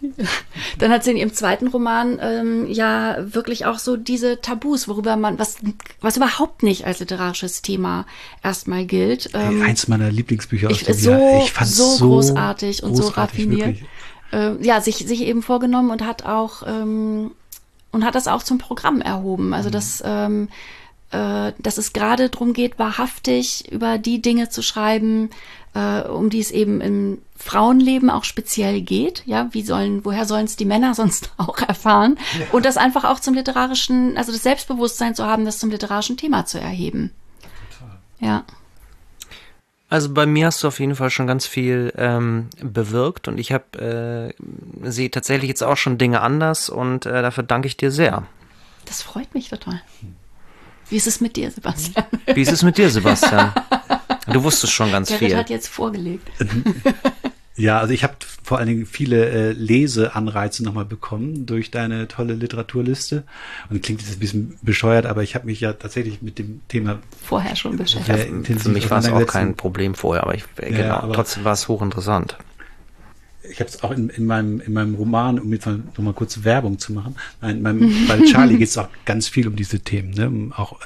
Dann 0.79 0.91
hat 0.91 1.05
sie 1.05 1.13
in 1.13 1.17
ihrem 1.17 1.33
zweiten 1.33 1.69
Roman 1.69 2.19
ähm, 2.21 2.67
ja 2.69 3.17
wirklich 3.19 3.67
auch 3.67 3.79
so 3.79 3.97
diese 3.97 4.41
Tabus, 4.41 4.89
worüber 4.89 5.17
man, 5.17 5.39
was, 5.39 5.57
was 6.01 6.17
überhaupt 6.17 6.63
nicht 6.63 6.87
als 6.87 7.01
literarisches 7.01 7.63
Thema 7.63 8.07
erstmal 8.43 8.85
gilt. 8.85 9.31
Ähm, 9.35 9.63
Ey, 9.63 9.69
eins 9.69 9.89
meiner 9.89 10.11
Lieblingsbücher 10.11 10.71
ich, 10.71 10.83
aus 10.83 10.87
dem 10.87 11.05
so, 11.05 11.11
Jahr. 11.11 11.43
Ich 11.43 11.53
fand's 11.53 11.77
so, 11.77 11.91
so 11.97 12.09
großartig 12.09 12.83
und 12.83 12.95
so 12.95 13.05
großartig, 13.05 13.41
raffiniert. 13.41 13.67
wirklich. 13.67 13.89
Äh, 14.33 14.65
ja, 14.65 14.81
sich, 14.81 14.97
sich 14.97 15.23
eben 15.23 15.43
vorgenommen 15.43 15.91
und 15.91 16.05
hat 16.05 16.25
auch 16.27 16.63
ähm, 16.67 17.31
und 17.93 18.05
hat 18.05 18.15
das 18.15 18.29
auch 18.29 18.43
zum 18.43 18.59
Programm 18.59 19.01
erhoben. 19.01 19.49
Mhm. 19.49 19.53
Also 19.55 19.71
das 19.71 20.03
ähm, 20.05 20.49
äh, 21.11 21.53
dass 21.59 21.79
es 21.79 21.93
gerade 21.93 22.29
darum 22.29 22.53
geht, 22.53 22.79
wahrhaftig 22.79 23.71
über 23.71 23.99
die 23.99 24.21
Dinge 24.21 24.49
zu 24.49 24.63
schreiben, 24.63 25.31
äh, 25.75 26.03
um 26.03 26.31
die 26.31 26.41
es 26.41 26.51
eben 26.51 26.81
im 26.81 27.19
Frauenleben 27.37 28.11
auch 28.11 28.25
speziell 28.25 28.81
geht. 28.81 29.23
Ja, 29.27 29.49
wie 29.53 29.63
sollen, 29.63 30.05
woher 30.05 30.25
sollen 30.25 30.47
es 30.47 30.57
die 30.57 30.65
Männer 30.65 30.95
sonst 30.97 31.31
auch 31.37 31.59
erfahren? 31.59 32.19
Ja. 32.39 32.47
Und 32.53 32.65
das 32.65 32.77
einfach 32.77 33.05
auch 33.05 33.21
zum 33.21 33.35
literarischen, 33.35 34.17
also 34.17 34.33
das 34.33 34.43
Selbstbewusstsein 34.43 35.15
zu 35.15 35.25
haben, 35.25 35.45
das 35.45 35.59
zum 35.59 35.71
literarischen 35.71 36.17
Thema 36.17 36.47
zu 36.47 36.59
erheben. 36.59 37.13
Total. 37.71 37.99
Ja. 38.21 38.45
Also 39.89 40.13
bei 40.13 40.27
mir 40.27 40.47
hast 40.47 40.65
du 40.65 40.69
auf 40.69 40.81
jeden 40.81 40.97
Fall 40.97 41.11
schon 41.11 41.29
ganz 41.29 41.47
viel 41.47 41.93
ähm, 41.97 42.49
bewirkt 42.61 43.29
und 43.29 43.39
ich 43.39 43.53
habe 43.53 44.35
äh, 44.83 44.91
sehe 44.91 45.13
tatsächlich 45.13 45.49
jetzt 45.49 45.63
auch 45.63 45.77
schon 45.77 45.97
Dinge 45.97 46.23
anders 46.23 46.69
und 46.69 47.07
äh, 47.07 47.23
dafür 47.23 47.45
danke 47.45 47.69
ich 47.69 47.77
dir 47.77 47.93
sehr. 47.93 48.25
Das 48.87 49.03
freut 49.03 49.33
mich 49.33 49.49
total. 49.49 49.81
Wie 50.89 50.97
ist 50.97 51.07
es 51.07 51.21
mit 51.21 51.37
dir, 51.37 51.51
Sebastian? 51.51 52.05
Wie 52.27 52.43
ist 52.43 52.53
es 52.53 52.63
mit 52.63 52.79
dir, 52.79 52.91
Sebastian? 52.91 53.53
Du 54.33 54.43
wusstest 54.43 54.73
schon 54.73 54.91
ganz 54.91 55.09
Gerrit 55.09 55.29
viel. 55.29 55.37
hat 55.37 55.51
jetzt 55.51 55.69
vorgelegt. 55.69 56.29
Ja, 57.59 57.81
also 57.81 57.95
ich 57.95 58.05
habe 58.05 58.15
vor 58.43 58.59
allen 58.59 58.69
Dingen 58.69 58.87
viele 58.87 59.31
äh, 59.31 59.53
Leseanreize 59.53 60.63
nochmal 60.63 60.85
bekommen 60.85 61.47
durch 61.47 61.71
deine 61.71 62.07
tolle 62.07 62.35
Literaturliste. 62.35 63.25
Und 63.71 63.83
klingt 63.83 64.03
jetzt 64.03 64.13
ein 64.13 64.19
bisschen 64.19 64.59
bescheuert, 64.61 65.07
aber 65.07 65.23
ich 65.23 65.35
habe 65.35 65.47
mich 65.47 65.61
ja 65.61 65.73
tatsächlich 65.73 66.21
mit 66.21 66.39
dem 66.39 66.61
Thema 66.69 66.99
vorher 67.25 67.57
schon 67.57 67.79
beschäftigt. 67.79 68.61
Für 68.61 68.69
mich 68.69 68.91
war 68.91 68.99
es 68.99 69.09
auch 69.09 69.27
kein 69.27 69.57
Problem 69.57 69.95
vorher, 69.95 70.25
aber 70.25 70.35
ich 70.35 70.45
äh, 70.61 70.71
ja, 70.71 71.01
genau, 71.01 71.15
trotzdem 71.15 71.45
war 71.45 71.55
es 71.55 71.67
hochinteressant 71.67 72.37
ich 73.51 73.61
habe 73.61 73.69
es 73.69 73.83
auch 73.83 73.91
in, 73.91 74.09
in, 74.11 74.27
meinem, 74.27 74.61
in 74.61 74.73
meinem 74.73 74.95
Roman, 74.95 75.39
um 75.39 75.53
jetzt 75.53 75.67
mal, 75.67 75.81
noch 75.97 76.05
mal 76.05 76.13
kurz 76.13 76.45
Werbung 76.45 76.79
zu 76.79 76.93
machen, 76.93 77.17
nein, 77.41 77.63
meinem, 77.63 78.07
bei 78.07 78.21
Charlie 78.21 78.57
geht 78.59 78.69
es 78.69 78.79
auch 78.79 78.89
ganz 79.05 79.29
viel 79.29 79.49
um 79.49 79.57
diese 79.57 79.81
Themen. 79.81 80.11
Ne? 80.11 80.53
Auch, 80.57 80.79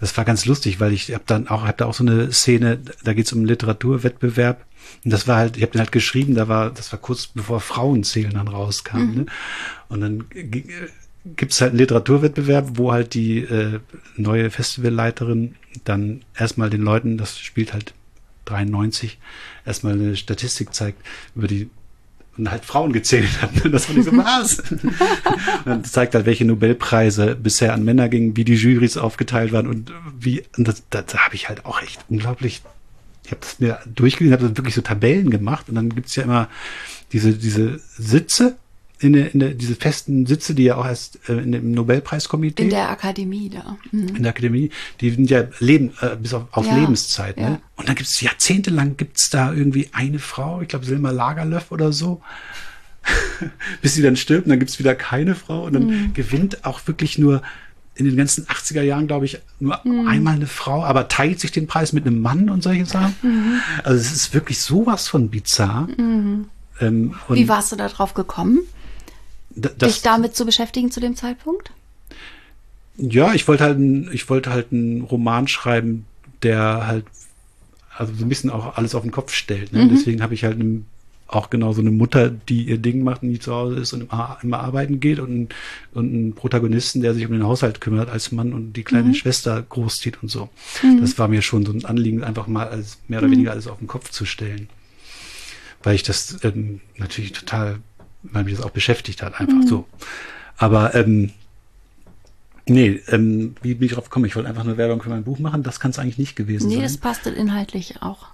das 0.00 0.16
war 0.16 0.24
ganz 0.24 0.46
lustig, 0.46 0.80
weil 0.80 0.92
ich 0.92 1.12
habe 1.12 1.24
dann 1.26 1.48
auch, 1.48 1.64
habe 1.64 1.76
da 1.76 1.86
auch 1.86 1.94
so 1.94 2.04
eine 2.04 2.32
Szene, 2.32 2.78
da 3.04 3.12
geht 3.14 3.26
es 3.26 3.32
um 3.32 3.44
Literaturwettbewerb. 3.44 4.64
Und 5.04 5.12
das 5.12 5.28
war 5.28 5.36
halt, 5.36 5.56
ich 5.56 5.62
habe 5.62 5.72
den 5.72 5.80
halt 5.80 5.92
geschrieben, 5.92 6.34
da 6.34 6.48
war, 6.48 6.70
das 6.70 6.92
war 6.92 6.98
kurz 6.98 7.28
bevor 7.28 7.60
Frauenzählen 7.60 8.32
dann 8.32 8.48
rauskam. 8.48 8.98
Mhm. 8.98 9.14
Ne? 9.14 9.26
Und 9.88 10.00
dann 10.00 10.24
gibt 10.30 11.52
es 11.52 11.60
halt 11.60 11.70
einen 11.70 11.78
Literaturwettbewerb, 11.78 12.70
wo 12.74 12.92
halt 12.92 13.14
die 13.14 13.38
äh, 13.38 13.80
neue 14.16 14.50
Festivalleiterin 14.50 15.54
dann 15.84 16.22
erstmal 16.36 16.70
den 16.70 16.82
Leuten, 16.82 17.16
das 17.16 17.38
spielt 17.38 17.72
halt 17.72 17.94
93, 18.46 19.18
erstmal 19.64 19.94
eine 19.94 20.16
Statistik 20.16 20.74
zeigt 20.74 21.00
über 21.34 21.46
die 21.46 21.70
und 22.38 22.50
halt 22.50 22.64
Frauen 22.64 22.92
gezählt 22.92 23.42
hat. 23.42 23.50
Das 23.72 23.86
fand 23.86 23.98
ich 23.98 24.04
so, 24.04 24.12
was? 24.12 24.58
und 24.70 25.66
dann 25.66 25.84
zeigt 25.84 26.14
halt, 26.14 26.26
welche 26.26 26.44
Nobelpreise 26.44 27.34
bisher 27.34 27.74
an 27.74 27.84
Männer 27.84 28.08
gingen, 28.08 28.36
wie 28.36 28.44
die 28.44 28.54
Jurys 28.54 28.96
aufgeteilt 28.96 29.52
waren 29.52 29.66
und 29.66 29.92
wie, 30.18 30.42
und 30.56 30.66
das, 30.66 30.82
das, 30.90 31.06
da 31.06 31.18
habe 31.18 31.34
ich 31.34 31.48
halt 31.48 31.66
auch 31.66 31.82
echt 31.82 32.04
unglaublich, 32.08 32.62
ich 33.24 33.30
habe 33.30 33.40
das 33.40 33.60
mir 33.60 33.78
durchgelesen, 33.86 34.38
habe 34.38 34.56
wirklich 34.56 34.74
so 34.74 34.80
Tabellen 34.80 35.30
gemacht 35.30 35.68
und 35.68 35.74
dann 35.74 35.90
gibt's 35.90 36.16
ja 36.16 36.22
immer 36.24 36.48
diese, 37.12 37.34
diese 37.34 37.78
Sitze 37.98 38.56
in 39.02 39.14
der, 39.14 39.34
in 39.34 39.40
der, 39.40 39.50
diese 39.50 39.74
festen 39.74 40.26
Sitze, 40.26 40.54
die 40.54 40.64
ja 40.64 40.76
auch 40.76 40.86
erst 40.86 41.18
äh, 41.28 41.34
in 41.34 41.52
dem 41.52 41.72
Nobelpreiskomitee. 41.72 42.62
In 42.62 42.70
der 42.70 42.88
Akademie 42.88 43.50
da. 43.50 43.76
Mhm. 43.90 44.16
In 44.16 44.22
der 44.22 44.30
Akademie, 44.30 44.70
die 45.00 45.10
sind 45.10 45.28
ja 45.28 45.44
Leben, 45.58 45.92
äh, 46.00 46.16
bis 46.16 46.32
auf, 46.34 46.44
auf 46.52 46.66
ja, 46.66 46.76
Lebenszeit. 46.76 47.36
Ne? 47.36 47.42
Ja. 47.42 47.60
Und 47.76 47.88
dann 47.88 47.96
gibt 47.96 48.08
es 48.08 48.20
jahrzehntelang 48.20 48.96
gibt's 48.96 49.30
da 49.30 49.52
irgendwie 49.52 49.88
eine 49.92 50.20
Frau, 50.20 50.60
ich 50.60 50.68
glaube 50.68 50.84
Silma 50.84 51.10
Lagerlöf 51.10 51.72
oder 51.72 51.92
so, 51.92 52.22
bis 53.82 53.94
sie 53.94 54.02
dann 54.02 54.16
stirbt 54.16 54.46
und 54.46 54.50
dann 54.50 54.60
gibt's 54.60 54.78
wieder 54.78 54.94
keine 54.94 55.34
Frau 55.34 55.64
und 55.64 55.72
dann 55.72 55.86
mhm. 55.86 56.14
gewinnt 56.14 56.64
auch 56.64 56.86
wirklich 56.86 57.18
nur 57.18 57.42
in 57.94 58.06
den 58.06 58.16
ganzen 58.16 58.46
80er 58.46 58.82
Jahren, 58.82 59.06
glaube 59.06 59.26
ich, 59.26 59.40
nur 59.58 59.80
mhm. 59.84 60.06
einmal 60.08 60.36
eine 60.36 60.46
Frau, 60.46 60.84
aber 60.84 61.08
teilt 61.08 61.40
sich 61.40 61.50
den 61.50 61.66
Preis 61.66 61.92
mit 61.92 62.06
einem 62.06 62.22
Mann 62.22 62.48
und 62.48 62.62
solche 62.62 62.86
Sachen. 62.86 63.14
Mhm. 63.22 63.60
Also 63.84 64.00
es 64.00 64.12
ist 64.12 64.32
wirklich 64.32 64.60
sowas 64.60 65.08
von 65.08 65.28
bizarr. 65.28 65.88
Mhm. 65.98 66.46
Ähm, 66.80 67.14
Wie 67.28 67.48
warst 67.48 67.72
du 67.72 67.76
da 67.76 67.88
drauf 67.88 68.14
gekommen? 68.14 68.60
Dich 69.54 70.02
damit 70.02 70.36
zu 70.36 70.44
beschäftigen 70.44 70.90
zu 70.90 71.00
dem 71.00 71.16
Zeitpunkt? 71.16 71.70
Ja, 72.96 73.32
ich 73.34 73.48
wollte 73.48 73.64
halt, 73.64 73.78
ich 74.12 74.28
wollte 74.28 74.50
halt 74.50 74.72
einen 74.72 75.02
Roman 75.02 75.48
schreiben, 75.48 76.06
der 76.42 76.86
halt 76.86 77.04
also 77.96 78.14
so 78.14 78.24
ein 78.24 78.28
bisschen 78.28 78.50
auch 78.50 78.76
alles 78.76 78.94
auf 78.94 79.02
den 79.02 79.12
Kopf 79.12 79.32
stellt. 79.32 79.72
Ne? 79.72 79.84
Mhm. 79.84 79.90
Deswegen 79.90 80.22
habe 80.22 80.34
ich 80.34 80.44
halt 80.44 80.58
auch 81.26 81.50
genau 81.50 81.72
so 81.72 81.80
eine 81.80 81.90
Mutter, 81.90 82.30
die 82.30 82.64
ihr 82.64 82.78
Ding 82.78 83.02
macht 83.02 83.22
und 83.22 83.30
die 83.30 83.38
zu 83.38 83.54
Hause 83.54 83.76
ist 83.76 83.92
und 83.92 84.02
immer, 84.02 84.38
immer 84.42 84.60
arbeiten 84.60 85.00
geht 85.00 85.18
und, 85.18 85.54
und 85.92 86.12
einen 86.12 86.34
Protagonisten, 86.34 87.00
der 87.00 87.14
sich 87.14 87.26
um 87.26 87.32
den 87.32 87.44
Haushalt 87.44 87.80
kümmert 87.80 88.10
als 88.10 88.32
Mann 88.32 88.52
und 88.52 88.74
die 88.74 88.82
kleine 88.82 89.08
mhm. 89.08 89.14
Schwester 89.14 89.62
großzieht 89.62 90.22
und 90.22 90.30
so. 90.30 90.50
Mhm. 90.82 91.00
Das 91.00 91.18
war 91.18 91.28
mir 91.28 91.42
schon 91.42 91.64
so 91.64 91.72
ein 91.72 91.84
Anliegen, 91.84 92.22
einfach 92.22 92.46
mal 92.46 92.68
als 92.68 92.98
mehr 93.08 93.18
oder 93.18 93.28
mhm. 93.28 93.32
weniger 93.32 93.52
alles 93.52 93.66
auf 93.66 93.78
den 93.78 93.88
Kopf 93.88 94.10
zu 94.10 94.26
stellen. 94.26 94.68
Weil 95.82 95.94
ich 95.94 96.02
das 96.02 96.38
ähm, 96.44 96.80
natürlich 96.96 97.32
total 97.32 97.78
weil 98.22 98.44
mich 98.44 98.56
das 98.56 98.64
auch 98.64 98.70
beschäftigt 98.70 99.22
hat, 99.22 99.40
einfach 99.40 99.54
mhm. 99.54 99.66
so. 99.66 99.86
Aber 100.56 100.94
ähm, 100.94 101.30
nee, 102.66 103.00
ähm, 103.08 103.54
wie 103.62 103.74
bin 103.74 103.86
ich 103.86 103.94
drauf 103.94 104.04
gekommen? 104.04 104.26
Ich 104.26 104.36
wollte 104.36 104.48
einfach 104.48 104.64
nur 104.64 104.76
Werbung 104.76 105.02
für 105.02 105.10
mein 105.10 105.24
Buch 105.24 105.38
machen. 105.38 105.62
Das 105.62 105.80
kann 105.80 105.90
es 105.90 105.98
eigentlich 105.98 106.18
nicht 106.18 106.36
gewesen 106.36 106.68
nee, 106.68 106.74
sein. 106.74 106.82
Nee, 106.82 106.88
das 106.88 106.98
passt 106.98 107.26
inhaltlich 107.26 108.02
auch. 108.02 108.28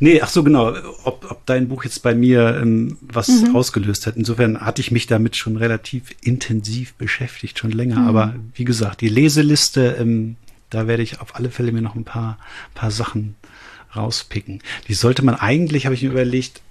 Nee, 0.00 0.20
ach 0.20 0.28
so, 0.28 0.42
genau. 0.42 0.74
Ob, 1.04 1.30
ob 1.30 1.46
dein 1.46 1.68
Buch 1.68 1.84
jetzt 1.84 2.02
bei 2.02 2.14
mir 2.14 2.58
ähm, 2.60 2.98
was 3.00 3.28
mhm. 3.28 3.54
ausgelöst 3.54 4.06
hat. 4.06 4.16
Insofern 4.16 4.60
hatte 4.60 4.80
ich 4.80 4.90
mich 4.90 5.06
damit 5.06 5.36
schon 5.36 5.56
relativ 5.56 6.14
intensiv 6.22 6.94
beschäftigt, 6.94 7.58
schon 7.58 7.70
länger. 7.70 8.00
Mhm. 8.00 8.08
Aber 8.08 8.34
wie 8.54 8.64
gesagt, 8.64 9.00
die 9.00 9.08
Leseliste, 9.08 9.96
ähm, 10.00 10.36
da 10.70 10.86
werde 10.86 11.02
ich 11.02 11.20
auf 11.20 11.36
alle 11.36 11.50
Fälle 11.50 11.70
mir 11.70 11.82
noch 11.82 11.94
ein 11.94 12.04
paar, 12.04 12.38
paar 12.74 12.90
Sachen 12.90 13.36
rauspicken. 13.94 14.60
Die 14.88 14.94
sollte 14.94 15.24
man 15.24 15.34
eigentlich, 15.34 15.84
habe 15.84 15.94
ich 15.94 16.02
mir 16.02 16.10
überlegt, 16.10 16.62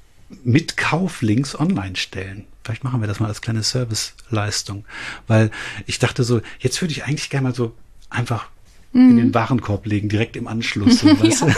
mit 0.43 0.77
Kauflinks 0.77 1.59
online 1.59 1.95
stellen. 1.95 2.45
Vielleicht 2.63 2.83
machen 2.83 3.01
wir 3.01 3.07
das 3.07 3.19
mal 3.19 3.27
als 3.27 3.41
kleine 3.41 3.63
Serviceleistung. 3.63 4.85
Weil 5.27 5.51
ich 5.87 5.99
dachte 5.99 6.23
so, 6.23 6.41
jetzt 6.59 6.81
würde 6.81 6.91
ich 6.91 7.05
eigentlich 7.05 7.29
gerne 7.29 7.49
mal 7.49 7.55
so 7.55 7.73
einfach 8.09 8.49
mhm. 8.93 9.09
in 9.09 9.17
den 9.17 9.33
Warenkorb 9.33 9.85
legen, 9.85 10.09
direkt 10.09 10.35
im 10.35 10.47
Anschluss. 10.47 10.99
So, 10.99 11.07
weißt 11.23 11.41
du? 11.43 11.53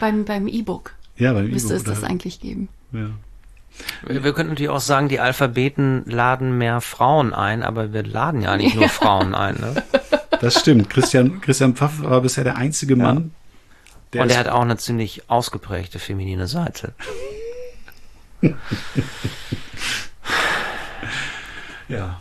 beim 0.00 0.24
beim 0.24 0.48
E-Book. 0.48 0.94
Ja, 1.16 1.32
beim 1.32 1.44
E-Book. 1.44 1.54
Müsste 1.54 1.74
es 1.74 1.84
das 1.84 2.02
eigentlich 2.02 2.40
geben. 2.40 2.68
Ja. 2.92 3.10
Wir, 4.06 4.24
wir 4.24 4.32
könnten 4.32 4.50
natürlich 4.50 4.70
auch 4.70 4.80
sagen, 4.80 5.08
die 5.08 5.20
Alphabeten 5.20 6.04
laden 6.06 6.58
mehr 6.58 6.80
Frauen 6.80 7.32
ein, 7.34 7.62
aber 7.62 7.92
wir 7.92 8.02
laden 8.02 8.42
ja 8.42 8.56
nicht 8.56 8.74
nur 8.74 8.88
Frauen 8.90 9.34
ein. 9.34 9.56
Ne? 9.56 9.82
Das 10.40 10.60
stimmt. 10.60 10.90
Christian, 10.90 11.40
Christian 11.40 11.74
Pfaff 11.74 12.02
war 12.02 12.20
bisher 12.20 12.44
der 12.44 12.56
einzige 12.56 12.96
Mann, 12.96 13.32
der 14.12 14.22
und 14.22 14.30
er 14.30 14.38
hat 14.38 14.48
auch 14.48 14.62
eine 14.62 14.76
ziemlich 14.76 15.28
ausgeprägte 15.30 15.98
feminine 15.98 16.46
Seite. 16.46 16.94
ja. 21.88 22.20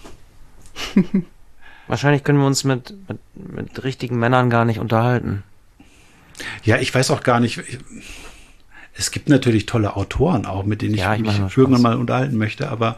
Wahrscheinlich 1.88 2.24
können 2.24 2.40
wir 2.40 2.48
uns 2.48 2.64
mit, 2.64 2.94
mit, 3.08 3.20
mit 3.36 3.84
richtigen 3.84 4.20
Männern 4.20 4.50
gar 4.50 4.66
nicht 4.66 4.80
unterhalten. 4.80 5.44
Ja, 6.64 6.78
ich 6.78 6.94
weiß 6.94 7.12
auch 7.12 7.24
gar 7.24 7.40
nicht. 7.40 7.62
Es 8.94 9.12
gibt 9.12 9.30
natürlich 9.30 9.66
tolle 9.66 9.96
Autoren 9.96 10.46
auch, 10.46 10.66
mit 10.66 10.82
denen 10.82 10.94
ich, 10.96 11.02
ja, 11.02 11.16
ich 11.16 11.22
mich 11.22 11.58
irgendwann 11.58 11.82
mal 11.82 11.98
unterhalten 11.98 12.38
möchte, 12.38 12.70
aber 12.70 12.98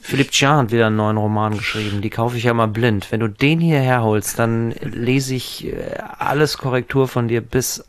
Philipp 0.00 0.32
Tjan 0.32 0.56
hat 0.56 0.72
wieder 0.72 0.86
einen 0.86 0.96
neuen 0.96 1.16
Roman 1.16 1.56
geschrieben. 1.56 2.00
Die 2.00 2.10
kaufe 2.10 2.36
ich 2.36 2.44
ja 2.44 2.54
mal 2.54 2.66
blind. 2.66 3.12
Wenn 3.12 3.20
du 3.20 3.28
den 3.28 3.60
hierher 3.60 4.02
holst, 4.02 4.38
dann 4.38 4.70
lese 4.80 5.34
ich 5.34 5.66
äh, 5.66 5.98
alles 6.18 6.58
Korrektur 6.58 7.06
von 7.06 7.28
dir 7.28 7.40
bis 7.42 7.84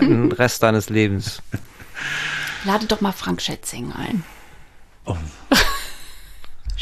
den 0.00 0.30
Rest 0.32 0.62
deines 0.62 0.90
Lebens. 0.90 1.42
Lade 2.64 2.86
doch 2.86 3.00
mal 3.00 3.12
Frank 3.12 3.40
Schätzing 3.40 3.92
ein. 3.92 4.22
Oh. 5.06 5.16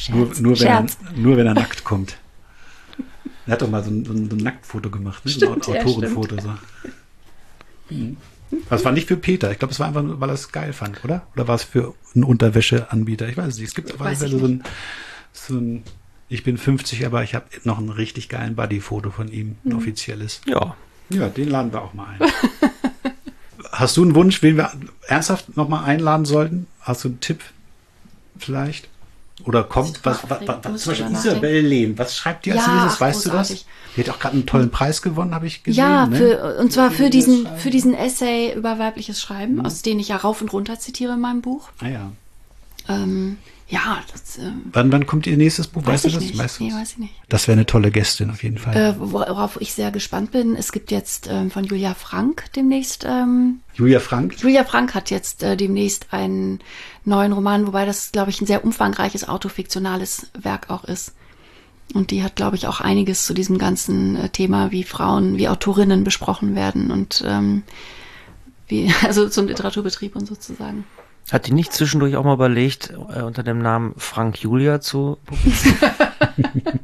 nur, 0.08 0.32
nur, 0.38 0.60
wenn 0.60 0.66
er, 0.66 0.86
nur 1.14 1.36
wenn 1.36 1.46
er 1.46 1.54
nackt 1.54 1.84
kommt. 1.84 2.18
Er 3.46 3.54
hat 3.54 3.62
doch 3.62 3.68
mal 3.68 3.82
so 3.82 3.90
ein, 3.90 4.04
so 4.04 4.12
ein, 4.12 4.30
so 4.30 4.36
ein 4.36 4.42
Nacktfoto 4.42 4.90
gemacht, 4.90 5.24
ne? 5.24 5.30
Stimmt, 5.30 5.64
so 5.64 5.72
ein 5.72 5.80
Autorenfoto. 5.80 6.36
Ja, 6.36 6.42
so. 6.42 6.50
Mhm. 7.90 8.16
Das 8.68 8.84
war 8.84 8.92
nicht 8.92 9.08
für 9.08 9.16
Peter. 9.16 9.50
Ich 9.50 9.58
glaube, 9.58 9.72
es 9.72 9.80
war 9.80 9.88
einfach, 9.88 10.04
weil 10.04 10.28
er 10.28 10.34
es 10.34 10.52
geil 10.52 10.72
fand, 10.72 11.04
oder? 11.04 11.26
Oder 11.34 11.48
war 11.48 11.54
es 11.54 11.64
für 11.64 11.94
einen 12.14 12.24
Unterwäscheanbieter? 12.24 13.28
Ich 13.28 13.36
weiß 13.36 13.48
es 13.48 13.58
nicht. 13.58 13.68
Es 13.68 13.74
gibt 13.74 13.92
auf 13.94 14.00
alle 14.00 14.16
Fälle 14.16 14.38
so 14.38 14.46
ein, 14.46 14.64
so 15.32 15.54
ein, 15.56 15.84
ich 16.28 16.44
bin 16.44 16.58
50, 16.58 17.06
aber 17.06 17.22
ich 17.22 17.34
habe 17.34 17.46
noch 17.64 17.78
einen 17.78 17.90
richtig 17.90 18.28
geilen 18.28 18.54
Buddy-Foto 18.54 19.10
von 19.10 19.28
ihm, 19.28 19.56
ein 19.64 19.70
mhm. 19.70 19.76
offizielles. 19.76 20.40
Ja. 20.46 20.76
Ja, 21.10 21.28
den 21.28 21.50
laden 21.50 21.72
wir 21.72 21.82
auch 21.82 21.94
mal 21.94 22.06
ein. 22.18 22.20
Hast 23.72 23.96
du 23.96 24.02
einen 24.02 24.14
Wunsch, 24.14 24.42
wen 24.42 24.56
wir 24.56 24.70
ernsthaft 25.06 25.56
nochmal 25.56 25.84
einladen 25.84 26.24
sollten? 26.24 26.66
Hast 26.80 27.04
du 27.04 27.08
einen 27.08 27.20
Tipp 27.20 27.40
vielleicht? 28.38 28.88
Oder 29.44 29.64
kommt, 29.64 30.04
was, 30.04 30.20
was, 30.28 30.40
was, 30.46 30.82
zum 30.82 30.92
Beispiel 30.92 31.12
Isabel 31.12 31.60
Lehm, 31.60 31.98
was 31.98 32.16
schreibt 32.16 32.46
die 32.46 32.52
als 32.52 32.66
ja, 32.66 32.74
nächstes? 32.74 33.00
Weißt 33.00 33.24
großartig. 33.24 33.60
du 33.60 33.64
das? 33.64 33.96
Die 33.96 34.00
hat 34.00 34.10
auch 34.10 34.18
gerade 34.18 34.34
einen 34.34 34.46
tollen 34.46 34.70
Preis 34.70 35.02
gewonnen, 35.02 35.34
habe 35.34 35.46
ich 35.46 35.64
gesehen. 35.64 35.82
Ja, 35.82 36.06
ne? 36.06 36.16
für, 36.16 36.58
und 36.58 36.72
zwar 36.72 36.90
für 36.90 37.10
diesen, 37.10 37.46
für 37.56 37.70
diesen 37.70 37.94
Essay 37.94 38.54
über 38.54 38.78
weibliches 38.78 39.20
Schreiben, 39.20 39.56
mhm. 39.56 39.66
aus 39.66 39.82
dem 39.82 39.98
ich 39.98 40.08
ja 40.08 40.16
rauf 40.16 40.40
und 40.42 40.52
runter 40.52 40.78
zitiere 40.78 41.14
in 41.14 41.20
meinem 41.20 41.42
Buch. 41.42 41.70
Ah 41.80 41.88
ja. 41.88 42.12
Ähm, 42.88 43.38
Ja, 43.72 44.02
das 44.12 44.36
äh, 44.36 44.52
Wann, 44.70 44.92
wann 44.92 45.06
kommt 45.06 45.26
ihr 45.26 45.34
nächstes 45.38 45.66
Buch? 45.66 45.80
weiß 45.86 46.04
weißt 46.04 46.04
du 46.04 46.10
das? 46.10 46.20
nicht. 46.20 46.38
Weißt 46.38 46.60
nee, 46.60 46.72
weiß 46.74 46.92
ich 46.92 46.98
nicht. 46.98 47.14
Das 47.30 47.48
wäre 47.48 47.56
eine 47.56 47.64
tolle 47.64 47.90
Gästin 47.90 48.28
auf 48.28 48.42
jeden 48.42 48.58
Fall. 48.58 48.76
Äh, 48.76 48.94
worauf 48.98 49.58
ich 49.62 49.72
sehr 49.72 49.90
gespannt 49.90 50.30
bin, 50.30 50.56
es 50.56 50.72
gibt 50.72 50.90
jetzt 50.90 51.26
ähm, 51.30 51.50
von 51.50 51.64
Julia 51.64 51.94
Frank 51.94 52.44
demnächst, 52.54 53.06
ähm, 53.08 53.60
Julia 53.72 54.00
Frank? 54.00 54.38
Julia 54.38 54.64
Frank 54.64 54.94
hat 54.94 55.10
jetzt 55.10 55.42
äh, 55.42 55.56
demnächst 55.56 56.12
einen 56.12 56.60
neuen 57.06 57.32
Roman, 57.32 57.66
wobei 57.66 57.86
das, 57.86 58.12
glaube 58.12 58.28
ich, 58.28 58.42
ein 58.42 58.46
sehr 58.46 58.62
umfangreiches 58.62 59.26
autofiktionales 59.26 60.26
Werk 60.38 60.68
auch 60.68 60.84
ist. 60.84 61.14
Und 61.94 62.10
die 62.10 62.22
hat, 62.22 62.36
glaube 62.36 62.56
ich, 62.56 62.66
auch 62.66 62.82
einiges 62.82 63.24
zu 63.24 63.32
diesem 63.32 63.56
ganzen 63.56 64.16
äh, 64.16 64.28
Thema, 64.28 64.70
wie 64.70 64.84
Frauen, 64.84 65.38
wie 65.38 65.48
Autorinnen 65.48 66.04
besprochen 66.04 66.54
werden 66.54 66.90
und 66.90 67.24
ähm, 67.26 67.62
wie, 68.68 68.92
also 69.02 69.30
zum 69.30 69.46
Literaturbetrieb 69.46 70.14
und 70.14 70.26
sozusagen. 70.26 70.84
Hat 71.32 71.46
die 71.46 71.54
nicht 71.54 71.72
zwischendurch 71.72 72.16
auch 72.16 72.24
mal 72.24 72.34
überlegt, 72.34 72.90
äh, 72.90 73.22
unter 73.22 73.42
dem 73.42 73.58
Namen 73.58 73.94
Frank 73.96 74.42
Julia 74.42 74.80
zu 74.80 75.16
publizieren? 75.24 75.78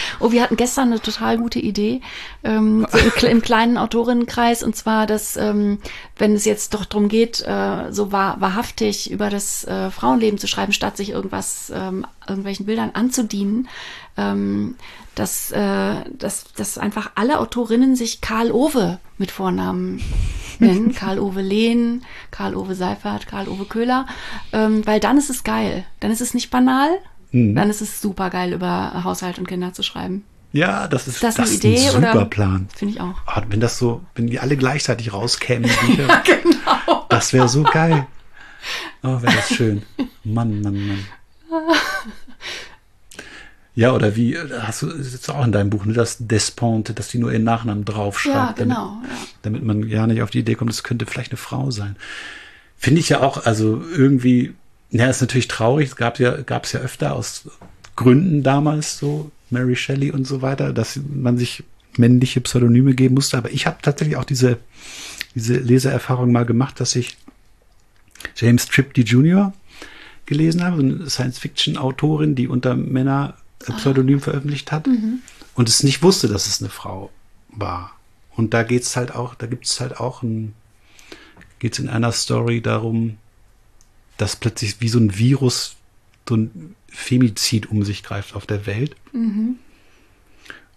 Oh, 0.20 0.32
wir 0.32 0.42
hatten 0.42 0.56
gestern 0.56 0.88
eine 0.88 1.00
total 1.00 1.38
gute 1.38 1.58
Idee 1.58 2.00
ähm, 2.44 2.86
so 2.90 2.98
im, 2.98 3.32
im 3.32 3.42
kleinen 3.42 3.78
Autorinnenkreis 3.78 4.62
und 4.62 4.76
zwar, 4.76 5.06
dass 5.06 5.36
ähm, 5.36 5.78
wenn 6.16 6.34
es 6.34 6.44
jetzt 6.44 6.74
doch 6.74 6.84
darum 6.84 7.08
geht, 7.08 7.40
äh, 7.46 7.90
so 7.90 8.12
wahr, 8.12 8.36
wahrhaftig 8.40 9.10
über 9.10 9.30
das 9.30 9.64
äh, 9.64 9.90
Frauenleben 9.90 10.38
zu 10.38 10.46
schreiben, 10.46 10.72
statt 10.72 10.96
sich 10.96 11.10
irgendwas, 11.10 11.72
ähm, 11.74 12.06
irgendwelchen 12.28 12.66
Bildern 12.66 12.90
anzudienen, 12.92 13.68
ähm, 14.16 14.76
dass, 15.14 15.50
äh, 15.52 15.94
dass, 16.16 16.44
dass 16.56 16.78
einfach 16.78 17.12
alle 17.14 17.38
Autorinnen 17.40 17.96
sich 17.96 18.20
Karl 18.20 18.50
Ove 18.52 18.98
mit 19.18 19.30
Vornamen 19.30 20.00
nennen. 20.58 20.94
Karl 20.94 21.18
Ove 21.18 21.40
Lehn, 21.42 22.02
Karl 22.30 22.54
Ove 22.54 22.74
Seifert, 22.74 23.26
Karl 23.26 23.48
Ove 23.48 23.64
Köhler, 23.66 24.06
ähm, 24.52 24.86
weil 24.86 25.00
dann 25.00 25.18
ist 25.18 25.30
es 25.30 25.44
geil. 25.44 25.84
Dann 26.00 26.10
ist 26.10 26.20
es 26.20 26.34
nicht 26.34 26.50
banal, 26.50 26.88
dann 27.32 27.70
ist 27.70 27.80
es 27.80 28.00
super 28.00 28.28
geil, 28.28 28.52
über 28.52 29.04
Haushalt 29.04 29.38
und 29.38 29.46
Kinder 29.46 29.72
zu 29.72 29.84
schreiben. 29.84 30.24
Ja, 30.52 30.88
das 30.88 31.06
ist, 31.06 31.14
Ist 31.14 31.22
das 31.22 31.36
eine 31.38 31.46
ist 31.46 31.64
ein 31.64 32.02
super 32.02 32.12
oder? 32.12 32.24
Plan. 32.24 32.68
Finde 32.74 32.94
ich 32.94 33.00
auch. 33.00 33.14
Ah, 33.26 33.42
wenn 33.48 33.60
das 33.60 33.78
so, 33.78 34.02
wenn 34.16 34.26
die 34.26 34.40
alle 34.40 34.56
gleichzeitig 34.56 35.12
rauskämen, 35.12 35.70
die 35.70 35.86
Bücher, 35.96 36.22
das 37.08 37.32
wäre 37.32 37.48
so 37.48 37.62
geil. 37.62 38.06
Oh, 39.04 39.22
wäre 39.22 39.32
das 39.36 39.54
schön. 39.54 39.82
Mann, 40.24 40.60
Mann, 40.60 40.86
Mann. 40.88 41.06
Ja, 43.74 43.92
oder 43.92 44.16
wie, 44.16 44.36
hast 44.36 44.82
du, 44.82 44.88
ist 44.88 45.12
jetzt 45.12 45.30
auch 45.30 45.44
in 45.44 45.52
deinem 45.52 45.70
Buch, 45.70 45.84
ne, 45.84 45.92
das 45.92 46.16
Desponte, 46.18 46.92
dass 46.92 47.08
die 47.08 47.18
nur 47.18 47.32
ihren 47.32 47.44
Nachnamen 47.44 47.84
draufschreibt. 47.84 48.58
Ja, 48.58 48.64
genau. 48.64 48.98
Damit, 49.02 49.10
Ja. 49.10 49.16
damit 49.42 49.64
man 49.64 49.88
ja 49.88 50.06
nicht 50.06 50.22
auf 50.22 50.30
die 50.30 50.40
Idee 50.40 50.54
kommt, 50.56 50.70
es 50.70 50.82
könnte 50.82 51.06
vielleicht 51.06 51.30
eine 51.30 51.38
Frau 51.38 51.70
sein. 51.70 51.96
Finde 52.76 53.00
ich 53.00 53.08
ja 53.10 53.20
auch, 53.20 53.46
also 53.46 53.82
irgendwie, 53.96 54.54
ja, 54.90 55.08
ist 55.08 55.20
natürlich 55.20 55.48
traurig, 55.48 55.88
es 55.90 55.96
gab 55.96 56.18
ja, 56.18 56.40
gab 56.42 56.64
es 56.64 56.72
ja 56.72 56.80
öfter 56.80 57.14
aus 57.14 57.48
Gründen 57.96 58.42
damals 58.42 58.98
so, 58.98 59.30
Mary 59.50 59.76
Shelley 59.76 60.10
und 60.10 60.26
so 60.26 60.42
weiter, 60.42 60.72
dass 60.72 60.98
man 61.12 61.36
sich 61.38 61.62
männliche 61.96 62.40
Pseudonyme 62.40 62.94
geben 62.94 63.14
musste, 63.16 63.36
aber 63.36 63.50
ich 63.50 63.66
habe 63.66 63.78
tatsächlich 63.82 64.16
auch 64.16 64.24
diese, 64.24 64.58
diese 65.34 65.54
Leseerfahrung 65.54 66.32
mal 66.32 66.44
gemacht, 66.46 66.80
dass 66.80 66.96
ich 66.96 67.16
James 68.36 68.66
Tripty 68.66 69.02
Jr. 69.02 69.52
gelesen 70.26 70.62
habe, 70.64 70.76
so 70.76 70.82
eine 70.82 71.10
Science-Fiction-Autorin, 71.10 72.34
die 72.34 72.48
unter 72.48 72.74
Männer 72.76 73.34
Pseudonym 73.60 74.20
veröffentlicht 74.20 74.72
hat 74.72 74.88
und 75.54 75.68
es 75.68 75.82
nicht 75.82 76.02
wusste, 76.02 76.28
dass 76.28 76.46
es 76.46 76.60
eine 76.60 76.70
Frau 76.70 77.10
war. 77.48 77.92
Und 78.36 78.54
da 78.54 78.62
geht's 78.62 78.96
halt 78.96 79.14
auch, 79.14 79.34
da 79.34 79.46
gibt's 79.46 79.80
halt 79.80 79.98
auch 80.00 80.22
ein, 80.22 80.54
geht's 81.58 81.78
in 81.78 81.88
einer 81.88 82.12
Story 82.12 82.62
darum, 82.62 83.18
dass 84.16 84.36
plötzlich 84.36 84.80
wie 84.80 84.88
so 84.88 84.98
ein 84.98 85.16
Virus 85.16 85.76
so 86.28 86.36
ein 86.36 86.76
Femizid 86.88 87.70
um 87.70 87.82
sich 87.82 88.02
greift 88.02 88.34
auf 88.34 88.46
der 88.46 88.66
Welt. 88.66 88.96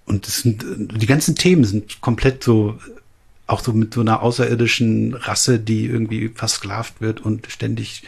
Und 0.06 0.28
es 0.28 0.42
sind, 0.42 0.66
die 0.66 1.06
ganzen 1.06 1.36
Themen 1.36 1.64
sind 1.64 2.02
komplett 2.02 2.44
so, 2.44 2.80
auch 3.48 3.62
so 3.62 3.72
mit 3.72 3.94
so 3.94 4.02
einer 4.02 4.22
außerirdischen 4.22 5.14
Rasse, 5.14 5.60
die 5.60 5.86
irgendwie 5.86 6.30
versklavt 6.30 7.02
wird 7.02 7.22
und 7.22 7.48
ständig, 7.50 8.04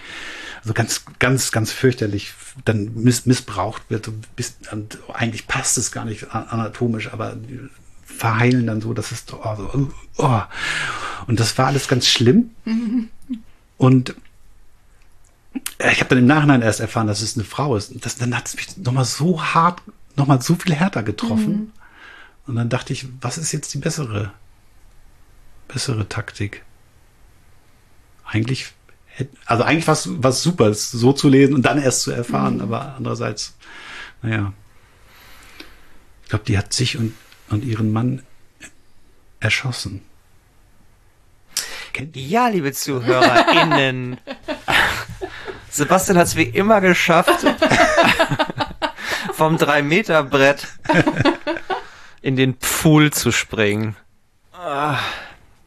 also 0.65 0.73
ganz, 0.73 1.05
ganz, 1.19 1.51
ganz 1.51 1.71
fürchterlich 1.71 2.33
dann 2.65 2.91
miss, 2.95 3.27
missbraucht 3.27 3.83
wird. 3.89 4.05
So 4.05 4.13
bis, 4.35 4.55
und 4.71 4.97
eigentlich 5.13 5.47
passt 5.47 5.77
es 5.77 5.91
gar 5.91 6.05
nicht 6.05 6.33
anatomisch, 6.33 7.13
aber 7.13 7.35
die 7.35 7.59
verheilen 8.03 8.65
dann 8.65 8.81
so, 8.81 8.93
dass 8.95 9.11
es 9.11 9.25
so, 9.27 9.41
also, 9.41 9.91
oh. 10.17 10.41
Und 11.27 11.39
das 11.39 11.55
war 11.59 11.67
alles 11.67 11.87
ganz 11.87 12.07
schlimm. 12.07 12.49
Und 13.77 14.15
äh, 15.77 15.91
ich 15.91 15.99
habe 15.99 16.09
dann 16.09 16.19
im 16.19 16.25
Nachhinein 16.25 16.63
erst 16.63 16.79
erfahren, 16.79 17.07
dass 17.07 17.21
es 17.21 17.35
eine 17.35 17.45
Frau 17.45 17.75
ist. 17.75 17.91
Und 17.91 18.03
das, 18.03 18.15
dann 18.15 18.35
hat 18.35 18.47
es 18.47 18.55
mich 18.55 18.75
nochmal 18.77 19.05
so 19.05 19.43
hart, 19.43 19.83
nochmal 20.15 20.41
so 20.41 20.55
viel 20.55 20.73
härter 20.73 21.03
getroffen. 21.03 21.73
Und 22.47 22.55
dann 22.55 22.69
dachte 22.69 22.91
ich, 22.93 23.05
was 23.21 23.37
ist 23.37 23.51
jetzt 23.51 23.71
die 23.75 23.77
bessere, 23.77 24.33
bessere 25.67 26.09
Taktik? 26.09 26.63
Eigentlich, 28.23 28.73
also 29.45 29.63
eigentlich 29.63 29.87
was 29.87 30.09
was 30.21 30.43
super, 30.43 30.67
es 30.67 30.91
so 30.91 31.13
zu 31.13 31.29
lesen 31.29 31.55
und 31.55 31.63
dann 31.63 31.81
erst 31.81 32.01
zu 32.01 32.11
erfahren. 32.11 32.61
Aber 32.61 32.95
andererseits, 32.97 33.55
naja, 34.21 34.53
ich 36.23 36.29
glaube, 36.29 36.45
die 36.45 36.57
hat 36.57 36.73
sich 36.73 36.97
und 36.97 37.13
und 37.49 37.63
ihren 37.63 37.93
Mann 37.93 38.23
erschossen. 39.39 40.01
Kennt? 41.93 42.15
Ja, 42.15 42.47
liebe 42.47 42.73
ZuhörerInnen. 42.73 44.17
Sebastian 45.69 46.17
hat 46.17 46.27
es 46.27 46.35
wie 46.35 46.43
immer 46.43 46.81
geschafft, 46.81 47.45
vom 49.33 49.57
3-Meter-Brett 49.57 50.67
in 52.21 52.35
den 52.35 52.55
Pfuhl 52.55 53.11
zu 53.11 53.31
springen. 53.31 53.95
Ah, 54.53 54.97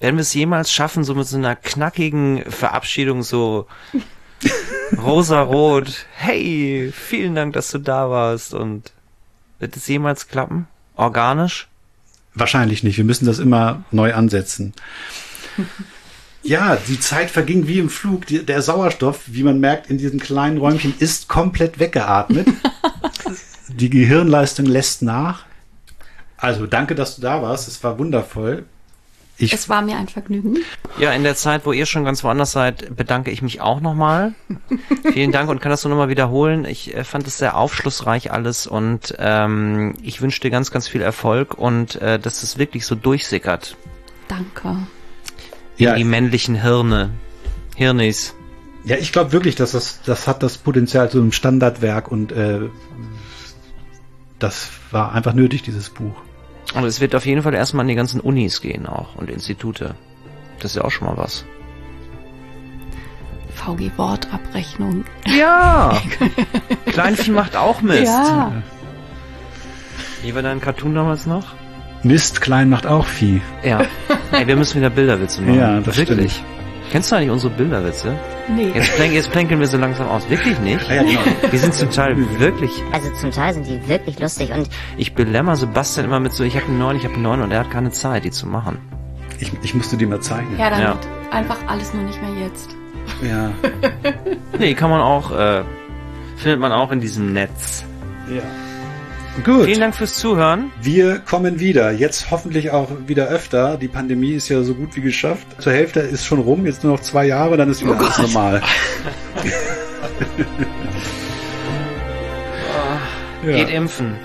werden 0.01 0.17
wir 0.17 0.23
es 0.23 0.35
jemals 0.35 0.73
schaffen, 0.73 1.05
so 1.05 1.15
mit 1.15 1.27
so 1.27 1.37
einer 1.37 1.57
knackigen 1.57 2.45
Verabschiedung 2.51 3.23
so 3.23 3.67
rosa-rot, 4.97 6.07
hey, 6.15 6.93
vielen 6.95 7.35
Dank, 7.35 7.55
dass 7.55 7.71
du 7.71 7.79
da 7.79 8.11
warst 8.11 8.55
und 8.55 8.93
wird 9.59 9.77
es 9.77 9.89
jemals 9.89 10.29
klappen? 10.29 10.69
Organisch? 10.95 11.69
Wahrscheinlich 12.35 12.85
nicht. 12.85 12.97
Wir 12.97 13.05
müssen 13.05 13.27
das 13.27 13.39
immer 13.39 13.85
neu 13.91 14.15
ansetzen. 14.15 14.73
Ja, 16.45 16.77
die 16.77 16.99
Zeit 16.99 17.31
verging 17.31 17.67
wie 17.67 17.79
im 17.79 17.91
Flug. 17.91 18.25
Der 18.27 18.63
Sauerstoff, 18.63 19.25
wie 19.27 19.43
man 19.43 19.61
merkt, 19.61 19.91
in 19.91 19.99
diesem 19.99 20.19
kleinen 20.19 20.57
Räumchen 20.57 20.95
ist 20.99 21.29
komplett 21.29 21.79
weggeatmet. 21.79 22.49
die 23.69 23.91
Gehirnleistung 23.91 24.65
lässt 24.65 25.03
nach. 25.03 25.45
Also 26.39 26.67
danke, 26.67 26.95
dass 26.95 27.17
du 27.17 27.23
da 27.23 27.43
warst. 27.43 27.69
Es 27.69 27.83
war 27.85 27.99
wundervoll. 27.99 28.65
Ich, 29.41 29.53
Es 29.53 29.69
war 29.69 29.83
mir 29.83 29.97
ein 29.97 30.09
Vergnügen. 30.09 30.59
Ja, 30.99 31.13
in 31.13 31.23
der 31.23 31.37
Zeit, 31.37 31.65
wo 31.65 31.71
ihr 31.73 31.87
schon 31.87 32.05
ganz 32.05 32.25
woanders 32.25 32.51
seid, 32.51 32.97
bedanke 32.97 33.31
ich 33.31 33.41
mich 33.41 33.61
auch 33.61 33.81
nochmal. 33.81 34.35
Vielen 35.13 35.31
Dank 35.31 35.49
und 35.49 35.61
kann 35.61 35.71
das 35.71 35.85
nur 35.85 35.91
nochmal 35.91 36.09
wiederholen. 36.09 36.65
Ich 36.65 36.93
äh, 36.93 37.05
fand 37.05 37.25
es 37.29 37.39
sehr 37.39 37.57
aufschlussreich 37.57 38.33
alles 38.33 38.67
und 38.67 39.15
ähm, 39.19 39.95
ich 40.03 40.21
wünsche 40.21 40.41
dir 40.41 40.51
ganz, 40.51 40.73
ganz 40.73 40.89
viel 40.89 41.03
Erfolg 41.03 41.55
und 41.55 41.95
äh, 42.03 42.19
dass 42.19 42.43
es 42.43 42.59
wirklich 42.59 42.85
so 42.85 42.97
durchsickert 42.97 43.77
Danke. 44.27 44.77
ja, 45.77 45.93
in 45.93 45.99
die 45.99 46.05
männlichen 46.05 46.57
Hirne. 46.61 47.11
Hirnis. 47.77 48.35
ja, 48.83 48.97
ich 48.97 49.13
glaube 49.13 49.31
wirklich, 49.31 49.55
dass 49.55 49.71
das, 49.71 50.01
das 50.05 50.27
hat 50.27 50.43
das 50.43 50.59
Potenzial 50.59 51.11
zu 51.11 51.19
einem 51.19 51.31
Standardwerk 51.31 52.11
und 52.11 52.33
äh, 52.33 52.63
das 54.41 54.71
war 54.91 55.13
einfach 55.13 55.35
nötig, 55.35 55.63
dieses 55.63 55.91
Buch. 55.91 56.15
Und 56.75 56.85
es 56.85 57.01
wird 57.01 57.15
auf 57.15 57.25
jeden 57.27 57.43
Fall 57.43 57.55
erstmal 57.55 57.83
an 57.83 57.89
die 57.89 57.95
ganzen 57.95 58.21
Unis 58.21 58.61
gehen 58.61 58.87
auch 58.87 59.17
und 59.17 59.31
Institute. 59.31 59.95
Das 60.61 60.73
ist 60.73 60.77
ja 60.77 60.85
auch 60.85 60.91
schon 60.91 61.09
mal 61.09 61.17
was. 61.17 61.45
VG 63.55 63.91
Wortabrechnung. 63.97 65.05
Ja! 65.27 66.01
Kleinvieh 66.87 67.31
macht 67.31 67.57
auch 67.57 67.81
Mist. 67.81 68.05
Ja. 68.05 68.53
Wie 70.23 70.35
war 70.35 70.43
dein 70.43 70.61
Cartoon 70.61 70.95
damals 70.95 71.27
noch? 71.27 71.55
Mist 72.03 72.41
klein 72.41 72.69
macht 72.69 72.87
auch 72.87 73.07
Vieh. 73.07 73.41
Ja. 73.65 73.81
Ey, 74.31 74.47
wir 74.47 74.57
müssen 74.57 74.77
wieder 74.79 74.91
Bilderwitze 74.91 75.41
machen. 75.41 75.59
Ja, 75.59 75.81
das 75.81 75.97
Wirklich. 75.97 76.33
stimmt. 76.33 76.47
Kennst 76.91 77.11
du 77.11 77.17
eigentlich 77.17 77.31
unsere 77.31 77.53
Bilderwitze? 77.53 78.17
Nee. 78.49 78.71
Jetzt, 78.75 78.95
plänk, 78.97 79.13
jetzt 79.13 79.31
plänkeln 79.31 79.61
wir 79.61 79.67
so 79.67 79.77
langsam 79.79 80.09
aus. 80.09 80.29
Wirklich 80.31 80.59
nicht? 80.61 80.89
Ja, 80.89 81.03
genau. 81.03 81.21
Die 81.53 81.59
sind 81.59 81.75
zum 81.75 81.91
Teil 81.91 82.17
wirklich. 82.39 82.83
Also 82.93 83.11
zum 83.21 83.31
Teil 83.31 83.53
sind 83.55 83.67
die 83.67 83.87
wirklich 83.89 84.19
lustig 84.21 84.53
und 84.53 84.69
Ich 84.97 85.15
belämmer 85.15 85.55
Sebastian 85.57 86.07
immer 86.07 86.19
mit 86.21 86.33
so, 86.33 86.45
ich 86.45 86.57
habe 86.57 86.67
einen 86.67 86.79
neun, 86.79 86.97
ich 86.97 87.05
habe 87.05 87.15
einen 87.15 87.23
neun 87.23 87.43
und 87.43 87.51
er 87.51 87.61
hat 87.61 87.71
keine 87.71 87.91
Zeit, 87.91 88.25
die 88.25 88.31
zu 88.31 88.47
machen. 88.47 88.79
Ich, 89.39 89.53
ich 89.63 89.75
musste 89.75 89.97
dir 89.97 90.09
mal 90.09 90.21
zeigen. 90.21 90.57
Ja, 90.59 90.71
dann 90.71 90.81
Ja. 90.83 90.99
einfach 91.31 91.59
alles 91.67 91.93
nur 91.95 92.03
nicht 92.05 92.21
mehr 92.23 92.33
jetzt. 92.47 92.75
ja. 93.23 93.51
Nee, 94.59 94.75
kann 94.75 94.91
man 94.91 95.01
auch, 95.01 95.31
äh, 95.31 95.63
findet 96.37 96.59
man 96.61 96.73
auch 96.73 96.91
in 96.91 97.01
diesem 97.01 97.33
Netz. 97.33 97.85
ja. 98.31 98.43
Gut. 99.45 99.65
Vielen 99.67 99.81
Dank 99.81 99.95
fürs 99.95 100.15
Zuhören. 100.15 100.71
Wir 100.83 101.19
kommen 101.21 101.61
wieder. 101.61 101.93
Jetzt 101.93 102.31
hoffentlich 102.31 102.71
auch 102.71 102.89
wieder 103.07 103.29
öfter. 103.29 103.77
Die 103.77 103.89
Pandemie 103.89 104.33
ist 104.33 104.49
ja 104.49 104.63
so 104.63 104.75
gut 104.75 104.97
wie 104.97 105.01
geschafft. 105.01 105.47
Zur 105.59 105.73
Hälfte 105.73 106.01
ist 106.01 106.25
schon 106.27 106.41
rum. 106.41 106.67
Jetzt 106.67 106.83
nur 106.83 106.95
noch 106.95 107.01
zwei 107.01 107.27
Jahre, 107.27 107.57
dann 107.57 107.71
ist 107.71 107.83
wieder 107.83 107.99
alles 107.99 108.19
normal. 108.19 108.63
Ja. 113.47 113.57
Geht 113.57 113.71
impfen. 113.71 114.17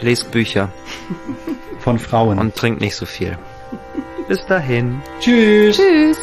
Lest 0.00 0.30
Bücher 0.32 0.72
Von 1.78 1.98
Frauen. 1.98 2.38
und 2.38 2.54
trinkt 2.54 2.80
nicht 2.80 2.96
so 2.96 3.06
viel. 3.06 3.38
Bis 4.28 4.44
dahin. 4.46 5.00
tschüss. 5.20 5.76
Tschüss. 5.76 6.18